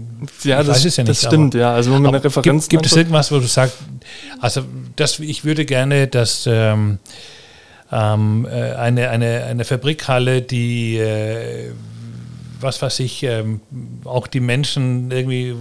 ja, 0.43 0.62
ich 0.62 0.67
das, 0.67 0.77
weiß 0.77 0.86
es 0.86 0.98
ja 0.98 1.03
nicht. 1.03 1.09
Das 1.12 1.25
stimmt, 1.25 1.55
aber, 1.55 1.62
ja, 1.62 1.74
also 1.74 1.93
wenn 1.93 2.01
man 2.01 2.15
eine 2.15 2.24
Referenz 2.24 2.67
Gibt, 2.67 2.83
gibt 2.83 2.86
es 2.86 2.98
irgendwas, 2.98 3.31
wo 3.31 3.39
du 3.39 3.48
sagst, 3.48 3.77
also 4.39 4.63
das, 4.95 5.19
ich 5.19 5.45
würde 5.45 5.65
gerne, 5.65 6.07
dass 6.07 6.45
ähm, 6.48 7.00
ähm, 7.91 8.45
äh, 8.50 8.74
eine, 8.74 9.09
eine, 9.09 9.43
eine 9.45 9.65
Fabrikhalle, 9.65 10.41
die 10.41 10.98
äh, 10.98 11.71
was 12.62 12.81
weiß 12.81 13.00
ich, 13.00 13.24
ähm, 13.24 13.62
auch 14.03 14.27
die 14.27 14.39
Menschen 14.41 15.12
irgendwie 15.12 15.55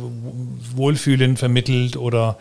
wohlfühlen 0.75 1.37
vermittelt 1.37 1.97
oder 1.97 2.39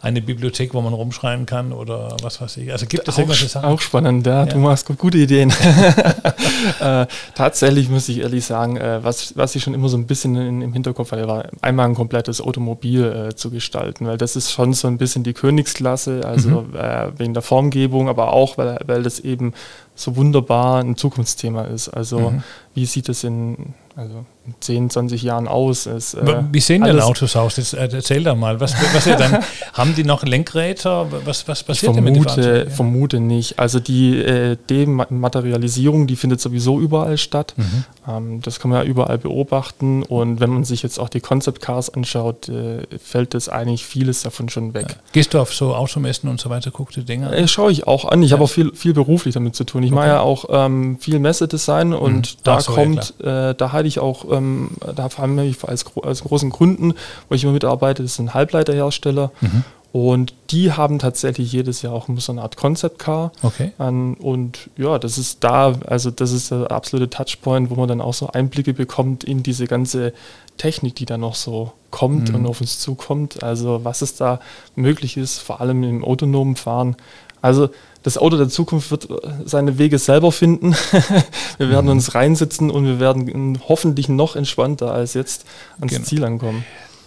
eine 0.00 0.22
Bibliothek, 0.22 0.74
wo 0.74 0.80
man 0.80 0.92
rumschreiben 0.92 1.44
kann 1.44 1.72
oder 1.72 2.16
was 2.22 2.40
weiß 2.40 2.58
ich. 2.58 2.70
Also 2.70 2.86
gibt 2.86 3.08
es 3.08 3.18
irgendwelche 3.18 3.48
Sachen? 3.48 3.66
Auch 3.66 3.80
spannend, 3.80 4.26
ja, 4.26 4.44
ja. 4.44 4.46
du 4.46 4.58
machst 4.58 4.86
gute 4.96 5.18
Ideen. 5.18 5.50
äh, 6.80 7.06
tatsächlich 7.34 7.88
muss 7.88 8.08
ich 8.08 8.18
ehrlich 8.18 8.44
sagen, 8.44 8.76
äh, 8.76 9.02
was, 9.02 9.36
was 9.36 9.56
ich 9.56 9.62
schon 9.62 9.74
immer 9.74 9.88
so 9.88 9.96
ein 9.96 10.06
bisschen 10.06 10.36
in, 10.36 10.62
im 10.62 10.72
Hinterkopf 10.72 11.12
hatte, 11.12 11.26
war 11.26 11.46
einmal 11.62 11.86
ein 11.86 11.94
komplettes 11.94 12.40
Automobil 12.40 13.04
äh, 13.30 13.34
zu 13.34 13.50
gestalten, 13.50 14.06
weil 14.06 14.18
das 14.18 14.36
ist 14.36 14.52
schon 14.52 14.72
so 14.72 14.86
ein 14.86 14.98
bisschen 14.98 15.24
die 15.24 15.34
Königsklasse, 15.34 16.22
also 16.24 16.62
mhm. 16.62 16.76
Äh, 16.76 17.18
wegen 17.18 17.34
der 17.34 17.42
Formgebung, 17.42 18.08
aber 18.08 18.32
auch, 18.32 18.56
weil, 18.58 18.78
weil 18.86 19.02
das 19.02 19.18
eben 19.20 19.52
so 19.94 20.16
wunderbar 20.16 20.80
ein 20.80 20.96
Zukunftsthema 20.96 21.64
ist. 21.64 21.88
Also 21.88 22.30
mhm. 22.30 22.42
wie 22.74 22.86
sieht 22.86 23.08
es 23.08 23.24
in 23.24 23.74
also 23.96 24.24
10, 24.60 24.90
20 24.90 25.22
Jahren 25.22 25.48
aus. 25.48 25.86
Es, 25.86 26.14
äh, 26.14 26.42
Wie 26.50 26.60
sehen 26.60 26.82
denn 26.82 27.00
Autos 27.00 27.36
aus? 27.36 27.56
Jetzt, 27.56 27.74
äh, 27.74 27.88
erzähl 27.92 28.22
doch 28.22 28.36
mal. 28.36 28.60
Was, 28.60 28.74
was 28.94 29.04
dann, 29.04 29.38
haben 29.72 29.94
die 29.94 30.04
noch 30.04 30.24
Lenkräder? 30.24 31.06
Was, 31.24 31.48
was 31.48 31.62
passiert 31.62 31.96
ich 31.96 32.02
vermute, 32.02 32.40
denn 32.40 32.52
mit 32.52 32.66
den 32.66 32.70
vermute 32.70 33.20
nicht. 33.20 33.58
Also 33.58 33.80
die 33.80 34.18
äh, 34.18 34.56
Dematerialisierung, 34.68 36.06
die 36.06 36.16
findet 36.16 36.40
sowieso 36.40 36.80
überall 36.80 37.18
statt. 37.18 37.54
Mhm. 37.56 37.84
Ähm, 38.08 38.42
das 38.42 38.60
kann 38.60 38.70
man 38.70 38.82
ja 38.82 38.88
überall 38.88 39.18
beobachten. 39.18 40.02
Und 40.02 40.40
wenn 40.40 40.50
man 40.50 40.64
sich 40.64 40.82
jetzt 40.82 40.98
auch 40.98 41.08
die 41.08 41.20
Concept 41.20 41.60
Cars 41.60 41.90
anschaut, 41.90 42.48
äh, 42.48 42.86
fällt 43.02 43.34
das 43.34 43.48
eigentlich 43.48 43.84
vieles 43.84 44.22
davon 44.22 44.48
schon 44.48 44.74
weg. 44.74 44.86
Ja. 44.88 44.96
Gehst 45.12 45.34
du 45.34 45.40
auf 45.40 45.54
so 45.54 45.74
Automessen 45.74 46.28
und 46.28 46.40
so 46.40 46.50
weiter, 46.50 46.70
guckst 46.70 46.96
du 46.96 47.02
Dinge 47.02 47.28
an? 47.28 47.32
Äh, 47.34 47.48
schaue 47.48 47.72
ich 47.72 47.86
auch 47.86 48.04
an. 48.04 48.22
Ich 48.22 48.30
ja. 48.30 48.36
habe 48.36 48.44
auch 48.44 48.50
viel, 48.50 48.72
viel 48.74 48.94
beruflich 48.94 49.34
damit 49.34 49.54
zu 49.54 49.64
tun. 49.64 49.82
Ich 49.82 49.90
okay. 49.90 50.00
mache 50.00 50.08
ja 50.08 50.20
auch 50.20 50.46
ähm, 50.50 50.98
viel 51.00 51.18
Messedesign 51.18 51.92
und 51.92 52.34
mhm. 52.34 52.40
da 52.44 52.60
so, 52.60 52.72
kommt, 52.72 53.14
ja, 53.22 53.50
äh, 53.50 53.54
da 53.54 53.72
halte 53.72 53.88
ich 53.88 53.98
auch, 53.98 54.24
ähm, 54.38 54.70
da 54.94 55.08
vor 55.08 55.24
allem 55.24 55.38
als, 55.38 55.84
als 56.02 56.24
großen 56.24 56.50
Kunden, 56.50 56.94
wo 57.28 57.34
ich 57.34 57.44
immer 57.44 57.52
mitarbeite, 57.52 58.02
das 58.02 58.14
sind 58.14 58.34
Halbleiterhersteller. 58.34 59.30
Mhm. 59.40 59.64
Und 59.90 60.34
die 60.50 60.72
haben 60.72 60.98
tatsächlich 60.98 61.50
jedes 61.50 61.80
Jahr 61.80 61.94
auch 61.94 62.08
so 62.18 62.32
eine 62.32 62.42
Art 62.42 62.56
Concept 62.56 62.98
Car. 62.98 63.32
Okay. 63.42 63.72
Um, 63.78 64.14
und 64.14 64.68
ja, 64.76 64.98
das 64.98 65.16
ist 65.16 65.42
da, 65.42 65.74
also 65.86 66.10
das 66.10 66.32
ist 66.32 66.50
der 66.50 66.70
absolute 66.70 67.08
Touchpoint, 67.08 67.70
wo 67.70 67.74
man 67.74 67.88
dann 67.88 68.00
auch 68.02 68.12
so 68.12 68.28
Einblicke 68.28 68.74
bekommt 68.74 69.24
in 69.24 69.42
diese 69.42 69.66
ganze 69.66 70.12
Technik, 70.58 70.96
die 70.96 71.06
da 71.06 71.16
noch 71.16 71.34
so 71.34 71.72
kommt 71.90 72.28
mhm. 72.28 72.34
und 72.34 72.46
auf 72.46 72.60
uns 72.60 72.80
zukommt. 72.80 73.42
Also 73.42 73.84
was 73.84 74.02
es 74.02 74.14
da 74.14 74.40
möglich 74.76 75.16
ist, 75.16 75.38
vor 75.38 75.62
allem 75.62 75.82
im 75.82 76.04
autonomen 76.04 76.56
Fahren. 76.56 76.96
Also 77.40 77.70
das 78.02 78.16
Auto 78.16 78.36
der 78.36 78.48
Zukunft 78.48 78.90
wird 78.90 79.08
seine 79.44 79.78
Wege 79.78 79.98
selber 79.98 80.32
finden. 80.32 80.74
wir 81.58 81.68
werden 81.68 81.86
mhm. 81.86 81.92
uns 81.92 82.14
reinsitzen 82.14 82.70
und 82.70 82.86
wir 82.86 83.00
werden 83.00 83.60
hoffentlich 83.68 84.08
noch 84.08 84.36
entspannter 84.36 84.92
als 84.92 85.14
jetzt 85.14 85.44
ans 85.80 85.92
genau. 85.92 86.04
Ziel 86.04 86.24
ankommen. 86.24 86.64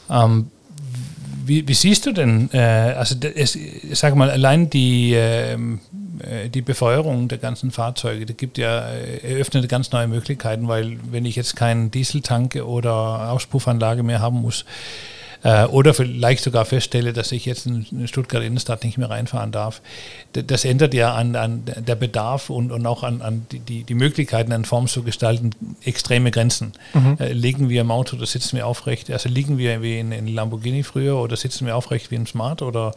Ähm, 0.09 0.47
wie, 1.45 1.67
wie, 1.67 1.73
siehst 1.73 2.05
du 2.05 2.11
denn, 2.11 2.49
äh, 2.53 2.59
also 2.59 3.15
es, 3.35 3.55
ich 3.55 3.97
sage 3.97 4.15
mal, 4.15 4.29
allein 4.29 4.69
die, 4.69 5.13
ähm, 5.15 5.79
äh, 6.19 6.49
die 6.49 6.61
Befeuerung 6.61 7.27
der 7.27 7.37
ganzen 7.37 7.71
Fahrzeuge, 7.71 8.25
da 8.25 8.33
gibt 8.33 8.57
ja, 8.57 8.89
äh, 8.89 9.33
eröffnet 9.33 9.67
ganz 9.69 9.91
neue 9.91 10.07
Möglichkeiten, 10.07 10.67
weil 10.67 10.97
wenn 11.09 11.25
ich 11.25 11.35
jetzt 11.35 11.55
keinen 11.55 11.89
Dieseltank 11.89 12.55
oder 12.55 13.31
Auspuffanlage 13.31 14.03
mehr 14.03 14.19
haben 14.19 14.41
muss, 14.41 14.65
äh, 15.43 15.65
oder 15.65 15.93
vielleicht 15.93 16.43
sogar 16.43 16.65
feststelle, 16.65 17.13
dass 17.13 17.31
ich 17.31 17.45
jetzt 17.45 17.65
in 17.65 18.07
Stuttgart 18.07 18.43
Innenstadt 18.43 18.83
nicht 18.83 18.97
mehr 18.97 19.09
reinfahren 19.09 19.51
darf. 19.51 19.81
Das 20.33 20.65
ändert 20.65 20.93
ja 20.93 21.13
an, 21.13 21.35
an 21.35 21.63
der 21.65 21.95
Bedarf 21.95 22.49
und, 22.49 22.71
und 22.71 22.85
auch 22.85 23.03
an, 23.03 23.21
an 23.21 23.45
die, 23.51 23.83
die 23.83 23.93
Möglichkeiten, 23.93 24.51
eine 24.51 24.63
Form 24.65 24.87
zu 24.87 25.03
gestalten, 25.03 25.51
extreme 25.83 26.31
Grenzen. 26.31 26.73
Mhm. 26.93 27.17
Äh, 27.19 27.33
liegen 27.33 27.69
wir 27.69 27.81
im 27.81 27.91
Auto 27.91 28.15
oder 28.17 28.25
sitzen 28.25 28.57
wir 28.57 28.67
aufrecht? 28.67 29.09
Also 29.09 29.29
liegen 29.29 29.57
wir 29.57 29.81
wie 29.81 29.99
in, 29.99 30.11
in 30.11 30.27
Lamborghini 30.27 30.83
früher 30.83 31.17
oder 31.17 31.35
sitzen 31.35 31.65
wir 31.65 31.75
aufrecht 31.75 32.11
wie 32.11 32.15
im 32.15 32.27
Smart 32.27 32.61
oder 32.61 32.93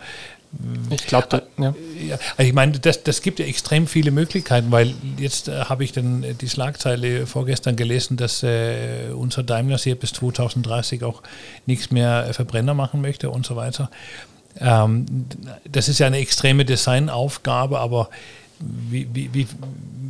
ich 0.90 1.06
glaube, 1.06 1.42
ja. 1.58 1.74
ja. 2.06 2.18
Also 2.36 2.48
ich 2.48 2.52
meine, 2.52 2.78
das, 2.78 3.02
das 3.02 3.22
gibt 3.22 3.38
ja 3.38 3.46
extrem 3.46 3.86
viele 3.86 4.10
Möglichkeiten, 4.10 4.70
weil 4.70 4.94
jetzt 5.18 5.48
äh, 5.48 5.64
habe 5.64 5.84
ich 5.84 5.92
dann 5.92 6.22
äh, 6.22 6.34
die 6.34 6.48
Schlagzeile 6.48 7.26
vorgestern 7.26 7.76
gelesen, 7.76 8.16
dass 8.16 8.42
äh, 8.42 9.10
unser 9.14 9.42
Daimler 9.42 9.78
hier 9.78 9.96
bis 9.96 10.12
2030 10.12 11.02
auch 11.02 11.22
nichts 11.66 11.90
mehr 11.90 12.32
Verbrenner 12.32 12.74
machen 12.74 13.00
möchte 13.00 13.30
und 13.30 13.46
so 13.46 13.56
weiter. 13.56 13.90
Ähm, 14.60 15.26
das 15.68 15.88
ist 15.88 15.98
ja 15.98 16.06
eine 16.06 16.18
extreme 16.18 16.64
Designaufgabe, 16.64 17.78
aber 17.80 18.08
wie, 18.60 19.08
wie, 19.12 19.34
wie, 19.34 19.46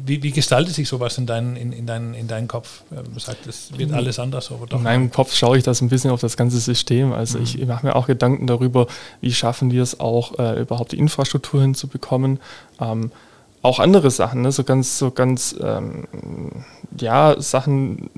wie, 0.06 0.22
wie 0.22 0.32
gestaltet 0.32 0.74
sich 0.74 0.88
sowas 0.88 1.16
in, 1.18 1.26
dein, 1.26 1.56
in, 1.56 1.72
in, 1.72 1.86
dein, 1.86 2.14
in 2.14 2.28
deinen 2.28 2.46
Kopf? 2.46 2.82
Du 2.90 3.18
sagst, 3.18 3.46
es 3.46 3.76
wird 3.76 3.92
alles 3.92 4.18
anders. 4.18 4.50
Aber 4.50 4.66
doch 4.66 4.78
in 4.78 4.84
meinem 4.84 5.10
Kopf 5.10 5.34
schaue 5.34 5.56
ich 5.56 5.64
das 5.64 5.80
ein 5.80 5.88
bisschen 5.88 6.10
auf 6.10 6.20
das 6.20 6.36
ganze 6.36 6.58
System. 6.58 7.12
Also 7.12 7.38
mhm. 7.38 7.44
ich 7.44 7.66
mache 7.66 7.86
mir 7.86 7.96
auch 7.96 8.06
Gedanken 8.06 8.46
darüber, 8.46 8.86
wie 9.20 9.32
schaffen 9.32 9.70
wir 9.70 9.82
es 9.82 10.00
auch, 10.00 10.38
äh, 10.38 10.60
überhaupt 10.60 10.92
die 10.92 10.98
Infrastruktur 10.98 11.62
hinzubekommen. 11.62 12.38
Ähm, 12.80 13.12
auch 13.62 13.78
andere 13.78 14.10
Sachen, 14.10 14.42
ne? 14.42 14.52
so 14.52 14.62
ganz, 14.62 14.98
so 14.98 15.10
ganz, 15.10 15.56
ähm, 15.58 16.06
ja, 16.98 17.40
Sachen, 17.40 18.10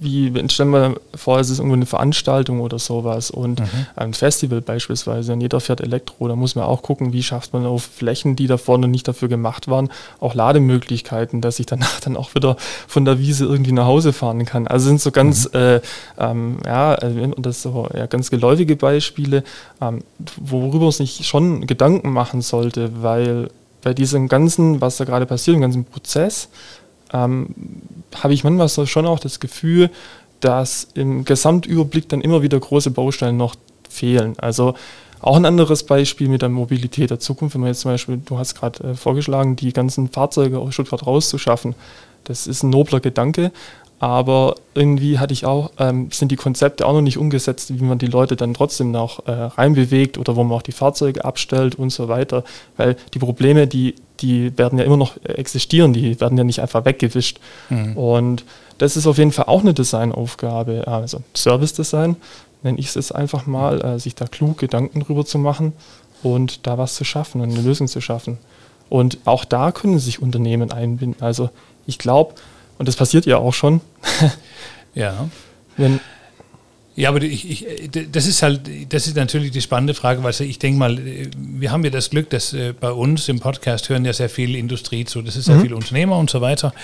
wie, 0.00 0.32
stellen 0.48 0.70
wir 0.70 0.96
vor, 1.14 1.38
es 1.38 1.50
ist 1.50 1.58
irgendwo 1.58 1.76
eine 1.76 1.86
Veranstaltung 1.86 2.60
oder 2.60 2.78
sowas 2.78 3.30
und 3.30 3.60
mhm. 3.60 3.86
ein 3.96 4.14
Festival 4.14 4.62
beispielsweise 4.62 5.34
und 5.34 5.42
jeder 5.42 5.60
fährt 5.60 5.82
Elektro, 5.82 6.26
da 6.26 6.36
muss 6.36 6.54
man 6.54 6.64
auch 6.64 6.82
gucken, 6.82 7.12
wie 7.12 7.22
schafft 7.22 7.52
man 7.52 7.66
auf 7.66 7.82
Flächen, 7.82 8.34
die 8.34 8.46
da 8.46 8.56
vorne 8.56 8.88
nicht 8.88 9.06
dafür 9.06 9.28
gemacht 9.28 9.68
waren, 9.68 9.90
auch 10.18 10.34
Lademöglichkeiten, 10.34 11.42
dass 11.42 11.60
ich 11.60 11.66
danach 11.66 12.00
dann 12.00 12.16
auch 12.16 12.34
wieder 12.34 12.56
von 12.88 13.04
der 13.04 13.18
Wiese 13.18 13.44
irgendwie 13.44 13.72
nach 13.72 13.84
Hause 13.84 14.14
fahren 14.14 14.46
kann. 14.46 14.66
Also 14.66 14.88
sind 14.88 15.02
so 15.02 15.10
ganz, 15.10 15.52
mhm. 15.52 15.58
äh, 15.58 15.80
ähm, 16.18 16.56
ja, 16.64 16.94
also 16.94 17.26
das 17.36 17.60
so 17.60 17.86
ja, 17.94 18.06
ganz 18.06 18.30
geläufige 18.30 18.76
Beispiele, 18.76 19.44
ähm, 19.82 20.02
worüber 20.36 20.86
man 20.86 20.92
sich 20.92 21.26
schon 21.26 21.66
Gedanken 21.66 22.10
machen 22.10 22.40
sollte, 22.40 23.02
weil 23.02 23.50
bei 23.82 23.94
diesem 23.94 24.28
ganzen, 24.28 24.80
was 24.80 24.96
da 24.96 25.04
gerade 25.04 25.26
passiert, 25.26 25.54
im 25.54 25.62
ganzen 25.62 25.84
Prozess, 25.84 26.48
ähm, 27.12 27.54
habe 28.14 28.34
ich 28.34 28.44
manchmal 28.44 28.68
so 28.68 28.86
schon 28.86 29.06
auch 29.06 29.18
das 29.18 29.40
Gefühl, 29.40 29.90
dass 30.40 30.88
im 30.94 31.24
Gesamtüberblick 31.24 32.08
dann 32.08 32.20
immer 32.20 32.42
wieder 32.42 32.58
große 32.58 32.90
Baustellen 32.90 33.36
noch 33.36 33.54
fehlen. 33.88 34.34
Also 34.38 34.74
auch 35.20 35.36
ein 35.36 35.44
anderes 35.44 35.84
Beispiel 35.84 36.28
mit 36.28 36.42
der 36.42 36.48
Mobilität 36.48 37.10
der 37.10 37.20
Zukunft, 37.20 37.54
wenn 37.54 37.60
man 37.60 37.68
jetzt 37.68 37.80
zum 37.80 37.90
Beispiel, 37.90 38.20
du 38.24 38.38
hast 38.38 38.54
gerade 38.54 38.90
äh, 38.90 38.94
vorgeschlagen, 38.94 39.56
die 39.56 39.72
ganzen 39.72 40.08
Fahrzeuge 40.08 40.58
aus 40.58 40.74
Stuttgart 40.74 41.06
rauszuschaffen. 41.06 41.74
Das 42.24 42.46
ist 42.46 42.62
ein 42.62 42.70
nobler 42.70 43.00
Gedanke, 43.00 43.52
aber 43.98 44.54
irgendwie 44.74 45.18
hatte 45.18 45.34
ich 45.34 45.44
auch, 45.44 45.72
ähm, 45.78 46.08
sind 46.10 46.32
die 46.32 46.36
Konzepte 46.36 46.86
auch 46.86 46.94
noch 46.94 47.02
nicht 47.02 47.18
umgesetzt, 47.18 47.78
wie 47.78 47.84
man 47.84 47.98
die 47.98 48.06
Leute 48.06 48.34
dann 48.34 48.54
trotzdem 48.54 48.90
noch 48.90 49.26
äh, 49.26 49.30
reinbewegt 49.30 50.16
oder 50.16 50.36
wo 50.36 50.44
man 50.44 50.56
auch 50.56 50.62
die 50.62 50.72
Fahrzeuge 50.72 51.24
abstellt 51.24 51.74
und 51.74 51.90
so 51.90 52.08
weiter. 52.08 52.44
Weil 52.78 52.96
die 53.12 53.18
Probleme, 53.18 53.66
die, 53.66 53.96
die 54.20 54.56
werden 54.58 54.78
ja 54.78 54.84
immer 54.84 54.96
noch 54.96 55.16
existieren, 55.24 55.92
die 55.92 56.20
werden 56.20 56.36
ja 56.36 56.44
nicht 56.44 56.60
einfach 56.60 56.84
weggewischt. 56.84 57.38
Mhm. 57.68 57.96
Und 57.96 58.44
das 58.78 58.96
ist 58.96 59.06
auf 59.06 59.18
jeden 59.18 59.32
Fall 59.32 59.46
auch 59.46 59.60
eine 59.60 59.74
Designaufgabe, 59.74 60.86
also 60.86 61.22
Service 61.36 61.74
Design. 61.74 62.16
nenne 62.62 62.78
ich 62.78 62.94
es 62.94 63.12
einfach 63.12 63.46
mal, 63.46 63.80
äh, 63.82 63.98
sich 63.98 64.14
da 64.14 64.26
klug 64.26 64.58
Gedanken 64.58 65.00
drüber 65.00 65.24
zu 65.24 65.38
machen 65.38 65.72
und 66.22 66.66
da 66.66 66.78
was 66.78 66.94
zu 66.94 67.04
schaffen 67.04 67.40
und 67.40 67.50
eine 67.50 67.62
Lösung 67.62 67.88
zu 67.88 68.00
schaffen. 68.00 68.38
Und 68.88 69.18
auch 69.24 69.44
da 69.44 69.72
können 69.72 69.98
sich 69.98 70.20
Unternehmen 70.20 70.72
einbinden. 70.72 71.22
Also 71.22 71.50
ich 71.86 71.98
glaube, 71.98 72.34
und 72.78 72.88
das 72.88 72.96
passiert 72.96 73.26
ja 73.26 73.38
auch 73.38 73.54
schon. 73.54 73.80
ja. 74.94 75.28
Wenn 75.76 76.00
ja, 76.96 77.08
aber 77.08 77.22
ich, 77.22 77.48
ich, 77.48 77.90
das 78.10 78.26
ist 78.26 78.42
halt, 78.42 78.62
das 78.92 79.06
ist 79.06 79.16
natürlich 79.16 79.52
die 79.52 79.60
spannende 79.60 79.94
Frage, 79.94 80.22
weil 80.24 80.34
ich 80.40 80.58
denke 80.58 80.78
mal, 80.78 80.98
wir 81.36 81.70
haben 81.70 81.84
ja 81.84 81.90
das 81.90 82.10
Glück, 82.10 82.28
dass 82.30 82.52
äh, 82.52 82.74
bei 82.78 82.90
uns 82.90 83.28
im 83.28 83.38
Podcast 83.38 83.88
hören 83.88 84.04
ja 84.04 84.12
sehr 84.12 84.28
viel 84.28 84.56
Industrie 84.56 85.04
zu, 85.04 85.22
das 85.22 85.36
ist 85.36 85.44
sehr 85.44 85.54
mhm. 85.56 85.62
viel 85.62 85.74
Unternehmer 85.74 86.18
und 86.18 86.30
so 86.30 86.40
weiter, 86.40 86.74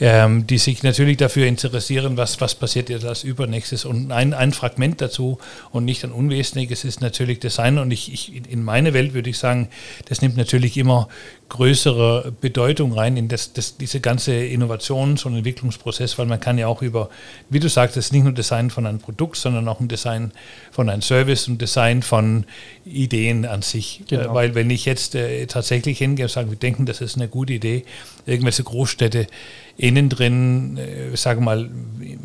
ähm, 0.00 0.46
die 0.46 0.58
sich 0.58 0.84
natürlich 0.84 1.16
dafür 1.16 1.46
interessieren, 1.46 2.16
was, 2.16 2.40
was 2.40 2.54
passiert 2.54 2.88
jetzt 2.88 3.04
als 3.04 3.24
Übernächstes. 3.24 3.84
Und 3.84 4.12
ein, 4.12 4.34
ein 4.34 4.52
Fragment 4.52 5.00
dazu 5.00 5.38
und 5.72 5.84
nicht 5.84 6.04
ein 6.04 6.12
unwesentliches 6.12 6.84
ist 6.84 7.00
natürlich 7.00 7.40
Design. 7.40 7.78
Und 7.78 7.90
ich, 7.90 8.12
ich 8.12 8.50
in 8.50 8.62
meine 8.62 8.94
Welt 8.94 9.14
würde 9.14 9.30
ich 9.30 9.38
sagen, 9.38 9.68
das 10.08 10.22
nimmt 10.22 10.36
natürlich 10.36 10.78
immer 10.78 11.08
größere 11.50 12.32
Bedeutung 12.40 12.92
rein 12.92 13.16
in 13.16 13.28
das, 13.28 13.52
das, 13.52 13.76
diese 13.76 14.00
ganze 14.00 14.32
Innovations- 14.32 15.26
und 15.26 15.36
Entwicklungsprozess, 15.36 16.16
weil 16.16 16.26
man 16.26 16.40
kann 16.40 16.56
ja 16.56 16.68
auch 16.68 16.80
über, 16.80 17.10
wie 17.50 17.60
du 17.60 17.68
sagst, 17.68 17.96
das 17.96 18.06
ist 18.06 18.12
nicht 18.12 18.22
nur 18.22 18.32
Design 18.32 18.70
von 18.70 18.86
einem 18.86 19.00
Produkt, 19.00 19.36
sondern 19.42 19.68
auch 19.68 19.80
ein 19.80 19.88
Design 19.88 20.32
von 20.70 20.88
einem 20.88 21.02
Service 21.02 21.48
und 21.48 21.60
Design 21.60 22.02
von 22.02 22.44
Ideen 22.84 23.46
an 23.46 23.62
sich. 23.62 24.02
Genau. 24.08 24.30
Äh, 24.30 24.34
weil 24.34 24.54
wenn 24.54 24.70
ich 24.70 24.84
jetzt 24.84 25.14
äh, 25.14 25.46
tatsächlich 25.46 25.98
hingehe 25.98 26.26
und 26.26 26.30
sage, 26.30 26.50
wir 26.50 26.58
denken, 26.58 26.86
das 26.86 27.00
ist 27.00 27.16
eine 27.16 27.28
gute 27.28 27.52
Idee, 27.52 27.84
irgendwelche 28.26 28.62
Großstädte 28.62 29.26
innen 29.76 30.08
drin, 30.08 30.76
äh, 30.76 31.16
sage 31.16 31.40
mal, 31.40 31.70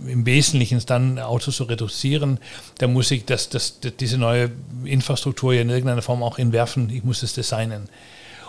im 0.08 0.26
Wesentlichen 0.26 0.82
dann 0.86 1.20
Autos 1.20 1.58
zu 1.58 1.64
reduzieren, 1.64 2.40
dann 2.80 2.94
muss 2.94 3.12
ich 3.12 3.26
das, 3.26 3.50
das, 3.50 3.80
diese 4.00 4.18
neue 4.18 4.52
Infrastruktur 4.84 5.54
ja 5.54 5.62
in 5.62 5.70
irgendeiner 5.70 6.02
Form 6.02 6.22
auch 6.22 6.38
entwerfen, 6.38 6.90
ich 6.90 7.04
muss 7.04 7.24
es 7.24 7.34
designen. 7.34 7.90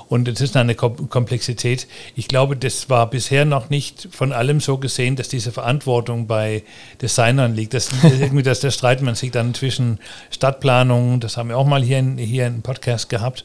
Und 0.09 0.29
es 0.29 0.41
ist 0.41 0.57
eine 0.57 0.75
Komplexität. 0.75 1.89
Ich 2.15 2.29
glaube, 2.29 2.57
das 2.57 2.89
war 2.89 3.11
bisher 3.11 3.45
noch 3.45 3.71
nicht 3.71 4.09
von 4.13 4.33
allem 4.33 4.61
so 4.61 4.79
gesehen, 4.79 5.17
dass 5.17 5.29
diese 5.29 5.51
Verantwortung 5.51 6.27
bei 6.27 6.63
Designern 7.03 7.55
liegt. 7.55 7.75
Das, 7.75 7.91
irgendwie, 8.03 8.45
dass 8.45 8.61
der 8.61 8.71
Streit 8.71 9.03
man 9.03 9.17
sich 9.17 9.33
dann 9.33 9.55
zwischen 9.55 9.99
Stadtplanung, 10.31 11.19
das 11.19 11.37
haben 11.37 11.49
wir 11.49 11.59
auch 11.59 11.67
mal 11.67 11.83
hier 11.83 11.99
in, 11.99 12.19
hier 12.19 12.47
in 12.47 12.63
Podcast 12.63 13.09
gehabt, 13.09 13.45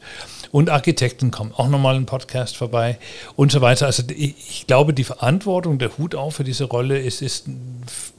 und 0.52 0.68
Architekten 0.68 1.30
kommen 1.30 1.52
auch 1.56 1.68
nochmal 1.68 1.96
ein 1.96 2.04
Podcast 2.04 2.58
vorbei 2.58 2.98
und 3.36 3.50
so 3.50 3.62
weiter. 3.62 3.86
Also 3.86 4.02
ich, 4.14 4.34
ich, 4.36 4.66
glaube, 4.66 4.92
die 4.92 5.04
Verantwortung, 5.04 5.78
der 5.78 5.96
Hut 5.96 6.14
auf 6.14 6.36
für 6.36 6.44
diese 6.44 6.64
Rolle 6.64 6.98
ist, 6.98 7.22
ist, 7.22 7.46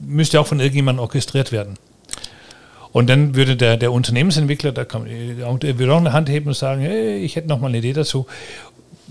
müsste 0.00 0.40
auch 0.40 0.46
von 0.46 0.58
irgendjemandem 0.58 1.00
orchestriert 1.00 1.52
werden. 1.52 1.78
Und 2.94 3.10
dann 3.10 3.34
würde 3.34 3.56
der, 3.56 3.76
der 3.76 3.90
Unternehmensentwickler, 3.90 4.70
da 4.70 4.84
kann, 4.84 5.06
der 5.06 5.78
würde 5.80 5.92
auch 5.92 5.98
eine 5.98 6.12
Hand 6.12 6.28
heben 6.28 6.46
und 6.46 6.54
sagen, 6.54 6.80
hey, 6.80 7.16
ich 7.16 7.34
hätte 7.34 7.48
noch 7.48 7.58
mal 7.58 7.66
eine 7.66 7.78
Idee 7.78 7.92
dazu. 7.92 8.26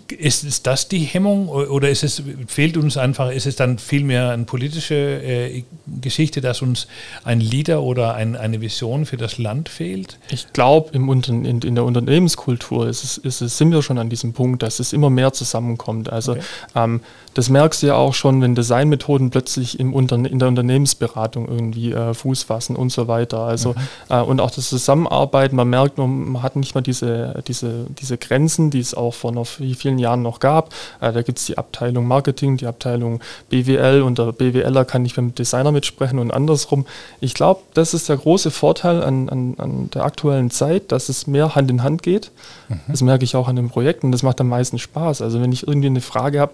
Ist, 0.08 0.46
ist 0.46 0.68
das 0.68 0.88
die 0.88 1.00
Hemmung 1.00 1.50
oder 1.50 1.90
ist 1.90 2.02
es, 2.04 2.24
fehlt 2.48 2.78
uns 2.78 2.96
einfach, 2.96 3.30
ist 3.30 3.46
es 3.46 3.58
dann 3.58 3.80
vielmehr 3.80 4.30
eine 4.30 4.46
politische 4.46 4.96
äh, 4.96 5.64
Geschichte, 6.00 6.40
dass 6.40 6.62
uns 6.62 6.88
ein 7.26 7.42
Leader 7.42 7.84
oder 7.84 8.16
ein, 8.16 8.38
eine 8.38 8.62
Vision 8.62 9.06
für 9.06 9.18
das 9.18 9.38
Land 9.38 9.68
fehlt? 9.68 10.18
Ich 10.30 10.54
glaube, 10.54 10.92
in, 10.94 11.62
in, 11.62 11.76
der 11.76 11.84
Unternehmenskultur 11.84 12.88
ist 12.88 13.04
es, 13.04 13.18
ist 13.18 13.42
es, 13.42 13.58
sind 13.58 13.72
wir 13.72 13.82
schon 13.82 13.98
an 13.98 14.10
diesem 14.10 14.32
Punkt, 14.32 14.64
dass 14.64 14.80
es 14.80 14.94
immer 14.94 15.10
mehr 15.10 15.34
zusammenkommt. 15.34 16.10
Also 16.10 16.34
okay. 16.34 16.42
ähm, 16.76 17.02
das 17.34 17.50
merkst 17.50 17.82
du 17.82 17.88
ja 17.88 17.96
auch 17.96 18.14
schon, 18.14 18.42
wenn 18.42 18.56
Designmethoden 18.56 19.30
plötzlich 19.30 19.80
im 19.80 19.94
Unterne 19.94 20.28
in 20.28 20.40
der 20.40 20.48
Unternehmensberatung 20.48 21.48
irgendwie 21.48 21.92
äh, 21.92 22.14
Fuß 22.14 22.44
fassen 22.44 22.76
und 22.76 22.92
so 22.92 23.08
weiter. 23.08 23.40
Also 23.40 23.70
mhm. 23.70 23.76
äh, 24.10 24.22
und 24.22 24.40
auch 24.40 24.52
das 24.52 24.70
Zusammenarbeiten, 24.70 25.56
man 25.56 25.70
merkt, 25.70 25.98
man 25.98 26.42
hat 26.44 26.56
nicht 26.56 26.76
mal 26.76 26.82
diese, 26.82 27.42
diese, 27.48 27.88
diese 28.00 28.18
Grenzen, 28.18 28.70
die 28.70 28.80
es 28.80 28.94
auch 28.94 29.14
vor 29.14 29.32
noch 29.32 29.48
vielen 29.48 30.00
Jahren 30.00 30.22
noch 30.22 30.40
gab. 30.40 30.74
Äh, 31.02 31.12
da 31.12 31.22
gibt 31.22 31.40
es 31.40 31.46
die 31.46 31.58
Abteilung 31.58 32.08
Marketing, 32.08 32.58
die 32.58 32.68
Abteilung 32.68 33.20
BWL 33.50 34.02
und 34.02 34.20
der 34.20 34.32
BWLer 34.32 34.86
kann 34.86 35.02
nicht 35.02 35.18
mehr 35.18 35.26
mit 35.26 35.40
Designer 35.40 35.72
mitsprechen 35.72 36.20
und 36.20 36.32
andersrum. 36.32 36.86
Ich 37.20 37.34
glaube, 37.34 37.62
das 37.74 37.94
ist 37.94 38.10
der 38.10 38.18
große 38.18 38.52
Vorteil 38.52 39.04
an, 39.04 39.30
an, 39.30 39.56
an, 39.58 39.90
der 39.94 40.04
aktuellen 40.04 40.52
Zeit, 40.52 40.92
dass 40.92 41.10
es 41.10 41.28
mehr 41.28 41.56
Hand 41.56 41.72
in 41.72 41.84
Hand 41.84 42.04
geht. 42.04 42.32
Mhm. 42.70 42.80
Das 42.88 43.02
merke 43.02 43.24
ich 43.24 43.36
auch 43.36 43.48
an 43.48 43.56
den 43.56 43.70
Projekten. 43.70 44.12
Das 44.12 44.24
macht 44.24 44.40
am 44.40 44.50
meisten 44.50 44.78
Spaß. 44.78 45.22
Also 45.22 45.42
wenn 45.42 45.52
ich 45.52 45.68
irgendwie 45.68 45.88
eine 45.88 46.02
Frage 46.02 46.40
habe, 46.40 46.54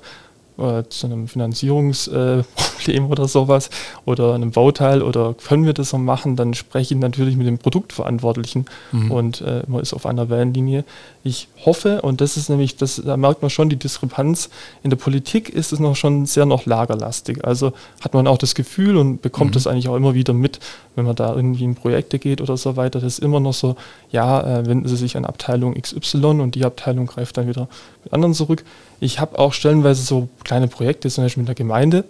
äh, 0.60 0.84
zu 0.89 1.08
einem 1.08 1.28
Finanzierungsproblem 1.28 3.08
oder 3.10 3.28
sowas 3.28 3.69
oder 4.06 4.34
einem 4.34 4.52
Bauteil 4.52 5.02
oder 5.02 5.34
können 5.34 5.65
wir 5.65 5.74
das 5.74 5.89
so 5.89 5.98
machen, 5.98 6.36
dann 6.36 6.54
spreche 6.54 6.93
ich 6.93 7.00
natürlich 7.00 7.36
mit 7.36 7.48
dem 7.48 7.58
Produktverantwortlichen 7.58 8.65
mhm. 8.91 9.12
und 9.12 9.41
äh, 9.41 9.63
man 9.67 9.82
ist 9.82 9.93
auf 9.93 10.06
einer 10.06 10.30
Wellenlinie. 10.30 10.84
Ich 11.24 11.48
hoffe, 11.65 12.02
und 12.02 12.22
das 12.22 12.38
ist 12.38 12.50
nämlich, 12.50 12.78
das, 12.78 13.02
da 13.04 13.17
merkt 13.17 13.41
man 13.41 13.50
schon 13.50 13.69
die 13.69 13.76
Diskrepanz, 13.76 14.50
in 14.84 14.89
der 14.89 14.98
Politik 14.98 15.50
ist 15.50 15.74
es 15.74 15.80
noch 15.80 15.95
schon 15.95 16.26
sehr 16.26 16.45
noch 16.45 16.65
lagerlastig. 16.65 17.43
Also 17.45 17.74
hat 18.02 18.13
man 18.13 18.28
auch 18.28 18.38
das 18.38 18.56
Gefühl 18.56 18.98
und 18.98 19.22
bekommt 19.22 19.52
mhm. 19.52 19.54
das 19.54 19.67
eigentlich 19.67 19.89
auch 19.89 19.95
immer 19.95 20.13
wieder 20.13 20.34
mit, 20.34 20.60
wenn 20.95 21.06
man 21.06 21.15
da 21.15 21.36
irgendwie 21.36 21.63
in 21.63 21.76
Projekte 21.76 22.19
geht 22.19 22.41
oder 22.41 22.58
so 22.58 22.76
weiter, 22.76 23.00
das 23.00 23.13
ist 23.13 23.19
immer 23.19 23.39
noch 23.39 23.54
so, 23.54 23.76
ja, 24.12 24.41
äh, 24.41 24.65
wenden 24.65 24.88
Sie 24.88 24.95
sich 24.95 25.17
an 25.17 25.26
Abteilung 25.26 25.76
XY 25.76 26.41
und 26.41 26.56
die 26.56 26.65
Abteilung 26.65 27.06
greift 27.08 27.38
dann 27.38 27.48
wieder 27.48 27.67
mit 28.04 28.13
anderen 28.13 28.34
zurück. 28.34 28.63
Ich 29.00 29.20
habe 29.20 29.40
auch 29.40 29.54
stellenweise 29.54 30.04
so 30.04 30.30
kleine 30.44 30.68
Projekte, 30.68 31.10
zum 31.10 31.24
Beispiel 31.24 31.42
mit 31.42 31.48
der 31.48 31.56
Gemeinde. 31.56 32.06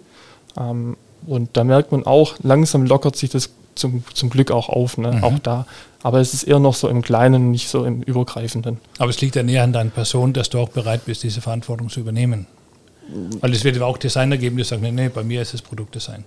Ähm, 0.58 0.96
und 1.26 1.50
da 1.56 1.64
merkt 1.64 1.92
man 1.92 2.04
auch, 2.04 2.34
langsam 2.42 2.86
lockert 2.86 3.16
sich 3.16 3.30
das 3.30 3.50
zum, 3.74 4.04
zum 4.14 4.30
Glück 4.30 4.50
auch 4.50 4.68
auf, 4.68 4.98
ne? 4.98 5.12
Mhm. 5.12 5.24
auch 5.24 5.38
da. 5.38 5.66
Aber 6.02 6.20
es 6.20 6.32
ist 6.32 6.44
eher 6.44 6.58
noch 6.58 6.74
so 6.74 6.88
im 6.88 7.02
Kleinen, 7.02 7.50
nicht 7.50 7.68
so 7.68 7.84
im 7.84 8.02
Übergreifenden. 8.02 8.78
Aber 8.98 9.10
es 9.10 9.20
liegt 9.20 9.36
ja 9.36 9.42
näher 9.42 9.64
an 9.64 9.72
deiner 9.72 9.90
Person, 9.90 10.32
dass 10.32 10.48
du 10.48 10.58
auch 10.58 10.70
bereit 10.70 11.04
bist, 11.04 11.22
diese 11.22 11.40
Verantwortung 11.40 11.90
zu 11.90 12.00
übernehmen. 12.00 12.46
Weil 13.40 13.52
es 13.52 13.64
wird 13.64 13.80
auch 13.82 13.98
Designer 13.98 14.36
geben, 14.36 14.56
die 14.56 14.64
sagen, 14.64 14.82
nee, 14.82 14.92
nee, 14.92 15.08
bei 15.08 15.22
mir 15.22 15.42
ist 15.42 15.52
es 15.52 15.62
Produktdesign. 15.62 16.24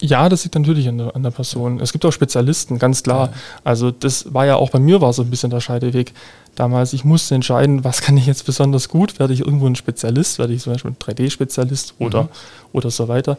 Ja, 0.00 0.28
das 0.28 0.44
liegt 0.44 0.54
natürlich 0.54 0.88
an 0.88 0.98
der, 0.98 1.16
an 1.16 1.22
der 1.22 1.30
Person. 1.30 1.80
Es 1.80 1.92
gibt 1.92 2.04
auch 2.04 2.12
Spezialisten, 2.12 2.78
ganz 2.78 3.02
klar. 3.02 3.28
Ja. 3.28 3.32
Also 3.64 3.90
das 3.90 4.32
war 4.32 4.46
ja 4.46 4.56
auch 4.56 4.70
bei 4.70 4.78
mir 4.78 5.00
war 5.00 5.12
so 5.12 5.22
ein 5.22 5.30
bisschen 5.30 5.50
der 5.50 5.60
Scheideweg 5.60 6.12
damals. 6.54 6.92
Ich 6.92 7.04
musste 7.04 7.34
entscheiden, 7.34 7.84
was 7.84 8.00
kann 8.00 8.16
ich 8.16 8.26
jetzt 8.26 8.46
besonders 8.46 8.88
gut? 8.88 9.18
Werde 9.18 9.32
ich 9.32 9.40
irgendwo 9.40 9.66
ein 9.66 9.76
Spezialist? 9.76 10.38
Werde 10.38 10.52
ich 10.52 10.62
zum 10.62 10.72
Beispiel 10.72 10.92
ein 10.92 10.96
3D-Spezialist 10.96 11.94
oder, 11.98 12.24
mhm. 12.24 12.28
oder 12.72 12.90
so 12.90 13.08
weiter? 13.08 13.38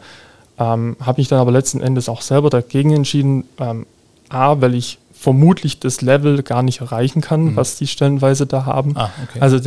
Ähm, 0.58 0.96
Habe 1.00 1.20
mich 1.20 1.28
dann 1.28 1.38
aber 1.38 1.50
letzten 1.50 1.80
Endes 1.80 2.08
auch 2.08 2.20
selber 2.20 2.50
dagegen 2.50 2.92
entschieden. 2.92 3.44
Ähm, 3.58 3.86
A, 4.28 4.60
weil 4.60 4.74
ich 4.74 4.98
vermutlich 5.12 5.80
das 5.80 6.00
Level 6.00 6.42
gar 6.42 6.62
nicht 6.62 6.80
erreichen 6.80 7.20
kann, 7.20 7.44
mhm. 7.44 7.56
was 7.56 7.76
die 7.76 7.86
stellenweise 7.86 8.46
da 8.46 8.64
haben. 8.64 8.96
Ah, 8.96 9.10
okay. 9.22 9.40
Also 9.40 9.58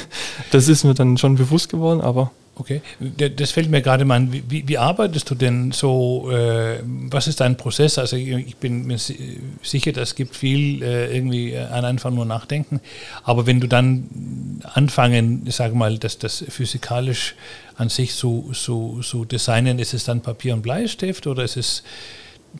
das 0.50 0.68
ist 0.68 0.84
mir 0.84 0.94
dann 0.94 1.16
schon 1.16 1.36
bewusst 1.36 1.70
geworden, 1.70 2.00
aber 2.00 2.30
Okay, 2.58 2.82
das 2.98 3.52
fällt 3.52 3.70
mir 3.70 3.82
gerade 3.82 4.04
mal 4.04 4.16
an. 4.16 4.32
Wie, 4.32 4.66
wie, 4.66 4.78
arbeitest 4.78 5.30
du 5.30 5.36
denn 5.36 5.70
so? 5.70 6.28
Äh, 6.32 6.80
was 6.84 7.28
ist 7.28 7.38
dein 7.40 7.56
Prozess? 7.56 7.98
Also 7.98 8.16
ich 8.16 8.56
bin 8.56 8.84
mir 8.84 8.98
sicher, 8.98 9.92
dass 9.92 10.10
es 10.10 10.14
gibt 10.16 10.34
viel 10.34 10.82
äh, 10.82 11.14
irgendwie 11.14 11.56
an 11.56 11.84
einfach 11.84 12.10
nur 12.10 12.24
nachdenken. 12.24 12.80
Aber 13.22 13.46
wenn 13.46 13.60
du 13.60 13.68
dann 13.68 14.60
anfangen, 14.64 15.46
sag 15.48 15.72
mal, 15.72 15.98
dass 15.98 16.18
das 16.18 16.44
physikalisch 16.48 17.36
an 17.76 17.90
sich 17.90 18.14
so, 18.14 18.50
so, 18.52 19.02
so 19.02 19.24
designen, 19.24 19.78
ist 19.78 19.94
es 19.94 20.02
dann 20.02 20.20
Papier 20.20 20.54
und 20.54 20.62
Bleistift 20.62 21.28
oder 21.28 21.44
ist 21.44 21.56
es 21.56 21.84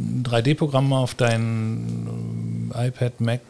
3D-Programm 0.00 0.92
auf 0.92 1.14
dein 1.14 2.70
äh, 2.74 2.88
iPad, 2.88 3.20
Mac, 3.20 3.40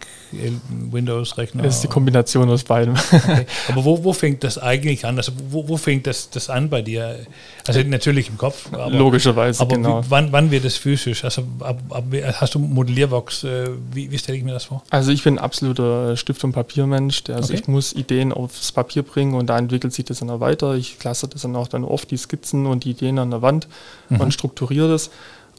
Windows-Rechner? 0.90 1.62
Das 1.62 1.76
ist 1.76 1.84
die 1.84 1.88
Kombination 1.88 2.48
aus 2.48 2.64
beidem. 2.64 2.94
Okay. 2.94 3.46
Aber 3.68 3.84
wo, 3.84 4.04
wo 4.04 4.12
fängt 4.12 4.44
das 4.44 4.58
eigentlich 4.58 5.04
an? 5.04 5.16
Also 5.18 5.32
wo, 5.50 5.68
wo 5.68 5.76
fängt 5.76 6.06
das, 6.06 6.30
das 6.30 6.48
an 6.48 6.70
bei 6.70 6.82
dir? 6.82 7.18
Also 7.66 7.82
natürlich 7.82 8.28
im 8.30 8.38
Kopf. 8.38 8.72
Aber, 8.72 8.90
Logischerweise, 8.90 9.60
aber 9.62 9.76
genau. 9.76 10.02
Wie, 10.02 10.10
wann, 10.10 10.32
wann 10.32 10.50
wird 10.50 10.64
es 10.64 10.78
physisch? 10.78 11.24
Also 11.24 11.42
ab, 11.60 11.80
ab, 11.90 12.04
hast 12.34 12.54
du 12.54 12.58
Modellierbox? 12.58 13.44
Äh, 13.44 13.68
wie, 13.92 14.10
wie 14.10 14.18
stelle 14.18 14.38
ich 14.38 14.44
mir 14.44 14.52
das 14.52 14.64
vor? 14.64 14.82
Also 14.88 15.12
ich 15.12 15.22
bin 15.22 15.34
ein 15.34 15.38
absoluter 15.38 16.16
Stift- 16.16 16.44
und 16.44 16.52
Papiermensch. 16.52 17.24
Also 17.28 17.52
okay. 17.52 17.60
ich 17.60 17.68
muss 17.68 17.92
Ideen 17.92 18.32
aufs 18.32 18.72
Papier 18.72 19.02
bringen 19.02 19.34
und 19.34 19.48
da 19.48 19.58
entwickelt 19.58 19.92
sich 19.92 20.06
das 20.06 20.20
dann 20.20 20.30
auch 20.30 20.40
weiter. 20.40 20.74
Ich 20.76 21.02
lasse 21.04 21.28
das 21.28 21.42
dann 21.42 21.56
auch 21.56 21.68
dann 21.68 21.84
oft 21.84 22.10
die 22.10 22.16
Skizzen 22.16 22.66
und 22.66 22.84
die 22.84 22.90
Ideen 22.90 23.18
an 23.18 23.30
der 23.30 23.42
Wand 23.42 23.68
mhm. 24.08 24.20
und 24.20 24.32
strukturiere 24.32 24.88
das 24.88 25.10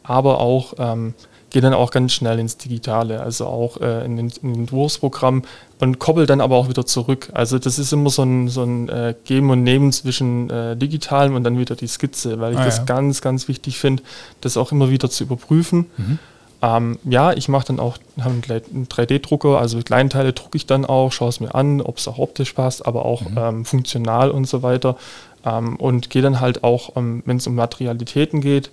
aber 0.09 0.41
auch 0.41 0.73
ähm, 0.79 1.13
gehe 1.51 1.61
dann 1.61 1.73
auch 1.73 1.91
ganz 1.91 2.13
schnell 2.13 2.39
ins 2.39 2.57
Digitale, 2.57 3.21
also 3.21 3.45
auch 3.45 3.79
äh, 3.81 4.05
in, 4.05 4.17
den, 4.17 4.31
in 4.41 4.53
den 4.53 4.61
Entwurfsprogramm 4.61 5.43
und 5.79 5.99
koppel 5.99 6.25
dann 6.25 6.41
aber 6.41 6.55
auch 6.55 6.69
wieder 6.69 6.85
zurück. 6.85 7.29
Also 7.33 7.59
das 7.59 7.79
ist 7.79 7.91
immer 7.93 8.09
so 8.09 8.23
ein, 8.23 8.49
so 8.49 8.63
ein 8.63 8.89
äh, 8.89 9.15
Geben 9.23 9.49
und 9.49 9.63
Nehmen 9.63 9.91
zwischen 9.91 10.49
äh, 10.49 10.75
digitalem 10.75 11.35
und 11.35 11.43
dann 11.43 11.57
wieder 11.57 11.75
die 11.75 11.87
Skizze, 11.87 12.39
weil 12.39 12.53
ich 12.53 12.59
ah, 12.59 12.65
das 12.65 12.77
ja. 12.79 12.83
ganz, 12.83 13.21
ganz 13.21 13.47
wichtig 13.47 13.79
finde, 13.79 14.03
das 14.41 14.57
auch 14.57 14.71
immer 14.71 14.89
wieder 14.89 15.09
zu 15.09 15.23
überprüfen. 15.23 15.87
Mhm. 15.97 16.19
Ähm, 16.61 16.99
ja, 17.05 17.31
ich 17.31 17.47
mache 17.47 17.67
dann 17.67 17.79
auch 17.79 17.97
einen 18.17 18.41
3D-Drucker, 18.41 19.59
also 19.59 19.79
Kleinteile 19.79 20.33
drucke 20.33 20.57
ich 20.57 20.65
dann 20.65 20.85
auch, 20.85 21.11
schaue 21.11 21.29
es 21.29 21.39
mir 21.39 21.55
an, 21.55 21.81
ob 21.81 21.97
es 21.97 22.07
auch 22.07 22.17
optisch 22.17 22.53
passt, 22.53 22.85
aber 22.85 23.05
auch 23.05 23.21
mhm. 23.21 23.37
ähm, 23.37 23.65
funktional 23.65 24.29
und 24.29 24.45
so 24.45 24.61
weiter. 24.61 24.97
Ähm, 25.45 25.77
und 25.77 26.09
gehe 26.09 26.21
dann 26.21 26.41
halt 26.41 26.63
auch, 26.63 26.95
ähm, 26.97 27.23
wenn 27.25 27.37
es 27.37 27.47
um 27.47 27.55
Materialitäten 27.55 28.41
geht, 28.41 28.71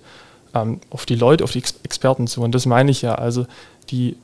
ähm, 0.61 0.79
auf 0.89 1.05
die 1.05 1.15
Leute, 1.15 1.43
auf 1.43 1.51
die 1.51 1.59
Ex 1.59 1.75
Experten 1.83 2.27
zu. 2.27 2.41
Und 2.41 2.53
das 2.53 2.65
meine 2.65 2.91
ich 2.91 3.01
ja. 3.01 3.15
Also 3.15 3.45
die 3.89 4.17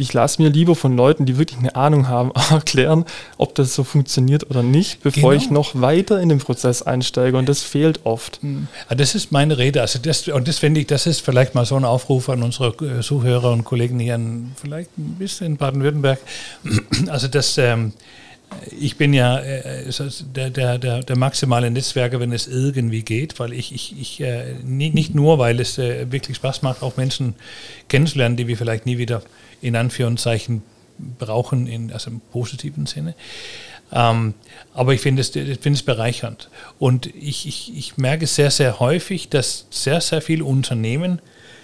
ich 0.00 0.12
lasse 0.12 0.42
mir 0.42 0.48
lieber 0.48 0.74
von 0.74 0.96
Leuten, 0.96 1.26
die 1.26 1.38
wirklich 1.38 1.58
eine 1.58 1.76
Ahnung 1.76 2.08
haben, 2.08 2.32
erklären, 2.50 3.04
ob 3.36 3.54
das 3.54 3.74
so 3.74 3.84
funktioniert 3.84 4.48
oder 4.50 4.62
nicht, 4.62 5.02
bevor 5.02 5.32
genau. 5.32 5.42
ich 5.42 5.50
noch 5.50 5.80
weiter 5.80 6.20
in 6.20 6.28
den 6.28 6.38
Prozess 6.38 6.82
einsteige. 6.82 7.36
Und 7.36 7.48
das 7.48 7.62
fehlt 7.62 8.00
oft. 8.04 8.40
Hm. 8.42 8.68
Das 8.88 9.14
ist 9.14 9.30
meine 9.30 9.58
Rede. 9.58 9.80
Also 9.80 9.98
das, 9.98 10.26
und 10.28 10.48
das 10.48 10.58
finde 10.58 10.80
ich, 10.80 10.86
das 10.86 11.06
ist 11.06 11.20
vielleicht 11.20 11.54
mal 11.54 11.66
so 11.66 11.76
ein 11.76 11.84
Aufruf 11.84 12.28
an 12.28 12.42
unsere 12.42 12.68
äh, 12.84 13.00
Zuhörer 13.02 13.52
und 13.52 13.64
Kollegen 13.64 13.98
hier 13.98 14.14
in, 14.14 14.52
vielleicht 14.56 14.96
ein 14.98 15.16
bisschen 15.18 15.46
in 15.48 15.56
Baden-Württemberg. 15.56 16.18
Also 17.08 17.28
das. 17.28 17.58
Ähm, 17.58 17.92
ich 18.78 18.96
bin 18.96 19.12
ja 19.12 19.38
äh, 19.38 19.84
der, 20.34 20.50
der, 20.50 20.78
der, 20.78 21.00
der, 21.00 21.16
maximale 21.16 21.70
Netzwerker, 21.70 22.20
wenn 22.20 22.32
es 22.32 22.46
irgendwie 22.46 23.02
geht, 23.02 23.38
weil 23.38 23.52
ich, 23.52 23.72
ich, 23.72 23.98
ich 24.00 24.20
äh, 24.20 24.54
nicht 24.64 25.14
nur, 25.14 25.38
weil 25.38 25.60
es 25.60 25.78
äh, 25.78 26.10
wirklich 26.10 26.36
Spaß 26.36 26.62
macht, 26.62 26.82
auch 26.82 26.96
Menschen 26.96 27.34
kennenzulernen, 27.88 28.36
die 28.36 28.46
wir 28.46 28.56
vielleicht 28.56 28.86
nie 28.86 28.98
wieder 28.98 29.22
in 29.60 29.76
Anführungszeichen 29.76 30.62
brauchen, 31.18 31.66
in, 31.66 31.92
also 31.92 32.10
im 32.10 32.20
positiven 32.32 32.86
Sinne. 32.86 33.14
Ähm, 33.92 34.34
aber 34.74 34.94
ich 34.94 35.00
finde 35.00 35.20
es, 35.20 35.30
find 35.30 35.66
es 35.66 35.82
bereichernd. 35.82 36.48
Und 36.78 37.06
ich, 37.06 37.46
ich, 37.46 37.76
ich 37.76 37.96
merke 37.96 38.26
sehr, 38.26 38.50
sehr 38.50 38.80
häufig, 38.80 39.28
dass 39.28 39.66
sehr, 39.70 40.00
sehr 40.00 40.22
viele 40.22 40.44
Unternehmen 40.44 41.20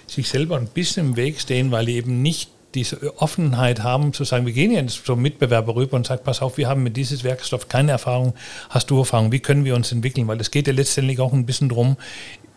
sich 0.07 0.29
selber 0.29 0.57
ein 0.57 0.67
bisschen 0.67 1.07
im 1.07 1.15
Weg 1.15 1.39
stehen, 1.39 1.71
weil 1.71 1.85
die 1.85 1.95
eben 1.95 2.21
nicht 2.21 2.49
diese 2.77 3.19
Offenheit 3.21 3.83
haben, 3.83 4.13
zu 4.13 4.23
sagen, 4.23 4.45
wir 4.45 4.53
gehen 4.53 4.71
jetzt 4.71 5.05
zum 5.05 5.21
Mitbewerber 5.21 5.75
rüber 5.75 5.97
und 5.97 6.07
sagen, 6.07 6.21
pass 6.23 6.41
auf, 6.41 6.57
wir 6.57 6.69
haben 6.69 6.83
mit 6.83 6.95
diesem 6.95 7.23
Werkstoff 7.23 7.67
keine 7.67 7.91
Erfahrung, 7.91 8.33
hast 8.69 8.89
du 8.89 8.99
Erfahrung, 8.99 9.31
wie 9.31 9.39
können 9.39 9.65
wir 9.65 9.75
uns 9.75 9.91
entwickeln? 9.91 10.27
Weil 10.27 10.39
es 10.39 10.51
geht 10.51 10.67
ja 10.67 10.73
letztendlich 10.73 11.19
auch 11.19 11.33
ein 11.33 11.45
bisschen 11.45 11.69
darum, 11.69 11.97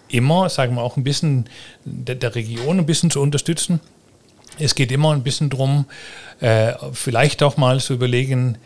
immer, 0.08 0.48
sagen 0.48 0.76
wir 0.76 0.82
auch 0.82 0.96
ein 0.96 1.04
bisschen 1.04 1.48
der, 1.84 2.14
der 2.14 2.34
Region 2.34 2.78
ein 2.78 2.86
bisschen 2.86 3.10
zu 3.10 3.20
unterstützen 3.20 3.80
es 4.60 4.74
geht 4.74 4.92
immer 4.92 5.12
ein 5.12 5.22
bisschen 5.22 5.50
darum, 5.50 5.86
äh, 6.40 6.72
vielleicht 6.92 7.42
auch 7.42 7.56
mal 7.56 7.80
zu 7.80 7.94
überlegen, 7.94 8.58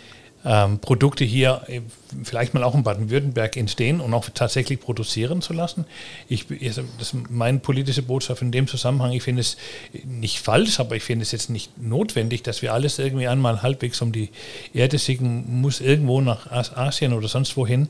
ähm, 0.45 0.79
Produkte 0.79 1.25
hier 1.25 1.63
äh, 1.69 1.81
vielleicht 2.23 2.55
mal 2.55 2.63
auch 2.63 2.75
in 2.75 2.83
Baden-Württemberg 2.83 3.57
entstehen 3.57 4.01
und 4.01 4.13
auch 4.13 4.29
tatsächlich 4.33 4.81
produzieren 4.81 5.43
zu 5.43 5.53
lassen. 5.53 5.85
Ich, 6.29 6.47
das 6.47 6.79
ist 6.79 7.31
meine 7.31 7.59
politische 7.59 8.03
Botschaft 8.03 8.43
in 8.43 8.53
dem 8.53 8.67
Zusammenhang. 8.67 9.13
Ich 9.13 9.23
finde 9.23 9.41
es 9.41 9.57
nicht 10.05 10.41
falsch, 10.41 10.81
aber 10.81 10.97
ich 10.97 11.03
finde 11.03 11.23
es 11.23 11.33
jetzt 11.33 11.51
nicht 11.51 11.79
notwendig, 11.79 12.43
dass 12.43 12.63
wir 12.63 12.73
alles 12.73 12.99
irgendwie 12.99 13.27
einmal 13.27 13.63
halbwegs 13.63 14.01
um 14.03 14.13
die 14.13 14.31
Erde 14.73 14.99
schicken 14.99 15.61
muss, 15.61 15.81
irgendwo 15.81 16.21
nach 16.21 16.51
Asien 16.51 17.13
oder 17.13 17.29
sonst 17.29 17.57
wohin 17.57 17.89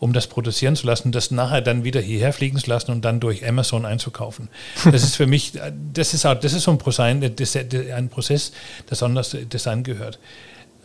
um 0.00 0.12
das 0.12 0.26
produzieren 0.26 0.76
zu 0.76 0.86
lassen, 0.86 1.12
das 1.12 1.30
nachher 1.30 1.62
dann 1.62 1.84
wieder 1.84 2.00
hierher 2.00 2.32
fliegen 2.32 2.58
zu 2.58 2.68
lassen 2.68 2.90
und 2.90 3.04
dann 3.06 3.20
durch 3.20 3.46
Amazon 3.48 3.86
einzukaufen. 3.86 4.48
Das 4.84 5.02
ist 5.02 5.16
für 5.16 5.26
mich, 5.26 5.52
das 5.94 6.12
ist 6.12 6.26
auch, 6.26 6.34
das 6.34 6.52
ist 6.52 6.64
so 6.64 6.72
ein 6.72 6.78
Prozess, 6.78 7.00
ein 7.00 8.08
Prozess, 8.10 8.52
der 8.90 9.02
anders 9.02 9.36
Design 9.50 9.82
gehört. 9.82 10.18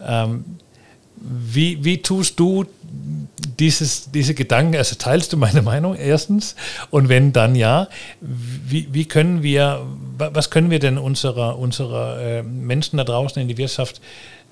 Ähm, 0.01 0.45
wie, 1.21 1.83
wie 1.83 2.01
tust 2.01 2.39
du 2.39 2.65
dieses, 3.59 4.11
diese 4.11 4.33
Gedanken, 4.33 4.75
also 4.75 4.95
teilst 4.95 5.33
du 5.33 5.37
meine 5.37 5.61
Meinung 5.61 5.95
erstens 5.95 6.55
und 6.91 7.09
wenn 7.09 7.33
dann 7.33 7.55
ja, 7.55 7.87
wie, 8.21 8.87
wie 8.91 9.05
können 9.05 9.43
wir, 9.43 9.85
was 10.17 10.49
können 10.49 10.69
wir 10.69 10.79
denn 10.79 10.97
unserer, 10.97 11.59
unserer 11.59 12.19
äh, 12.21 12.43
Menschen 12.43 12.97
da 12.97 13.03
draußen 13.03 13.41
in 13.41 13.47
die 13.47 13.57
Wirtschaft 13.57 14.01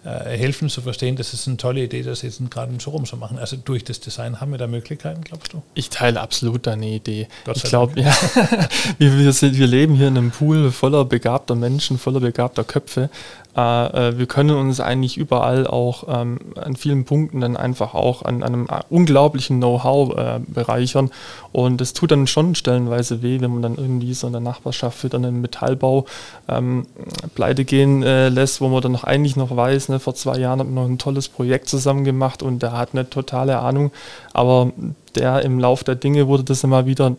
äh, 0.08 0.38
helfen 0.38 0.69
zu 0.69 0.82
verstehen, 0.82 1.15
dass 1.17 1.34
es 1.34 1.47
eine 1.47 1.58
tolle 1.58 1.84
Idee 1.84 1.99
ist, 1.99 2.21
jetzt 2.21 2.39
gerade 2.49 2.71
im 2.71 2.80
Showroom 2.80 3.06
zu 3.06 3.17
machen. 3.17 3.39
Also 3.39 3.58
durch 3.58 3.84
das 3.84 3.99
Design 3.99 4.39
haben 4.39 4.51
wir 4.51 4.58
da 4.58 4.67
Möglichkeiten, 4.67 5.21
glaubst 5.21 5.51
du? 5.51 5.62
Ich 5.73 5.89
teile 5.89 6.21
absolut 6.21 6.65
deine 6.65 6.88
Idee. 6.88 7.27
Ich 7.53 7.63
glaube, 7.63 7.99
ja, 7.99 8.15
wir, 8.99 9.17
wir, 9.17 9.34
sind, 9.34 9.58
wir 9.58 9.67
leben 9.67 9.95
hier 9.95 10.08
in 10.08 10.17
einem 10.17 10.32
Pool 10.32 10.71
voller 10.71 11.03
begabter 11.03 11.56
Menschen, 11.56 11.97
voller 11.97 12.19
begabter 12.19 12.63
Köpfe. 12.63 13.10
Äh, 13.58 13.62
äh, 14.10 14.17
wir 14.20 14.28
können 14.28 14.52
uns 14.52 14.80
eigentlich 14.80 15.17
überall 15.17 15.65
auch 15.65 16.04
ähm, 16.08 16.38
an 16.56 16.76
vielen 16.76 17.06
Punkten 17.06 17.41
dann 17.41 17.58
einfach 17.58 17.96
auch 17.96 18.22
an, 18.22 18.43
an 18.43 18.54
einem 18.54 18.67
unglaublichen 18.89 19.58
Know-how 19.58 20.15
äh, 20.15 20.39
bereichern. 20.48 21.10
Und 21.52 21.82
es 21.82 21.93
tut 21.93 22.12
dann 22.12 22.28
schon 22.28 22.54
stellenweise 22.54 23.24
weh, 23.24 23.41
wenn 23.41 23.52
man 23.52 23.63
dann 23.63 23.76
irgendwie 23.76 24.13
so 24.13 24.28
in 24.28 24.34
der 24.34 24.41
Nachbarschaft 24.41 25.04
wieder 25.04 25.17
einen 25.17 25.41
Metallbau 25.41 26.06
ähm, 26.48 26.86
pleite 27.34 27.65
gehen 27.65 28.04
äh, 28.04 28.30
lässt, 28.30 28.62
wo 28.62 28.67
man 28.67 28.82
dann 28.82 28.91
noch 28.91 29.04
eigentlich 29.04 29.36
noch 29.36 29.56
weiß, 29.56 29.89
ne, 29.89 30.00
vor 30.00 30.13
zwei 30.13 30.38
Jahren 30.38 30.60
hat 30.60 30.67
man 30.67 30.76
noch 30.76 30.86
ein 30.86 31.00
tolles 31.00 31.28
Projekt 31.28 31.67
zusammen 31.67 32.04
gemacht 32.04 32.43
und 32.43 32.62
der 32.62 32.74
hat 32.74 32.89
eine 32.93 33.10
totale 33.10 33.58
Ahnung. 33.58 33.91
Aber 34.34 34.72
der 35.15 35.41
im 35.41 35.58
Lauf 35.58 35.84
der 35.84 35.96
Dinge 35.96 36.28
wurde 36.28 36.43
das 36.43 36.63
immer 36.63 36.86
wieder 36.86 37.15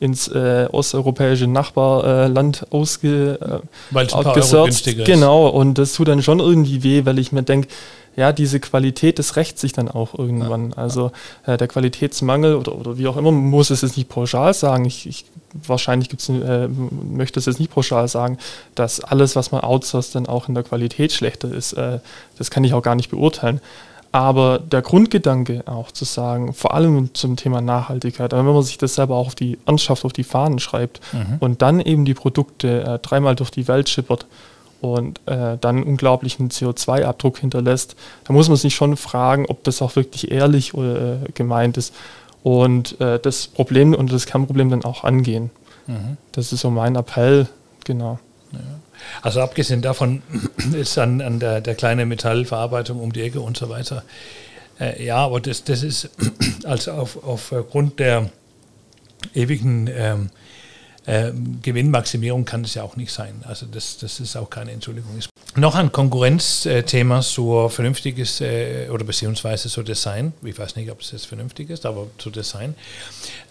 ins 0.00 0.28
äh, 0.28 0.66
osteuropäische 0.72 1.46
Nachbarland 1.46 2.62
äh, 2.62 2.74
ausge, 2.74 3.38
äh, 3.40 3.66
weil 3.90 4.06
Genau, 5.04 5.46
und 5.46 5.76
das 5.76 5.92
tut 5.92 6.08
dann 6.08 6.22
schon 6.22 6.40
irgendwie 6.40 6.82
weh, 6.82 7.04
weil 7.04 7.18
ich 7.18 7.32
mir 7.32 7.42
denke, 7.42 7.68
ja, 8.16 8.32
diese 8.32 8.60
Qualität, 8.60 9.18
das 9.18 9.36
rächt 9.36 9.58
sich 9.58 9.72
dann 9.72 9.88
auch 9.88 10.18
irgendwann. 10.18 10.70
Ja, 10.70 10.78
also 10.78 11.12
äh, 11.46 11.56
der 11.56 11.68
Qualitätsmangel 11.68 12.56
oder, 12.56 12.74
oder 12.74 12.98
wie 12.98 13.06
auch 13.06 13.16
immer, 13.16 13.30
muss 13.30 13.70
es 13.70 13.82
jetzt 13.82 13.96
nicht 13.96 14.08
pauschal 14.08 14.52
sagen. 14.52 14.84
Ich, 14.84 15.06
ich 15.06 15.26
wahrscheinlich 15.66 16.08
gibt's, 16.08 16.28
äh, 16.28 16.68
möchte 16.68 17.38
es 17.38 17.46
jetzt 17.46 17.60
nicht 17.60 17.70
pauschal 17.70 18.08
sagen, 18.08 18.38
dass 18.74 19.00
alles, 19.00 19.36
was 19.36 19.52
man 19.52 19.62
outsourced, 19.62 20.14
dann 20.14 20.26
auch 20.26 20.48
in 20.48 20.54
der 20.54 20.64
Qualität 20.64 21.12
schlechter 21.12 21.52
ist. 21.52 21.74
Äh, 21.74 22.00
das 22.38 22.50
kann 22.50 22.64
ich 22.64 22.74
auch 22.74 22.82
gar 22.82 22.94
nicht 22.94 23.10
beurteilen. 23.10 23.60
Aber 24.12 24.58
der 24.58 24.82
Grundgedanke 24.82 25.62
auch 25.66 25.92
zu 25.92 26.04
sagen, 26.04 26.52
vor 26.52 26.74
allem 26.74 27.14
zum 27.14 27.36
Thema 27.36 27.60
Nachhaltigkeit, 27.60 28.32
wenn 28.32 28.44
man 28.44 28.62
sich 28.62 28.76
das 28.76 28.96
selber 28.96 29.14
auch 29.14 29.28
auf 29.28 29.34
die 29.36 29.56
Ernsthaft 29.66 30.04
auf 30.04 30.12
die 30.12 30.24
Fahnen 30.24 30.58
schreibt 30.58 31.00
mhm. 31.12 31.36
und 31.38 31.62
dann 31.62 31.80
eben 31.80 32.04
die 32.04 32.14
Produkte 32.14 32.82
äh, 32.82 32.98
dreimal 32.98 33.36
durch 33.36 33.50
die 33.50 33.68
Welt 33.68 33.88
schippert 33.88 34.26
und 34.80 35.20
äh, 35.26 35.58
dann 35.60 35.84
unglaublichen 35.84 36.50
CO2-Abdruck 36.50 37.38
hinterlässt, 37.38 37.94
da 38.24 38.32
muss 38.32 38.48
man 38.48 38.56
sich 38.56 38.74
schon 38.74 38.96
fragen, 38.96 39.46
ob 39.46 39.62
das 39.62 39.80
auch 39.80 39.94
wirklich 39.94 40.32
ehrlich 40.32 40.74
äh, 40.74 41.18
gemeint 41.34 41.76
ist 41.76 41.94
und 42.42 43.00
äh, 43.00 43.20
das 43.20 43.46
Problem 43.46 43.94
und 43.94 44.12
das 44.12 44.26
Kernproblem 44.26 44.70
dann 44.70 44.84
auch 44.84 45.04
angehen. 45.04 45.50
Mhm. 45.86 46.16
Das 46.32 46.52
ist 46.52 46.60
so 46.60 46.70
mein 46.70 46.96
Appell, 46.96 47.46
genau. 47.84 48.18
Ja. 48.52 48.58
Also 49.22 49.40
abgesehen 49.40 49.82
davon 49.82 50.22
ist 50.72 50.96
dann 50.96 51.20
an 51.20 51.40
der, 51.40 51.60
der 51.60 51.74
kleine 51.74 52.06
Metallverarbeitung 52.06 53.00
um 53.00 53.12
die 53.12 53.22
Ecke 53.22 53.40
und 53.40 53.56
so 53.56 53.68
weiter. 53.68 54.04
Äh, 54.78 55.04
ja, 55.04 55.16
aber 55.16 55.40
das, 55.40 55.64
das 55.64 55.82
ist 55.82 56.10
also 56.64 56.92
auf, 56.92 57.22
aufgrund 57.22 57.98
der 57.98 58.30
ewigen 59.34 59.88
ähm, 59.92 60.30
äh, 61.06 61.32
Gewinnmaximierung 61.62 62.44
kann 62.44 62.62
das 62.62 62.74
ja 62.74 62.82
auch 62.82 62.96
nicht 62.96 63.12
sein. 63.12 63.42
Also 63.46 63.66
das, 63.66 63.98
das 63.98 64.20
ist 64.20 64.36
auch 64.36 64.50
keine 64.50 64.72
Entschuldigung. 64.72 65.10
Noch 65.56 65.74
ein 65.74 65.90
Konkurrenzthema 65.90 67.22
so 67.22 67.68
vernünftiges 67.68 68.40
äh, 68.40 68.88
oder 68.90 69.04
beziehungsweise 69.04 69.68
so 69.68 69.82
Design. 69.82 70.32
Ich 70.44 70.58
weiß 70.58 70.76
nicht, 70.76 70.90
ob 70.90 71.00
es 71.00 71.10
jetzt 71.10 71.26
vernünftig 71.26 71.70
ist, 71.70 71.86
aber 71.86 72.06
zu 72.18 72.30
Design. 72.30 72.74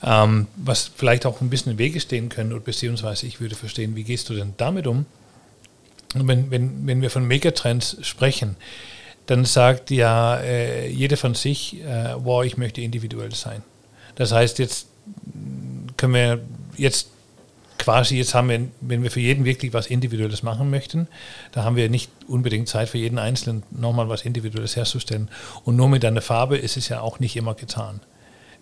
Ähm, 0.04 0.48
was 0.56 0.90
vielleicht 0.96 1.26
auch 1.26 1.42
ein 1.42 1.50
bisschen 1.50 1.74
im 1.74 1.78
Wege 1.78 2.00
stehen 2.00 2.30
können, 2.30 2.54
oder 2.54 2.62
beziehungsweise 2.62 3.28
ich 3.28 3.42
würde 3.42 3.56
verstehen, 3.56 3.96
wie 3.96 4.04
gehst 4.04 4.30
du 4.30 4.34
denn 4.34 4.54
damit 4.58 4.88
um? 4.88 5.06
Wenn, 6.16 6.52
wenn, 6.52 6.88
wenn 6.88 7.02
wir 7.02 7.10
von 7.10 7.28
Megatrends 7.28 7.98
sprechen, 8.02 8.56
dann 9.26 9.46
sagt 9.46 9.92
ja 9.92 10.38
äh, 10.40 10.90
jeder 10.90 11.18
von 11.18 11.36
sich, 11.36 11.82
äh, 11.84 12.16
wow, 12.18 12.44
ich 12.44 12.58
möchte 12.58 12.82
individuell 12.82 13.34
sein. 13.36 13.62
Das 14.16 14.32
heißt, 14.32 14.58
jetzt 14.60 14.88
können 15.98 16.14
wir 16.14 16.40
jetzt 16.78 17.10
quasi, 17.78 18.18
jetzt 18.18 18.34
haben 18.34 18.50
wir, 18.50 18.68
wenn 18.82 19.04
wir 19.04 19.12
für 19.12 19.20
jeden 19.20 19.46
wirklich 19.46 19.74
was 19.74 19.88
Individuelles 19.88 20.44
machen 20.44 20.70
möchten, 20.70 21.08
da 21.52 21.64
haben 21.64 21.76
wir 21.76 21.90
nicht 21.90 22.12
unbedingt 22.28 22.68
Zeit 22.68 22.90
für 22.90 22.98
jeden 22.98 23.20
Einzelnen 23.20 23.64
nochmal 23.72 24.10
was 24.10 24.24
Individuelles 24.24 24.76
herzustellen. 24.76 25.30
Und 25.64 25.76
nur 25.76 25.90
mit 25.90 26.04
einer 26.04 26.22
Farbe 26.22 26.58
ist 26.58 26.78
es 26.78 26.90
ja 26.90 27.02
auch 27.02 27.20
nicht 27.20 27.36
immer 27.36 27.54
getan. 27.54 28.02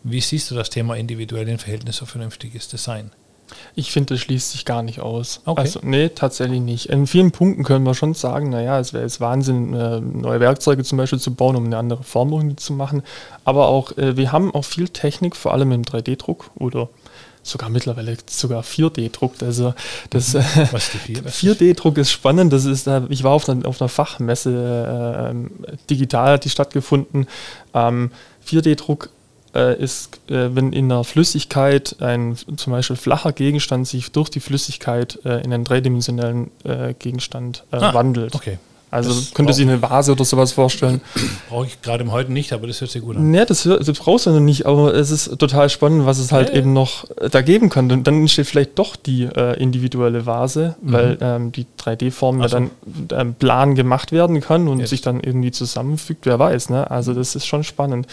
Wie 0.04 0.22
siehst 0.22 0.52
du 0.52 0.56
das 0.56 0.70
Thema 0.70 0.96
individuell 0.96 1.48
in 1.48 1.58
Verhältnis 1.58 1.98
zu 1.98 2.06
vernünftiges 2.06 2.68
Design? 2.68 3.12
Ich 3.76 3.92
finde, 3.92 4.14
das 4.14 4.22
schließt 4.22 4.52
sich 4.52 4.66
gar 4.66 4.84
nicht 4.84 5.00
aus. 5.00 5.42
Okay. 5.46 5.62
Also, 5.62 5.80
nee, 5.84 6.10
tatsächlich 6.10 6.62
nicht. 6.62 6.88
In 6.88 7.08
vielen 7.08 7.32
Punkten 7.32 7.64
können 7.64 7.86
wir 7.86 7.94
schon 7.94 8.14
sagen, 8.14 8.50
naja, 8.50 8.80
es 8.80 8.94
wäre 8.94 9.04
jetzt 9.04 9.22
Wahnsinn, 9.22 9.74
äh, 9.74 10.00
neue 10.00 10.40
Werkzeuge 10.40 10.84
zum 10.84 10.98
Beispiel 10.98 11.20
zu 11.20 11.34
bauen, 11.34 11.56
um 11.56 11.66
eine 11.66 11.78
andere 11.78 12.04
Form 12.04 12.58
zu 12.58 12.74
machen. 12.74 13.04
Aber 13.44 13.68
auch, 13.68 13.98
äh, 13.98 14.18
wir 14.18 14.32
haben 14.32 14.54
auch 14.54 14.66
viel 14.66 14.90
Technik, 14.90 15.36
vor 15.36 15.54
allem 15.54 15.72
im 15.72 15.84
3D-Druck 15.84 16.52
oder 16.56 16.90
sogar 17.48 17.70
mittlerweile 17.70 18.18
sogar 18.30 18.64
4D-Druck. 18.64 19.42
Also 19.42 19.74
das 20.10 20.34
mhm. 20.34 20.40
äh, 20.40 20.68
Was 20.72 20.92
die 20.92 21.16
4D-Druck 21.18 21.98
ist 21.98 22.12
spannend. 22.12 22.54
Das 22.54 22.66
ist, 22.66 22.90
ich 23.10 23.24
war 23.24 23.32
auf 23.32 23.48
einer, 23.48 23.68
auf 23.68 23.82
einer 23.82 23.90
Fachmesse 23.90 25.34
äh, 25.34 25.78
digital 25.90 26.34
hat 26.34 26.46
die 26.46 26.50
stattgefunden. 26.50 27.28
Ähm, 27.74 28.12
4D-Druck 28.48 29.10
äh, 29.56 29.82
ist, 29.82 30.20
äh, 30.30 30.56
wenn 30.56 30.74
in 30.74 30.90
der 30.90 31.04
Flüssigkeit 31.04 31.96
ein 32.00 32.36
zum 32.36 32.74
Beispiel 32.74 32.96
flacher 32.96 33.32
Gegenstand 33.32 33.88
sich 33.88 34.12
durch 34.12 34.30
die 34.30 34.40
Flüssigkeit 34.40 35.20
äh, 35.26 35.44
in 35.44 35.54
einen 35.54 35.64
dreidimensionellen 35.64 36.52
äh, 36.64 36.94
Gegenstand 36.94 37.64
äh, 37.72 37.78
ah, 37.78 37.94
wandelt. 37.94 38.36
Okay. 38.36 38.58
Also 38.90 39.10
das 39.10 39.34
könnte 39.34 39.52
sich 39.52 39.68
eine 39.68 39.82
Vase 39.82 40.14
oder 40.14 40.24
sowas 40.24 40.54
vorstellen. 40.54 41.02
Brauche 41.50 41.66
ich 41.66 41.82
gerade 41.82 42.04
im 42.04 42.12
Heute 42.12 42.32
nicht, 42.32 42.54
aber 42.54 42.68
das 42.68 42.80
hört 42.80 42.90
sich 42.90 43.02
gut 43.02 43.18
an. 43.18 43.32
Nee, 43.32 43.44
das, 43.46 43.64
das 43.64 44.00
brauchst 44.00 44.26
du 44.26 44.30
noch 44.30 44.40
nicht, 44.40 44.66
aber 44.66 44.94
es 44.94 45.12
ist 45.12 45.38
total 45.40 45.70
spannend, 45.70 46.06
was 46.06 46.20
es 46.20 46.32
halt 46.32 46.50
ja, 46.50 46.56
eben 46.56 46.72
noch 46.72 47.06
äh, 47.18 47.30
da 47.30 47.42
geben 47.42 47.70
kann. 47.70 47.92
Und 47.92 48.08
dann 48.08 48.22
entsteht 48.22 48.48
vielleicht 48.48 48.80
doch 48.80 48.96
die 48.96 49.24
äh, 49.24 49.62
individuelle 49.62 50.26
Vase, 50.26 50.76
mhm. 50.82 50.94
weil 50.94 51.18
ähm, 51.20 51.52
die 51.52 51.66
3D-Form 51.80 52.42
ja 52.42 52.48
dann 52.48 52.72
ähm, 53.12 53.34
plan 53.34 53.76
gemacht 53.76 54.14
werden 54.14 54.40
kann 54.40 54.70
und 54.70 54.80
Jetzt. 54.80 54.92
sich 54.92 55.02
dann 55.02 55.20
irgendwie 55.20 55.52
zusammenfügt, 55.52 56.26
wer 56.26 56.40
weiß. 56.40 56.70
Ne? 56.70 56.90
Also 56.90 57.14
das 57.14 57.36
ist 57.36 57.46
schon 57.46 57.66
spannend. 57.66 58.08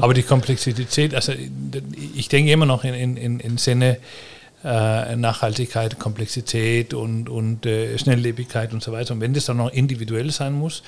Aber 0.00 0.12
die 0.12 0.22
Komplexität, 0.22 1.14
also 1.14 1.32
ich 2.14 2.28
denke 2.28 2.52
immer 2.52 2.66
noch 2.66 2.84
in, 2.84 3.16
in, 3.16 3.40
in 3.40 3.56
Sinne, 3.56 3.96
äh, 4.62 5.16
Nachhaltigkeit, 5.16 5.98
Komplexität 5.98 6.92
und, 6.92 7.28
und 7.28 7.64
äh, 7.64 7.96
Schnelllebigkeit 7.96 8.72
und 8.72 8.82
so 8.82 8.92
weiter. 8.92 9.14
Und 9.14 9.20
wenn 9.20 9.32
das 9.32 9.46
dann 9.46 9.56
noch 9.56 9.72
individuell 9.72 10.30
sein 10.30 10.52
muss, 10.52 10.82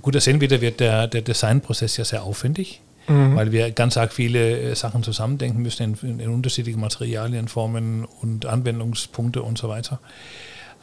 gut, 0.00 0.14
da 0.14 0.20
sehen 0.20 0.40
wir, 0.40 0.48
da 0.48 0.60
wird 0.60 0.80
der, 0.80 1.06
der 1.06 1.22
Designprozess 1.22 1.96
ja 1.98 2.04
sehr 2.04 2.22
aufwendig, 2.22 2.80
mhm. 3.08 3.36
weil 3.36 3.52
wir 3.52 3.70
ganz 3.72 3.96
arg 3.96 4.12
viele 4.12 4.58
äh, 4.60 4.74
Sachen 4.74 5.02
zusammendenken 5.02 5.60
müssen 5.60 5.98
in, 6.02 6.20
in, 6.20 6.28
unterschiedlichen 6.30 6.80
Materialien, 6.80 7.48
Formen 7.48 8.06
und 8.06 8.46
Anwendungspunkte 8.46 9.42
und 9.42 9.58
so 9.58 9.68
weiter. 9.68 10.00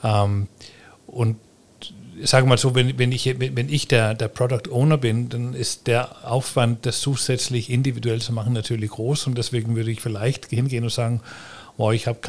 Ähm, 0.04 0.47
und 1.08 1.38
sage 2.23 2.47
mal 2.47 2.58
so, 2.58 2.76
wenn, 2.76 2.97
wenn 2.97 3.12
ich, 3.12 3.39
wenn 3.39 3.69
ich 3.69 3.88
der, 3.88 4.13
der 4.13 4.28
Product 4.28 4.71
Owner 4.71 4.97
bin, 4.97 5.30
dann 5.30 5.54
ist 5.54 5.88
der 5.88 6.30
Aufwand, 6.30 6.86
das 6.86 7.02
zusätzlich 7.02 7.69
individuell 7.69 8.21
zu 8.21 8.34
machen, 8.34 8.54
natürlich 8.54 8.91
groß 8.91 9.28
und 9.28 9.38
deswegen 9.38 9.76
würde 9.76 9.91
ich 9.91 10.02
vielleicht 10.02 10.47
hingehen 10.47 10.84
und 10.84 10.91
sagen, 10.91 11.21
oh, 11.78 11.92
ich 11.92 12.08
habe 12.08 12.20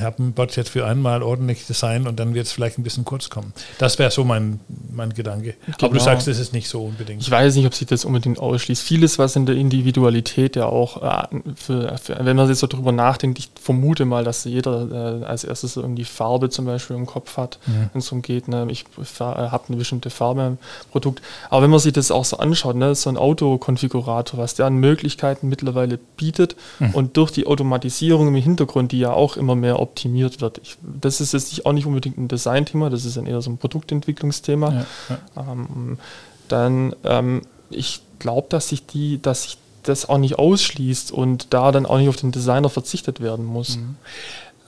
hab 0.00 0.16
Bot 0.18 0.56
jetzt 0.56 0.70
für 0.70 0.86
einmal 0.86 1.22
ordentlich 1.22 1.66
designen 1.66 2.08
und 2.08 2.18
dann 2.18 2.34
wird 2.34 2.46
es 2.46 2.52
vielleicht 2.52 2.78
ein 2.78 2.82
bisschen 2.82 3.04
kurz 3.04 3.28
kommen. 3.28 3.52
Das 3.78 3.98
wäre 3.98 4.10
so 4.10 4.24
mein, 4.24 4.60
mein 4.90 5.12
Gedanke. 5.12 5.54
Genau. 5.66 5.76
Aber 5.78 5.88
du 5.88 5.92
genau. 5.92 6.04
sagst, 6.04 6.26
es 6.26 6.38
ist 6.38 6.54
nicht 6.54 6.68
so 6.68 6.84
unbedingt. 6.84 7.20
Ich 7.20 7.30
weiß 7.30 7.54
nicht, 7.56 7.66
ob 7.66 7.74
sich 7.74 7.86
das 7.86 8.06
unbedingt 8.06 8.38
ausschließt. 8.38 8.82
Vieles, 8.82 9.18
was 9.18 9.36
in 9.36 9.44
der 9.44 9.56
Individualität 9.56 10.56
ja 10.56 10.66
auch, 10.66 11.02
äh, 11.02 11.26
für, 11.54 11.96
für, 11.98 12.24
wenn 12.24 12.36
man 12.36 12.48
jetzt 12.48 12.60
so 12.60 12.66
drüber 12.66 12.92
nachdenkt, 12.92 13.38
ich 13.38 13.50
vermute 13.60 14.06
mal, 14.06 14.24
dass 14.24 14.44
jeder 14.44 15.20
äh, 15.20 15.24
als 15.24 15.44
erstes 15.44 15.76
irgendwie 15.76 16.04
Farbe 16.04 16.48
zum 16.48 16.64
Beispiel 16.64 16.96
im 16.96 17.04
Kopf 17.04 17.36
hat, 17.36 17.58
mhm. 17.66 17.90
wenn 17.92 17.98
es 17.98 18.06
darum 18.06 18.22
geht, 18.22 18.48
ne, 18.48 18.66
ich 18.70 18.86
äh, 18.98 19.20
habe 19.20 19.64
eine 19.68 19.76
bestimmte 19.76 20.08
Farbe 20.08 20.46
im 20.46 20.58
Produkt. 20.92 21.22
Aber 21.50 21.62
wenn 21.62 21.70
man 21.70 21.80
sich 21.80 21.92
das 21.92 22.10
auch 22.10 22.24
so 22.24 22.38
anschaut, 22.38 22.76
ne, 22.76 22.94
so 22.94 23.10
ein 23.10 23.18
Autokonfigurator, 23.18 24.40
was 24.40 24.54
der 24.54 24.64
an 24.64 24.76
Möglichkeiten 24.76 25.50
mittlerweile 25.50 25.98
bietet 26.16 26.56
mhm. 26.78 26.90
und 26.90 27.16
durch 27.18 27.30
die 27.32 27.46
Automatisierung 27.46 28.28
im 28.28 28.34
Hintergrund, 28.34 28.93
die 28.94 29.00
ja 29.00 29.12
auch 29.12 29.36
immer 29.36 29.56
mehr 29.56 29.80
optimiert 29.80 30.40
wird. 30.40 30.58
Ich, 30.58 30.76
das 30.80 31.20
ist 31.20 31.32
jetzt 31.32 31.66
auch 31.66 31.72
nicht 31.72 31.84
unbedingt 31.84 32.16
ein 32.16 32.28
Designthema, 32.28 32.90
das 32.90 33.04
ist 33.04 33.16
dann 33.16 33.26
eher 33.26 33.42
so 33.42 33.50
ein 33.50 33.58
Produktentwicklungsthema. 33.58 34.72
Ja, 34.72 34.86
ja. 35.08 35.52
Ähm, 35.52 35.98
dann, 36.46 36.94
ähm, 37.02 37.42
ich 37.70 38.02
glaube, 38.20 38.46
dass 38.50 38.68
sich 38.68 38.86
die, 38.86 39.20
dass 39.20 39.42
sich 39.42 39.58
das 39.82 40.08
auch 40.08 40.18
nicht 40.18 40.38
ausschließt 40.38 41.10
und 41.10 41.52
da 41.52 41.72
dann 41.72 41.86
auch 41.86 41.98
nicht 41.98 42.08
auf 42.08 42.14
den 42.14 42.30
Designer 42.30 42.68
verzichtet 42.68 43.20
werden 43.20 43.44
muss. 43.44 43.78
Mhm. 43.78 43.96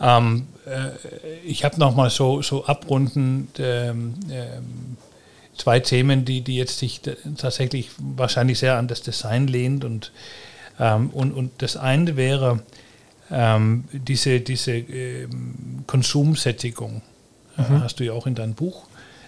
Ähm, 0.01 0.47
äh, 0.67 0.91
ich 1.45 1.65
habe 1.65 1.79
nochmal 1.79 2.11
so, 2.11 2.43
so 2.43 2.67
abrundend 2.67 3.61
ähm, 3.61 4.15
ähm, 4.29 4.97
zwei 5.57 5.79
Themen, 5.79 6.25
die, 6.25 6.41
die 6.41 6.57
jetzt 6.57 6.81
sich 6.81 7.01
tatsächlich 7.39 7.91
wahrscheinlich 7.99 8.59
sehr 8.59 8.77
an 8.77 8.89
das 8.89 9.03
Design 9.03 9.47
lehnt 9.47 9.85
und, 9.85 10.11
ähm, 10.81 11.11
und, 11.11 11.33
und 11.33 11.53
das 11.59 11.77
eine 11.77 12.17
wäre, 12.17 12.61
ähm, 13.31 13.85
diese, 13.93 14.41
diese 14.41 14.73
ähm, 14.73 15.85
Konsumsättigung 15.87 17.03
äh, 17.59 17.63
mhm. 17.63 17.83
hast 17.83 18.01
du 18.01 18.05
ja 18.05 18.13
auch 18.13 18.27
in 18.27 18.35
deinem 18.35 18.55
Buch 18.55 18.87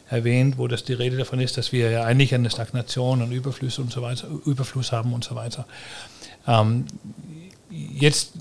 erwähnt, 0.08 0.56
wo 0.56 0.68
das 0.68 0.84
die 0.84 0.94
Rede 0.94 1.16
davon 1.16 1.40
ist, 1.40 1.56
dass 1.58 1.72
wir 1.72 1.90
ja 1.90 2.04
eigentlich 2.04 2.34
eine 2.34 2.50
Stagnation 2.50 3.22
und 3.22 3.32
Überfluss 3.32 3.78
und 3.78 3.92
so 3.92 4.02
weiter, 4.02 4.28
Überfluss 4.46 4.92
haben 4.92 5.12
und 5.12 5.24
so 5.24 5.34
weiter. 5.34 5.66
Ähm, 6.46 6.86
jetzt, 7.70 8.32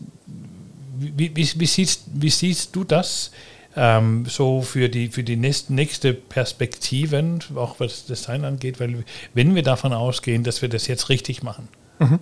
wie, 0.97 1.35
wie, 1.35 1.49
wie, 1.55 1.65
siehst, 1.65 2.03
wie 2.13 2.29
siehst 2.29 2.75
du 2.75 2.83
das 2.83 3.31
ähm, 3.75 4.25
so 4.27 4.61
für 4.61 4.87
die, 4.87 5.09
für 5.09 5.23
die 5.23 5.35
nächste, 5.35 5.73
nächste 5.73 6.13
Perspektiven, 6.13 7.39
auch 7.55 7.79
was 7.79 8.05
das 8.05 8.19
Design 8.19 8.45
angeht? 8.45 8.79
Weil 8.79 9.03
wenn 9.33 9.55
wir 9.55 9.63
davon 9.63 9.91
ausgehen, 9.91 10.43
dass 10.43 10.61
wir 10.61 10.69
das 10.69 10.87
jetzt 10.87 11.09
richtig 11.09 11.43
machen, 11.43 11.67
mhm 11.99 12.19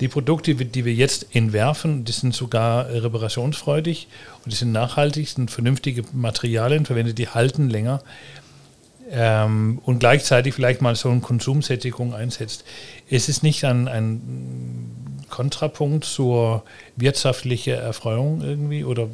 die 0.00 0.08
Produkte, 0.08 0.54
die 0.54 0.84
wir 0.84 0.94
jetzt 0.94 1.34
entwerfen, 1.34 2.04
die 2.04 2.12
sind 2.12 2.34
sogar 2.34 2.88
reparationsfreudig 2.88 4.08
und 4.44 4.52
die 4.52 4.56
sind 4.56 4.72
nachhaltig, 4.72 5.28
sind 5.28 5.50
vernünftige 5.50 6.04
Materialien 6.12 6.86
verwendet, 6.86 7.18
die 7.18 7.28
halten 7.28 7.68
länger 7.68 8.02
ähm, 9.10 9.80
und 9.84 9.98
gleichzeitig 9.98 10.54
vielleicht 10.54 10.82
mal 10.82 10.94
so 10.94 11.10
eine 11.10 11.20
Konsumsättigung 11.20 12.14
einsetzt. 12.14 12.64
Es 13.08 13.28
ist 13.28 13.42
nicht 13.42 13.64
ein, 13.64 13.88
ein 13.88 15.24
Kontrapunkt 15.30 16.04
zur 16.04 16.64
wirtschaftlichen 16.96 17.74
Erfreuung 17.74 18.42
irgendwie 18.42 18.84
oder 18.84 19.08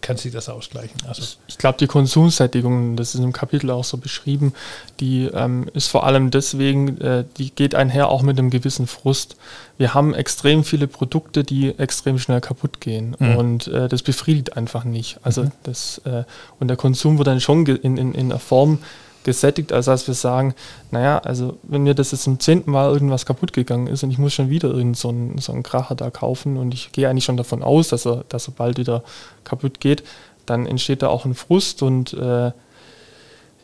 kann 0.00 0.16
sich 0.16 0.32
das 0.32 0.48
ausgleichen. 0.48 0.96
Also 1.06 1.22
ich 1.46 1.58
glaube, 1.58 1.78
die 1.78 1.86
Konsumsättigung, 1.86 2.96
das 2.96 3.14
ist 3.14 3.20
im 3.20 3.32
Kapitel 3.32 3.70
auch 3.70 3.84
so 3.84 3.96
beschrieben, 3.96 4.54
die 4.98 5.24
ähm, 5.26 5.68
ist 5.74 5.88
vor 5.88 6.04
allem 6.04 6.30
deswegen, 6.30 7.00
äh, 7.00 7.24
die 7.36 7.50
geht 7.50 7.74
einher 7.74 8.08
auch 8.08 8.22
mit 8.22 8.38
einem 8.38 8.50
gewissen 8.50 8.86
Frust. 8.86 9.36
Wir 9.78 9.94
haben 9.94 10.14
extrem 10.14 10.64
viele 10.64 10.86
Produkte, 10.86 11.44
die 11.44 11.78
extrem 11.78 12.18
schnell 12.18 12.40
kaputt 12.40 12.80
gehen 12.80 13.16
mhm. 13.18 13.36
und 13.36 13.66
äh, 13.68 13.88
das 13.88 14.02
befriedigt 14.02 14.56
einfach 14.56 14.84
nicht. 14.84 15.18
Also 15.22 15.44
mhm. 15.44 15.52
das 15.62 16.00
äh, 16.04 16.24
und 16.58 16.68
der 16.68 16.76
Konsum 16.76 17.18
wird 17.18 17.28
dann 17.28 17.40
schon 17.40 17.66
in, 17.66 17.96
in, 17.96 18.14
in 18.14 18.28
der 18.28 18.38
Form 18.38 18.78
gesättigt, 19.24 19.72
als 19.72 19.86
dass 19.86 20.06
wir 20.06 20.14
sagen, 20.14 20.54
naja, 20.90 21.18
also 21.18 21.58
wenn 21.62 21.82
mir 21.82 21.94
das 21.94 22.12
jetzt 22.12 22.22
zum 22.22 22.40
zehnten 22.40 22.70
Mal 22.70 22.90
irgendwas 22.90 23.26
kaputt 23.26 23.52
gegangen 23.52 23.86
ist 23.86 24.02
und 24.02 24.10
ich 24.10 24.18
muss 24.18 24.32
schon 24.32 24.50
wieder 24.50 24.70
irgend 24.70 24.96
so 24.96 25.08
einen, 25.10 25.38
so 25.38 25.52
einen 25.52 25.62
Kracher 25.62 25.94
da 25.94 26.10
kaufen 26.10 26.56
und 26.56 26.72
ich 26.72 26.92
gehe 26.92 27.08
eigentlich 27.08 27.24
schon 27.24 27.36
davon 27.36 27.62
aus, 27.62 27.88
dass 27.88 28.06
er, 28.06 28.24
dass 28.28 28.48
er 28.48 28.54
bald 28.54 28.78
wieder 28.78 29.02
kaputt 29.44 29.80
geht, 29.80 30.02
dann 30.46 30.66
entsteht 30.66 31.02
da 31.02 31.08
auch 31.08 31.24
ein 31.24 31.34
Frust 31.34 31.82
und 31.82 32.12
äh, 32.14 32.52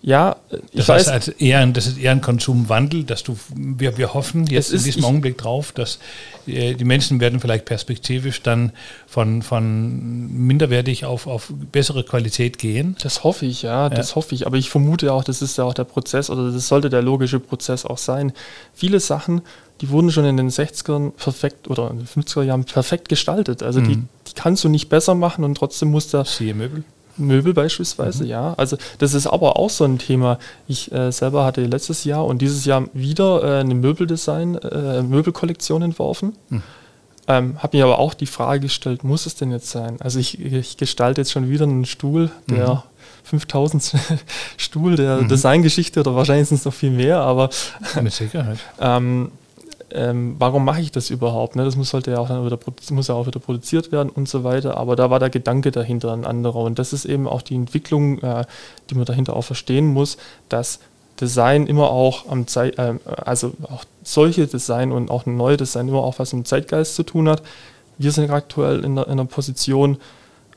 ja, 0.06 0.36
ich 0.70 0.86
das 0.86 0.88
weiß. 0.88 1.08
Also 1.08 1.32
eher, 1.32 1.66
das 1.66 1.88
ist 1.88 1.98
eher 1.98 2.12
ein 2.12 2.20
Konsumwandel, 2.20 3.02
dass 3.02 3.24
du, 3.24 3.36
wir, 3.56 3.98
wir 3.98 4.14
hoffen 4.14 4.46
jetzt 4.46 4.72
in 4.72 4.84
diesem 4.84 5.04
Augenblick 5.04 5.36
drauf, 5.36 5.72
dass 5.72 5.98
äh, 6.46 6.74
die 6.74 6.84
Menschen 6.84 7.18
werden 7.18 7.40
vielleicht 7.40 7.64
perspektivisch 7.64 8.40
dann 8.40 8.70
von, 9.08 9.42
von 9.42 10.46
minderwertig 10.46 11.06
auf, 11.06 11.26
auf 11.26 11.52
bessere 11.72 12.04
Qualität 12.04 12.58
gehen. 12.58 12.94
Das 13.02 13.24
hoffe 13.24 13.46
ich, 13.46 13.62
ja, 13.62 13.88
das 13.88 14.10
ja. 14.10 14.14
hoffe 14.14 14.36
ich. 14.36 14.46
Aber 14.46 14.56
ich 14.56 14.70
vermute 14.70 15.12
auch, 15.12 15.24
das 15.24 15.42
ist 15.42 15.58
ja 15.58 15.64
auch 15.64 15.74
der 15.74 15.82
Prozess 15.82 16.30
oder 16.30 16.52
das 16.52 16.68
sollte 16.68 16.88
der 16.88 17.02
logische 17.02 17.40
Prozess 17.40 17.84
auch 17.84 17.98
sein. 17.98 18.32
Viele 18.74 19.00
Sachen, 19.00 19.42
die 19.80 19.88
wurden 19.88 20.12
schon 20.12 20.24
in 20.24 20.36
den 20.36 20.50
60ern 20.50 21.10
perfekt 21.16 21.66
oder 21.66 21.90
in 21.90 21.98
den 21.98 22.06
50er 22.06 22.44
Jahren 22.44 22.64
perfekt 22.64 23.08
gestaltet. 23.08 23.64
Also 23.64 23.80
mhm. 23.80 23.88
die, 23.88 23.96
die 24.28 24.34
kannst 24.36 24.62
du 24.62 24.68
nicht 24.68 24.88
besser 24.88 25.16
machen 25.16 25.42
und 25.42 25.56
trotzdem 25.56 25.90
muss 25.90 26.06
der. 26.10 26.24
Siehe 26.26 26.54
Möbel. 26.54 26.84
Möbel 27.16 27.55
beispielsweise, 27.55 28.24
mhm. 28.24 28.31
ja. 28.31 28.55
Also 28.57 28.76
das 28.98 29.14
ist 29.14 29.26
aber 29.26 29.57
auch 29.57 29.70
so 29.70 29.85
ein 29.85 29.98
Thema. 29.98 30.38
Ich 30.68 30.92
äh, 30.92 31.11
selber 31.11 31.44
hatte 31.44 31.64
letztes 31.64 32.05
Jahr 32.05 32.24
und 32.24 32.42
dieses 32.42 32.64
Jahr 32.64 32.85
wieder 32.92 33.42
äh, 33.42 33.61
eine 33.61 33.74
Möbeldesign, 33.74 34.57
äh, 34.57 35.02
Möbelkollektion 35.02 35.83
entworfen. 35.83 36.35
Mhm. 36.48 36.62
Ähm, 37.29 37.62
habe 37.62 37.76
mir 37.76 37.85
aber 37.85 37.98
auch 37.98 38.14
die 38.14 38.26
Frage 38.26 38.61
gestellt, 38.61 39.02
muss 39.02 39.26
es 39.26 39.35
denn 39.35 39.50
jetzt 39.50 39.70
sein? 39.70 39.96
Also 40.00 40.20
ich, 40.20 40.40
ich 40.40 40.76
gestalte 40.76 41.22
jetzt 41.22 41.33
schon 41.33 41.50
wieder 41.50 41.64
einen 41.64 41.85
Stuhl, 41.85 42.31
der 42.48 42.74
mhm. 42.74 42.83
5000 43.24 43.92
Stuhl 44.57 44.94
der 44.94 45.22
mhm. 45.22 45.29
Designgeschichte 45.29 46.00
oder 46.00 46.14
wahrscheinlich 46.14 46.48
sind 46.48 46.59
es 46.59 46.64
noch 46.64 46.74
viel 46.74 46.92
mehr, 46.92 47.18
aber 47.18 47.50
mit 48.00 48.12
Sicherheit. 48.12 48.59
ähm, 48.81 49.33
ähm, 49.96 50.37
warum 50.38 50.64
mache 50.64 50.80
ich 50.80 50.92
das 50.92 51.11
überhaupt? 51.11 51.56
Ne? 51.56 51.64
Das 51.64 51.76
muss, 51.76 51.90
sollte 51.90 52.11
ja 52.11 52.18
auch 52.18 52.28
wieder, 52.28 52.59
muss 52.90 53.09
ja 53.09 53.14
auch 53.14 53.26
wieder 53.26 53.40
produziert 53.40 53.92
werden 53.92 54.11
und 54.11 54.28
so 54.28 54.44
weiter. 54.44 54.76
Aber 54.76 54.94
da 54.94 55.11
war 55.11 55.18
der 55.18 55.30
Gedanke 55.30 55.70
dahinter 55.70 56.12
ein 56.12 56.24
anderer. 56.24 56.61
Und 56.61 56.78
das 56.78 56.92
ist 56.92 57.06
eben 57.06 57.26
auch 57.26 57.42
die 57.42 57.54
Entwicklung, 57.54 58.18
äh, 58.20 58.44
die 58.90 58.94
man 58.94 59.06
dahinter 59.06 59.35
auch 59.35 59.42
verstehen 59.42 59.87
muss, 59.87 60.18
dass 60.48 60.80
Design 61.20 61.66
immer 61.66 61.90
auch 61.90 62.28
am 62.28 62.46
Zeit, 62.46 62.78
äh, 62.78 62.94
also 63.06 63.54
auch 63.62 63.85
solche 64.02 64.46
Design 64.46 64.92
und 64.92 65.11
auch 65.11 65.26
neue 65.26 65.56
Design 65.56 65.88
immer 65.88 66.04
auch 66.04 66.18
was 66.18 66.32
im 66.32 66.44
Zeitgeist 66.44 66.94
zu 66.94 67.02
tun 67.02 67.28
hat. 67.28 67.42
Wir 67.98 68.12
sind 68.12 68.30
aktuell 68.30 68.85
in 68.85 68.92
einer, 68.92 69.06
in 69.06 69.12
einer 69.12 69.24
Position, 69.24 69.96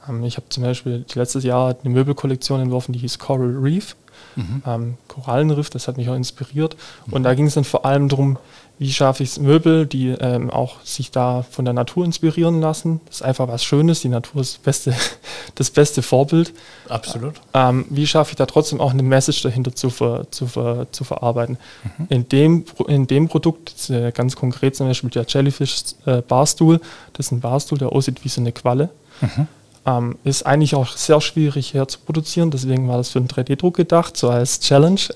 ähm, 0.08 0.23
ich 0.23 0.38
habe 0.38 0.49
zum 0.49 0.63
Beispiel 0.63 1.06
letztes 1.13 1.43
Jahr 1.43 1.75
eine 1.82 1.93
Möbelkollektion 1.93 2.60
entworfen, 2.60 2.93
die 2.93 2.99
hieß 2.99 3.19
Coral 3.19 3.56
Reef. 3.58 3.95
Mhm. 4.36 4.63
Ähm, 4.65 4.97
Korallenriff, 5.08 5.69
das 5.69 5.88
hat 5.88 5.97
mich 5.97 6.10
auch 6.10 6.15
inspiriert. 6.15 6.75
Mhm. 7.08 7.13
Und 7.13 7.23
da 7.23 7.34
ging 7.34 7.45
es 7.45 7.54
dann 7.54 7.63
vor 7.63 7.86
allem 7.86 8.10
darum, 8.10 8.38
wie 8.80 8.94
schaffe 8.94 9.24
ich 9.24 9.32
es 9.32 9.39
Möbel, 9.39 9.86
die 9.86 10.08
ähm, 10.08 10.50
auch 10.50 10.82
sich 10.86 11.12
da 11.12 11.44
von 11.44 11.65
der 11.65 11.74
Natur 11.74 12.06
inspirieren 12.06 12.62
lassen. 12.62 13.02
Das 13.08 13.17
ist 13.17 13.21
einfach 13.23 13.50
was 13.50 13.62
Schönes. 13.63 14.00
Die 14.00 14.08
Natur 14.08 14.40
ist 14.42 14.56
das 14.56 14.60
beste, 14.60 14.96
das 15.56 15.69
beste 15.69 16.02
Vorbild. 16.02 16.54
Absolut. 16.88 17.36
Ähm, 17.54 17.86
wie 17.90 18.08
schaffe 18.08 18.32
ich 18.32 18.38
da 18.38 18.46
trotzdem 18.46 18.80
auch 18.80 18.92
eine 18.92 19.04
Message 19.04 19.44
dahinter 19.44 19.75
zu, 19.75 19.90
ver, 19.90 20.27
zu, 20.32 20.48
ver, 20.48 20.88
zu 20.94 21.04
verarbeiten? 21.04 21.58
Mhm. 21.98 22.06
In, 22.08 22.30
dem, 22.30 22.65
in 22.88 23.06
dem 23.06 23.27
Produkt, 23.27 23.90
äh, 23.90 24.13
ganz 24.13 24.38
konkret 24.38 24.77
zum 24.77 24.88
Beispiel 24.88 25.10
der 25.10 25.25
Jellyfish 25.27 25.84
äh, 26.06 26.21
Barstuhl, 26.21 26.80
das 27.13 27.25
ist 27.25 27.32
ein 27.34 27.42
Barstuhl, 27.42 27.77
der 27.77 27.92
aussieht 27.92 28.23
wie 28.23 28.30
so 28.30 28.40
eine 28.40 28.54
Qualle. 28.54 28.90
Mhm. 29.19 29.48
Ähm, 29.90 30.17
ist 30.23 30.46
eigentlich 30.46 30.75
auch 30.75 30.87
sehr 30.96 31.19
schwierig 31.21 31.73
herzuproduzieren, 31.73 32.52
deswegen 32.52 32.87
war 32.87 32.98
das 32.98 33.10
für 33.10 33.19
einen 33.19 33.27
3D-Druck 33.27 33.75
gedacht, 33.75 34.17
so 34.17 34.29
als 34.29 34.60
Challenge. 34.60 35.00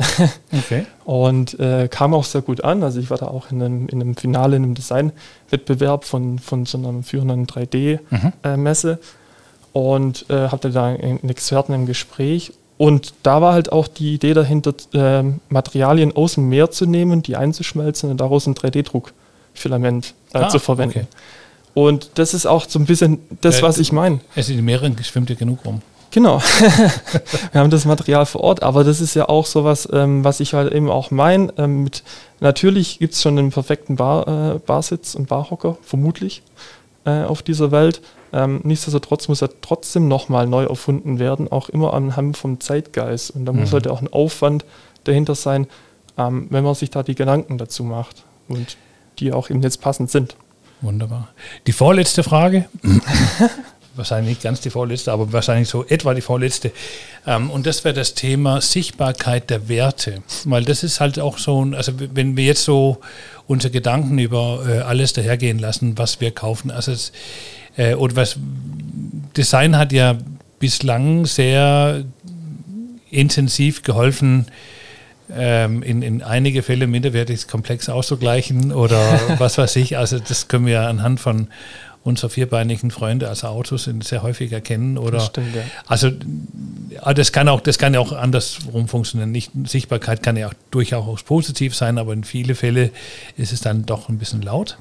Okay. 0.51 0.85
Und 1.03 1.59
äh, 1.59 1.87
kam 1.89 2.13
auch 2.13 2.23
sehr 2.23 2.41
gut 2.41 2.63
an. 2.63 2.83
Also 2.83 2.99
ich 2.99 3.09
war 3.09 3.17
da 3.17 3.25
auch 3.25 3.51
in 3.51 3.61
einem, 3.61 3.87
in 3.87 4.01
einem 4.01 4.15
Finale, 4.15 4.55
in 4.55 4.63
einem 4.63 4.75
Designwettbewerb 4.75 6.05
von, 6.05 6.39
von 6.39 6.65
so 6.65 6.77
einer 6.77 7.03
führenden 7.03 7.47
3D-Messe 7.47 8.93
mhm. 8.93 8.99
äh, 9.73 9.77
und 9.77 10.29
äh, 10.29 10.49
hatte 10.49 10.69
da 10.69 10.85
einen 10.85 11.27
Experten 11.27 11.73
im 11.73 11.85
Gespräch. 11.87 12.53
Und 12.77 13.13
da 13.23 13.41
war 13.41 13.53
halt 13.53 13.71
auch 13.71 13.87
die 13.87 14.13
Idee 14.13 14.33
dahinter, 14.33 14.73
äh, 14.93 15.23
Materialien 15.49 16.15
aus 16.15 16.35
dem 16.35 16.49
Meer 16.49 16.71
zu 16.71 16.85
nehmen, 16.85 17.23
die 17.23 17.35
einzuschmelzen 17.35 18.11
und 18.11 18.21
daraus 18.21 18.47
ein 18.47 18.55
3D-Druckfilament 18.55 20.13
äh, 20.33 20.37
ah, 20.37 20.49
zu 20.49 20.59
verwenden. 20.59 20.99
Okay. 20.99 21.07
Und 21.73 22.11
das 22.15 22.33
ist 22.33 22.45
auch 22.45 22.67
so 22.67 22.79
ein 22.79 22.85
bisschen 22.85 23.19
das, 23.41 23.61
was 23.61 23.77
ich 23.79 23.91
meine. 23.91 24.19
Es 24.35 24.49
in 24.49 24.57
den 24.57 24.65
Meeren 24.65 24.95
schwimmt 25.03 25.29
ja 25.29 25.35
genug 25.35 25.65
rum. 25.65 25.81
Genau. 26.13 26.39
wir 27.51 27.59
haben 27.59 27.71
das 27.71 27.85
Material 27.85 28.27
vor 28.27 28.41
Ort, 28.41 28.61
aber 28.61 28.83
das 28.83 29.01
ist 29.01 29.15
ja 29.15 29.29
auch 29.29 29.47
sowas, 29.47 29.89
ähm, 29.91 30.23
was 30.23 30.39
ich 30.39 30.53
halt 30.53 30.71
eben 30.71 30.91
auch 30.91 31.09
meine. 31.09 31.51
Ähm, 31.57 31.89
natürlich 32.39 32.99
gibt 32.99 33.15
es 33.15 33.21
schon 33.23 33.39
einen 33.39 33.49
perfekten 33.49 33.95
Bar, 33.95 34.27
äh, 34.27 34.59
Barsitz 34.59 35.15
und 35.15 35.27
Barhocker, 35.27 35.77
vermutlich, 35.81 36.43
äh, 37.05 37.23
auf 37.23 37.41
dieser 37.41 37.71
Welt. 37.71 38.01
Ähm, 38.31 38.61
nichtsdestotrotz 38.63 39.27
muss 39.27 39.41
er 39.41 39.49
trotzdem 39.61 40.07
nochmal 40.07 40.45
neu 40.45 40.65
erfunden 40.65 41.17
werden, 41.17 41.51
auch 41.51 41.69
immer 41.69 41.95
anhand 41.95 42.37
vom 42.37 42.59
Zeitgeist. 42.59 43.31
Und 43.31 43.45
da 43.45 43.51
mhm. 43.51 43.61
muss 43.61 43.73
halt 43.73 43.87
auch 43.87 44.01
ein 44.01 44.13
Aufwand 44.13 44.65
dahinter 45.05 45.33
sein, 45.33 45.65
ähm, 46.19 46.45
wenn 46.51 46.63
man 46.63 46.75
sich 46.75 46.91
da 46.91 47.01
die 47.01 47.15
Gedanken 47.15 47.57
dazu 47.57 47.83
macht 47.83 48.23
und 48.47 48.77
die 49.17 49.33
auch 49.33 49.49
eben 49.49 49.63
jetzt 49.63 49.81
passend 49.81 50.11
sind. 50.11 50.35
Wunderbar. 50.83 51.29
Die 51.65 51.71
vorletzte 51.71 52.23
Frage. 52.23 52.65
wahrscheinlich 53.95 54.31
nicht 54.31 54.43
ganz 54.43 54.59
die 54.59 54.69
vorletzte, 54.69 55.13
aber 55.13 55.31
wahrscheinlich 55.31 55.69
so 55.69 55.85
etwa 55.85 56.13
die 56.13 56.21
vorletzte. 56.21 56.73
Ähm, 57.25 57.49
und 57.49 57.65
das 57.65 57.85
wäre 57.85 57.93
das 57.93 58.15
Thema 58.15 58.59
Sichtbarkeit 58.59 59.49
der 59.49 59.69
Werte. 59.69 60.23
Weil 60.43 60.65
das 60.65 60.83
ist 60.83 60.99
halt 60.99 61.19
auch 61.19 61.37
so, 61.37 61.61
also 61.71 61.93
wenn 62.13 62.35
wir 62.35 62.43
jetzt 62.43 62.65
so 62.65 62.99
unsere 63.47 63.71
Gedanken 63.71 64.19
über 64.19 64.65
äh, 64.67 64.79
alles 64.79 65.13
dahergehen 65.13 65.57
lassen, 65.57 65.97
was 65.97 66.19
wir 66.19 66.31
kaufen, 66.31 66.69
also 66.69 66.91
es, 66.91 67.13
äh, 67.77 67.93
oder 67.93 68.17
was 68.17 68.37
Design 69.37 69.77
hat 69.77 69.93
ja 69.93 70.17
bislang 70.59 71.25
sehr 71.25 72.03
intensiv 73.09 73.83
geholfen, 73.83 74.47
ähm, 75.35 75.83
in, 75.83 76.01
in 76.01 76.21
einige 76.21 76.63
Fälle 76.63 76.87
minderwertig 76.87 77.47
komplex 77.47 77.89
auszugleichen 77.89 78.71
oder 78.71 79.19
was 79.37 79.57
weiß 79.57 79.75
ich. 79.77 79.97
Also 79.97 80.19
das 80.19 80.47
können 80.47 80.65
wir 80.65 80.81
anhand 80.81 81.19
von 81.19 81.47
unserer 82.03 82.29
vierbeinigen 82.29 82.91
Freunde, 82.91 83.29
also 83.29 83.47
Autos, 83.47 83.89
sehr 84.01 84.23
häufig 84.23 84.51
erkennen. 84.51 84.97
Oder 84.97 85.19
das 85.19 85.27
stimmt, 85.27 85.55
ja. 85.55 85.61
Also 85.87 86.11
das 87.15 87.31
kann 87.31 87.47
auch, 87.47 87.61
das 87.61 87.77
kann 87.77 87.93
ja 87.93 87.99
auch 87.99 88.11
andersrum 88.11 88.87
funktionieren. 88.87 89.31
Nicht, 89.31 89.51
Sichtbarkeit 89.65 90.21
kann 90.21 90.35
ja 90.35 90.47
auch 90.47 90.53
durchaus 90.69 91.23
positiv 91.23 91.75
sein, 91.75 91.97
aber 91.97 92.13
in 92.13 92.23
viele 92.23 92.55
Fälle 92.55 92.91
ist 93.37 93.53
es 93.53 93.61
dann 93.61 93.85
doch 93.85 94.09
ein 94.09 94.17
bisschen 94.17 94.41
laut. 94.41 94.77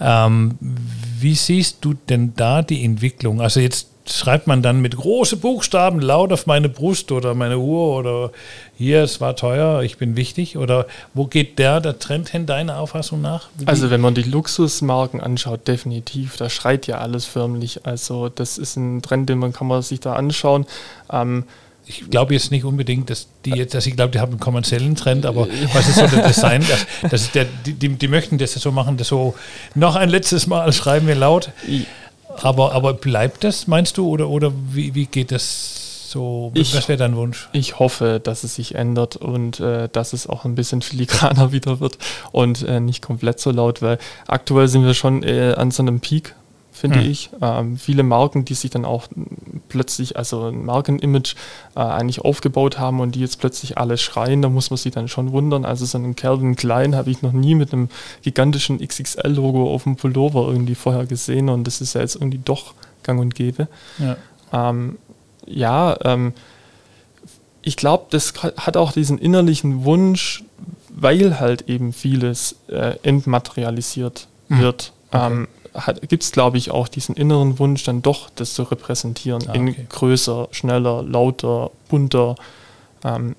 Ähm, 0.00 0.56
wie 0.60 1.34
siehst 1.34 1.78
du 1.82 1.94
denn 1.94 2.32
da 2.34 2.62
die 2.62 2.84
Entwicklung? 2.84 3.40
Also 3.40 3.60
jetzt 3.60 3.88
schreibt 4.06 4.46
man 4.46 4.62
dann 4.62 4.80
mit 4.80 4.96
großen 4.96 5.40
Buchstaben 5.40 6.00
laut 6.00 6.32
auf 6.32 6.46
meine 6.46 6.68
Brust 6.68 7.12
oder 7.12 7.34
meine 7.34 7.58
Uhr 7.58 7.96
oder 7.96 8.30
hier, 8.76 9.02
es 9.02 9.20
war 9.20 9.36
teuer, 9.36 9.82
ich 9.82 9.98
bin 9.98 10.16
wichtig? 10.16 10.56
Oder 10.56 10.86
wo 11.12 11.26
geht 11.26 11.58
der, 11.58 11.80
der 11.80 11.98
Trend 11.98 12.30
hin, 12.30 12.46
deiner 12.46 12.78
Auffassung 12.78 13.20
nach? 13.20 13.48
Also 13.66 13.90
wenn 13.90 14.00
man 14.00 14.14
die 14.14 14.22
Luxusmarken 14.22 15.20
anschaut, 15.20 15.68
definitiv, 15.68 16.36
da 16.36 16.48
schreit 16.48 16.86
ja 16.86 16.98
alles 16.98 17.26
förmlich. 17.26 17.86
Also 17.86 18.28
das 18.28 18.58
ist 18.58 18.76
ein 18.76 19.02
Trend, 19.02 19.28
den 19.28 19.38
man 19.38 19.52
kann 19.52 19.66
man 19.66 19.82
sich 19.82 20.00
da 20.00 20.14
anschauen. 20.14 20.66
Ähm, 21.12 21.44
ich 21.86 22.08
glaube 22.08 22.34
jetzt 22.34 22.50
nicht 22.50 22.64
unbedingt, 22.64 23.10
dass 23.10 23.26
die 23.44 23.50
jetzt, 23.50 23.74
dass 23.74 23.86
ich 23.86 23.96
glaube, 23.96 24.12
die 24.12 24.20
haben 24.20 24.32
einen 24.32 24.40
kommerziellen 24.40 24.94
Trend, 24.94 25.26
aber 25.26 25.48
was 25.72 25.88
ist 25.88 25.98
so 25.98 26.06
der 26.06 26.22
Design? 26.28 26.64
Das, 26.68 26.86
das 27.10 27.22
ist 27.22 27.34
der, 27.34 27.46
die, 27.66 27.74
die, 27.74 28.08
möchten 28.08 28.38
das 28.38 28.52
so 28.52 28.70
machen, 28.70 28.96
das 28.96 29.08
so 29.08 29.34
noch 29.74 29.96
ein 29.96 30.08
letztes 30.08 30.46
Mal 30.46 30.72
schreiben 30.72 31.06
wir 31.06 31.16
laut. 31.16 31.50
Aber, 32.42 32.72
aber 32.72 32.94
bleibt 32.94 33.44
das, 33.44 33.66
meinst 33.66 33.98
du, 33.98 34.08
oder, 34.08 34.28
oder 34.28 34.52
wie, 34.72 34.94
wie 34.94 35.06
geht 35.06 35.32
das 35.32 36.08
so? 36.10 36.50
Ich, 36.54 36.74
was 36.74 36.88
wäre 36.88 36.98
dein 36.98 37.16
Wunsch? 37.16 37.48
Ich 37.52 37.78
hoffe, 37.78 38.20
dass 38.22 38.44
es 38.44 38.56
sich 38.56 38.74
ändert 38.74 39.16
und 39.16 39.60
äh, 39.60 39.88
dass 39.90 40.12
es 40.12 40.26
auch 40.26 40.44
ein 40.44 40.54
bisschen 40.54 40.82
filigraner 40.82 41.52
wieder 41.52 41.80
wird 41.80 41.98
und 42.32 42.62
äh, 42.62 42.80
nicht 42.80 43.02
komplett 43.02 43.40
so 43.40 43.50
laut, 43.50 43.82
weil 43.82 43.98
aktuell 44.26 44.68
sind 44.68 44.84
wir 44.84 44.94
schon 44.94 45.22
äh, 45.22 45.54
an 45.56 45.70
so 45.70 45.82
einem 45.82 46.00
Peak 46.00 46.34
finde 46.72 47.00
hm. 47.00 47.10
ich. 47.10 47.30
Ähm, 47.40 47.76
viele 47.76 48.02
Marken, 48.02 48.44
die 48.44 48.54
sich 48.54 48.70
dann 48.70 48.84
auch 48.84 49.08
plötzlich, 49.68 50.16
also 50.16 50.46
ein 50.46 50.64
Markenimage 50.64 51.34
äh, 51.76 51.80
eigentlich 51.80 52.20
aufgebaut 52.20 52.78
haben 52.78 53.00
und 53.00 53.14
die 53.14 53.20
jetzt 53.20 53.40
plötzlich 53.40 53.78
alle 53.78 53.98
schreien, 53.98 54.42
da 54.42 54.48
muss 54.48 54.70
man 54.70 54.76
sich 54.76 54.92
dann 54.92 55.08
schon 55.08 55.32
wundern. 55.32 55.64
Also 55.64 55.84
so 55.86 55.98
einen 55.98 56.16
Calvin 56.16 56.56
Klein 56.56 56.94
habe 56.94 57.10
ich 57.10 57.22
noch 57.22 57.32
nie 57.32 57.54
mit 57.54 57.72
einem 57.72 57.88
gigantischen 58.22 58.78
XXL-Logo 58.78 59.72
auf 59.72 59.84
dem 59.84 59.96
Pullover 59.96 60.48
irgendwie 60.48 60.74
vorher 60.74 61.06
gesehen 61.06 61.48
und 61.48 61.64
das 61.66 61.80
ist 61.80 61.94
ja 61.94 62.00
jetzt 62.00 62.16
irgendwie 62.16 62.40
doch 62.44 62.74
gang 63.02 63.20
und 63.20 63.34
gäbe. 63.34 63.68
Ja, 63.98 64.16
ähm, 64.52 64.98
ja 65.46 65.96
ähm, 66.04 66.32
ich 67.62 67.76
glaube, 67.76 68.06
das 68.10 68.34
hat 68.42 68.76
auch 68.76 68.92
diesen 68.92 69.18
innerlichen 69.18 69.84
Wunsch, 69.84 70.44
weil 70.88 71.40
halt 71.40 71.68
eben 71.68 71.92
vieles 71.92 72.56
äh, 72.68 72.94
entmaterialisiert 73.02 74.28
hm. 74.48 74.58
wird. 74.58 74.92
Okay. 75.10 75.26
Ähm, 75.26 75.48
gibt 76.08 76.22
es, 76.22 76.32
glaube 76.32 76.58
ich, 76.58 76.70
auch 76.70 76.88
diesen 76.88 77.14
inneren 77.14 77.58
Wunsch, 77.58 77.84
dann 77.84 78.02
doch 78.02 78.30
das 78.34 78.54
zu 78.54 78.64
repräsentieren. 78.64 79.42
Ah, 79.46 79.50
okay. 79.50 79.58
In 79.58 79.88
größer, 79.88 80.48
schneller, 80.50 81.02
lauter, 81.02 81.70
bunter. 81.88 82.34
Ähm, 83.04 83.34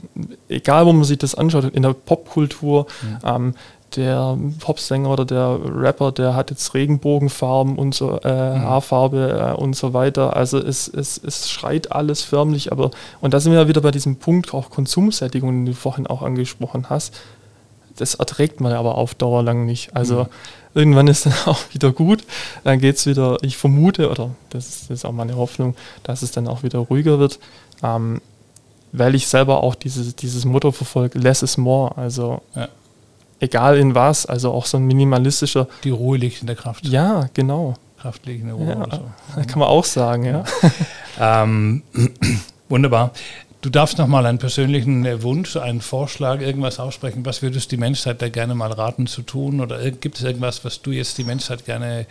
egal, 0.49 0.85
wo 0.85 0.93
man 0.93 1.03
sich 1.03 1.19
das 1.19 1.35
anschaut, 1.35 1.65
in 1.65 1.83
der 1.83 1.93
Popkultur, 1.93 2.87
ja. 3.23 3.35
ähm, 3.35 3.53
der 3.95 4.37
Popsänger 4.59 5.09
oder 5.09 5.25
der 5.25 5.59
Rapper, 5.63 6.11
der 6.11 6.35
hat 6.35 6.49
jetzt 6.49 6.73
Regenbogenfarben 6.73 7.77
und 7.77 7.93
so, 7.93 8.19
äh, 8.21 8.57
mhm. 8.57 8.61
Haarfarbe 8.61 9.53
äh, 9.57 9.61
und 9.61 9.75
so 9.75 9.93
weiter. 9.93 10.35
Also 10.35 10.57
es, 10.59 10.87
es, 10.87 11.21
es 11.23 11.49
schreit 11.49 11.91
alles 11.91 12.21
förmlich, 12.21 12.71
aber 12.71 12.91
und 13.19 13.33
da 13.33 13.39
sind 13.39 13.51
wir 13.51 13.59
ja 13.59 13.67
wieder 13.67 13.81
bei 13.81 13.91
diesem 13.91 14.15
Punkt 14.15 14.53
auch 14.53 14.69
Konsumsättigung, 14.69 15.51
den 15.51 15.65
du 15.65 15.73
vorhin 15.73 16.07
auch 16.07 16.21
angesprochen 16.21 16.89
hast. 16.89 17.19
Das 18.01 18.15
erträgt 18.15 18.59
man 18.59 18.73
aber 18.73 18.95
auf 18.95 19.15
Dauer 19.15 19.43
lang 19.43 19.65
nicht. 19.65 19.95
Also 19.95 20.23
mhm 20.23 20.29
irgendwann 20.73 21.07
ist 21.07 21.25
dann 21.25 21.33
auch 21.45 21.59
wieder 21.71 21.91
gut. 21.91 22.23
Dann 22.63 22.79
geht 22.79 22.97
es 22.97 23.05
wieder, 23.05 23.37
ich 23.41 23.57
vermute, 23.57 24.09
oder 24.09 24.31
das 24.49 24.67
ist, 24.67 24.83
das 24.83 24.99
ist, 24.99 25.05
auch 25.05 25.11
meine 25.11 25.35
Hoffnung, 25.35 25.75
dass 26.03 26.21
es 26.21 26.31
dann 26.31 26.47
auch 26.47 26.63
wieder 26.63 26.79
ruhiger 26.79 27.19
wird. 27.19 27.39
Ähm, 27.83 28.21
weil 28.91 29.15
ich 29.15 29.27
selber 29.27 29.63
auch 29.63 29.75
dieses, 29.75 30.15
dieses 30.15 30.43
Motto 30.43 30.71
verfolge, 30.71 31.17
less 31.17 31.43
is 31.43 31.57
more. 31.57 31.97
Also 31.97 32.41
ja. 32.55 32.67
egal 33.39 33.77
in 33.77 33.95
was, 33.95 34.25
also 34.25 34.51
auch 34.51 34.65
so 34.65 34.77
ein 34.77 34.85
minimalistischer. 34.85 35.67
Die 35.83 35.91
Ruhe 35.91 36.17
liegt 36.17 36.41
in 36.41 36.47
der 36.47 36.57
Kraft. 36.57 36.85
Ja, 36.85 37.29
genau. 37.33 37.75
Kraft 37.99 38.25
liegt 38.25 38.41
in 38.41 38.47
der 38.47 38.55
Ruhe. 38.55 38.67
Ja, 38.67 38.85
so. 38.91 39.41
Kann 39.47 39.59
man 39.59 39.69
auch 39.69 39.85
sagen, 39.85 40.25
ja. 40.25 40.43
ähm, 41.19 41.83
wunderbar. 42.69 43.11
Du 43.61 43.69
darfst 43.69 43.99
noch 43.99 44.07
mal 44.07 44.25
einen 44.25 44.39
persönlichen 44.39 45.05
äh, 45.05 45.21
Wunsch, 45.21 45.55
einen 45.55 45.81
Vorschlag, 45.81 46.41
irgendwas 46.41 46.79
aussprechen. 46.79 47.23
Was 47.25 47.43
würdest 47.43 47.71
du 47.71 47.75
die 47.75 47.79
Menschheit 47.79 48.21
da 48.21 48.29
gerne 48.29 48.55
mal 48.55 48.71
raten 48.71 49.05
zu 49.05 49.21
tun? 49.21 49.61
Oder 49.61 49.91
gibt 49.91 50.17
es 50.17 50.23
irgendwas, 50.23 50.65
was 50.65 50.81
du 50.81 50.91
jetzt 50.91 51.19
die 51.19 51.23
Menschheit 51.23 51.65
gerne 51.65 52.07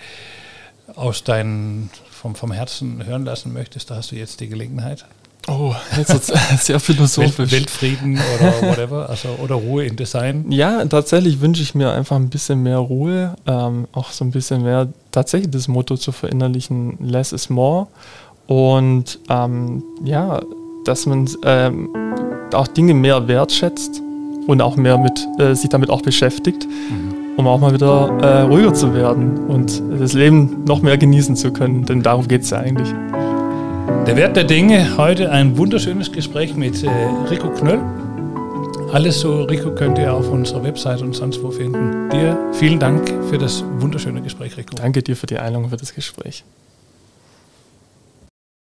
aus 0.95 1.25
deinem, 1.25 1.91
vom, 2.09 2.37
vom 2.37 2.53
Herzen 2.53 3.05
hören 3.05 3.25
lassen 3.25 3.53
möchtest? 3.53 3.91
Da 3.91 3.97
hast 3.97 4.13
du 4.13 4.17
jetzt 4.17 4.39
die 4.39 4.49
Gelegenheit. 4.49 5.05
Oh, 5.49 5.75
jetzt 5.97 6.15
ist 6.15 6.33
sehr 6.65 6.79
philosophisch. 6.79 7.51
Weltfrieden 7.51 8.21
oder 8.37 8.63
whatever, 8.63 9.09
also 9.09 9.31
oder 9.43 9.57
Ruhe 9.57 9.87
in 9.87 9.97
Design. 9.97 10.53
Ja, 10.53 10.85
tatsächlich 10.85 11.41
wünsche 11.41 11.63
ich 11.63 11.75
mir 11.75 11.91
einfach 11.91 12.15
ein 12.15 12.29
bisschen 12.29 12.63
mehr 12.63 12.79
Ruhe, 12.79 13.35
ähm, 13.47 13.89
auch 13.91 14.13
so 14.13 14.25
ein 14.25 14.31
bisschen 14.31 14.63
mehr 14.63 14.89
tatsächlich 15.11 15.51
das 15.51 15.67
Motto 15.67 15.97
zu 15.97 16.13
verinnerlichen, 16.13 16.97
less 17.01 17.33
is 17.33 17.51
more. 17.51 17.89
Und 18.47 19.19
ähm, 19.29 19.83
ja, 20.05 20.41
dass 20.85 21.07
man 21.07 21.29
ähm, 21.45 21.89
auch 22.55 22.67
Dinge 22.69 22.95
mehr 22.95 23.29
wertschätzt 23.29 24.03
und 24.47 24.61
auch 24.61 24.77
mehr 24.77 24.99
mit, 24.99 25.27
äh, 25.39 25.55
sich 25.55 25.71
damit 25.71 25.91
auch 25.91 26.03
beschäftigt, 26.03 26.67
mhm. 26.67 27.15
um 27.37 27.47
auch 27.47 27.61
mal 27.61 27.73
wieder 27.73 28.19
äh, 28.21 28.43
ruhiger 28.43 28.75
zu 28.75 28.95
werden 28.95 29.47
und 29.47 29.83
das 29.99 30.13
Leben 30.13 30.65
noch 30.65 30.83
mehr 30.83 30.99
genießen 30.99 31.37
zu 31.37 31.53
können. 31.53 31.85
Denn 31.85 32.03
darum 32.03 32.27
geht 32.27 32.43
es 32.43 32.51
ja 32.51 32.59
eigentlich. 32.59 32.93
Der 34.07 34.17
Wert 34.17 34.37
der 34.37 34.45
Dinge, 34.45 34.97
heute 34.97 35.31
ein 35.31 35.57
wunderschönes 35.57 36.11
Gespräch 36.11 36.55
mit 36.57 36.83
äh, 36.83 36.89
Rico 37.31 37.49
Knöll. 37.51 37.81
Alles 38.93 39.21
so, 39.21 39.45
Rico, 39.45 39.71
könnt 39.73 39.99
ihr 39.99 40.13
auf 40.13 40.29
unserer 40.29 40.65
Website 40.65 41.01
und 41.03 41.15
sonst 41.15 41.41
wo 41.45 41.51
finden. 41.51 42.11
Dir 42.11 42.37
vielen 42.53 42.81
Dank 42.81 43.09
für 43.29 43.39
das 43.39 43.63
wunderschöne 43.79 44.21
Gespräch, 44.21 44.57
Rico. 44.57 44.75
Danke 44.75 45.03
dir 45.03 45.15
für 45.15 45.27
die 45.27 45.39
Einladung, 45.39 45.71
für 45.71 45.77
das 45.77 45.95
Gespräch. 45.95 46.45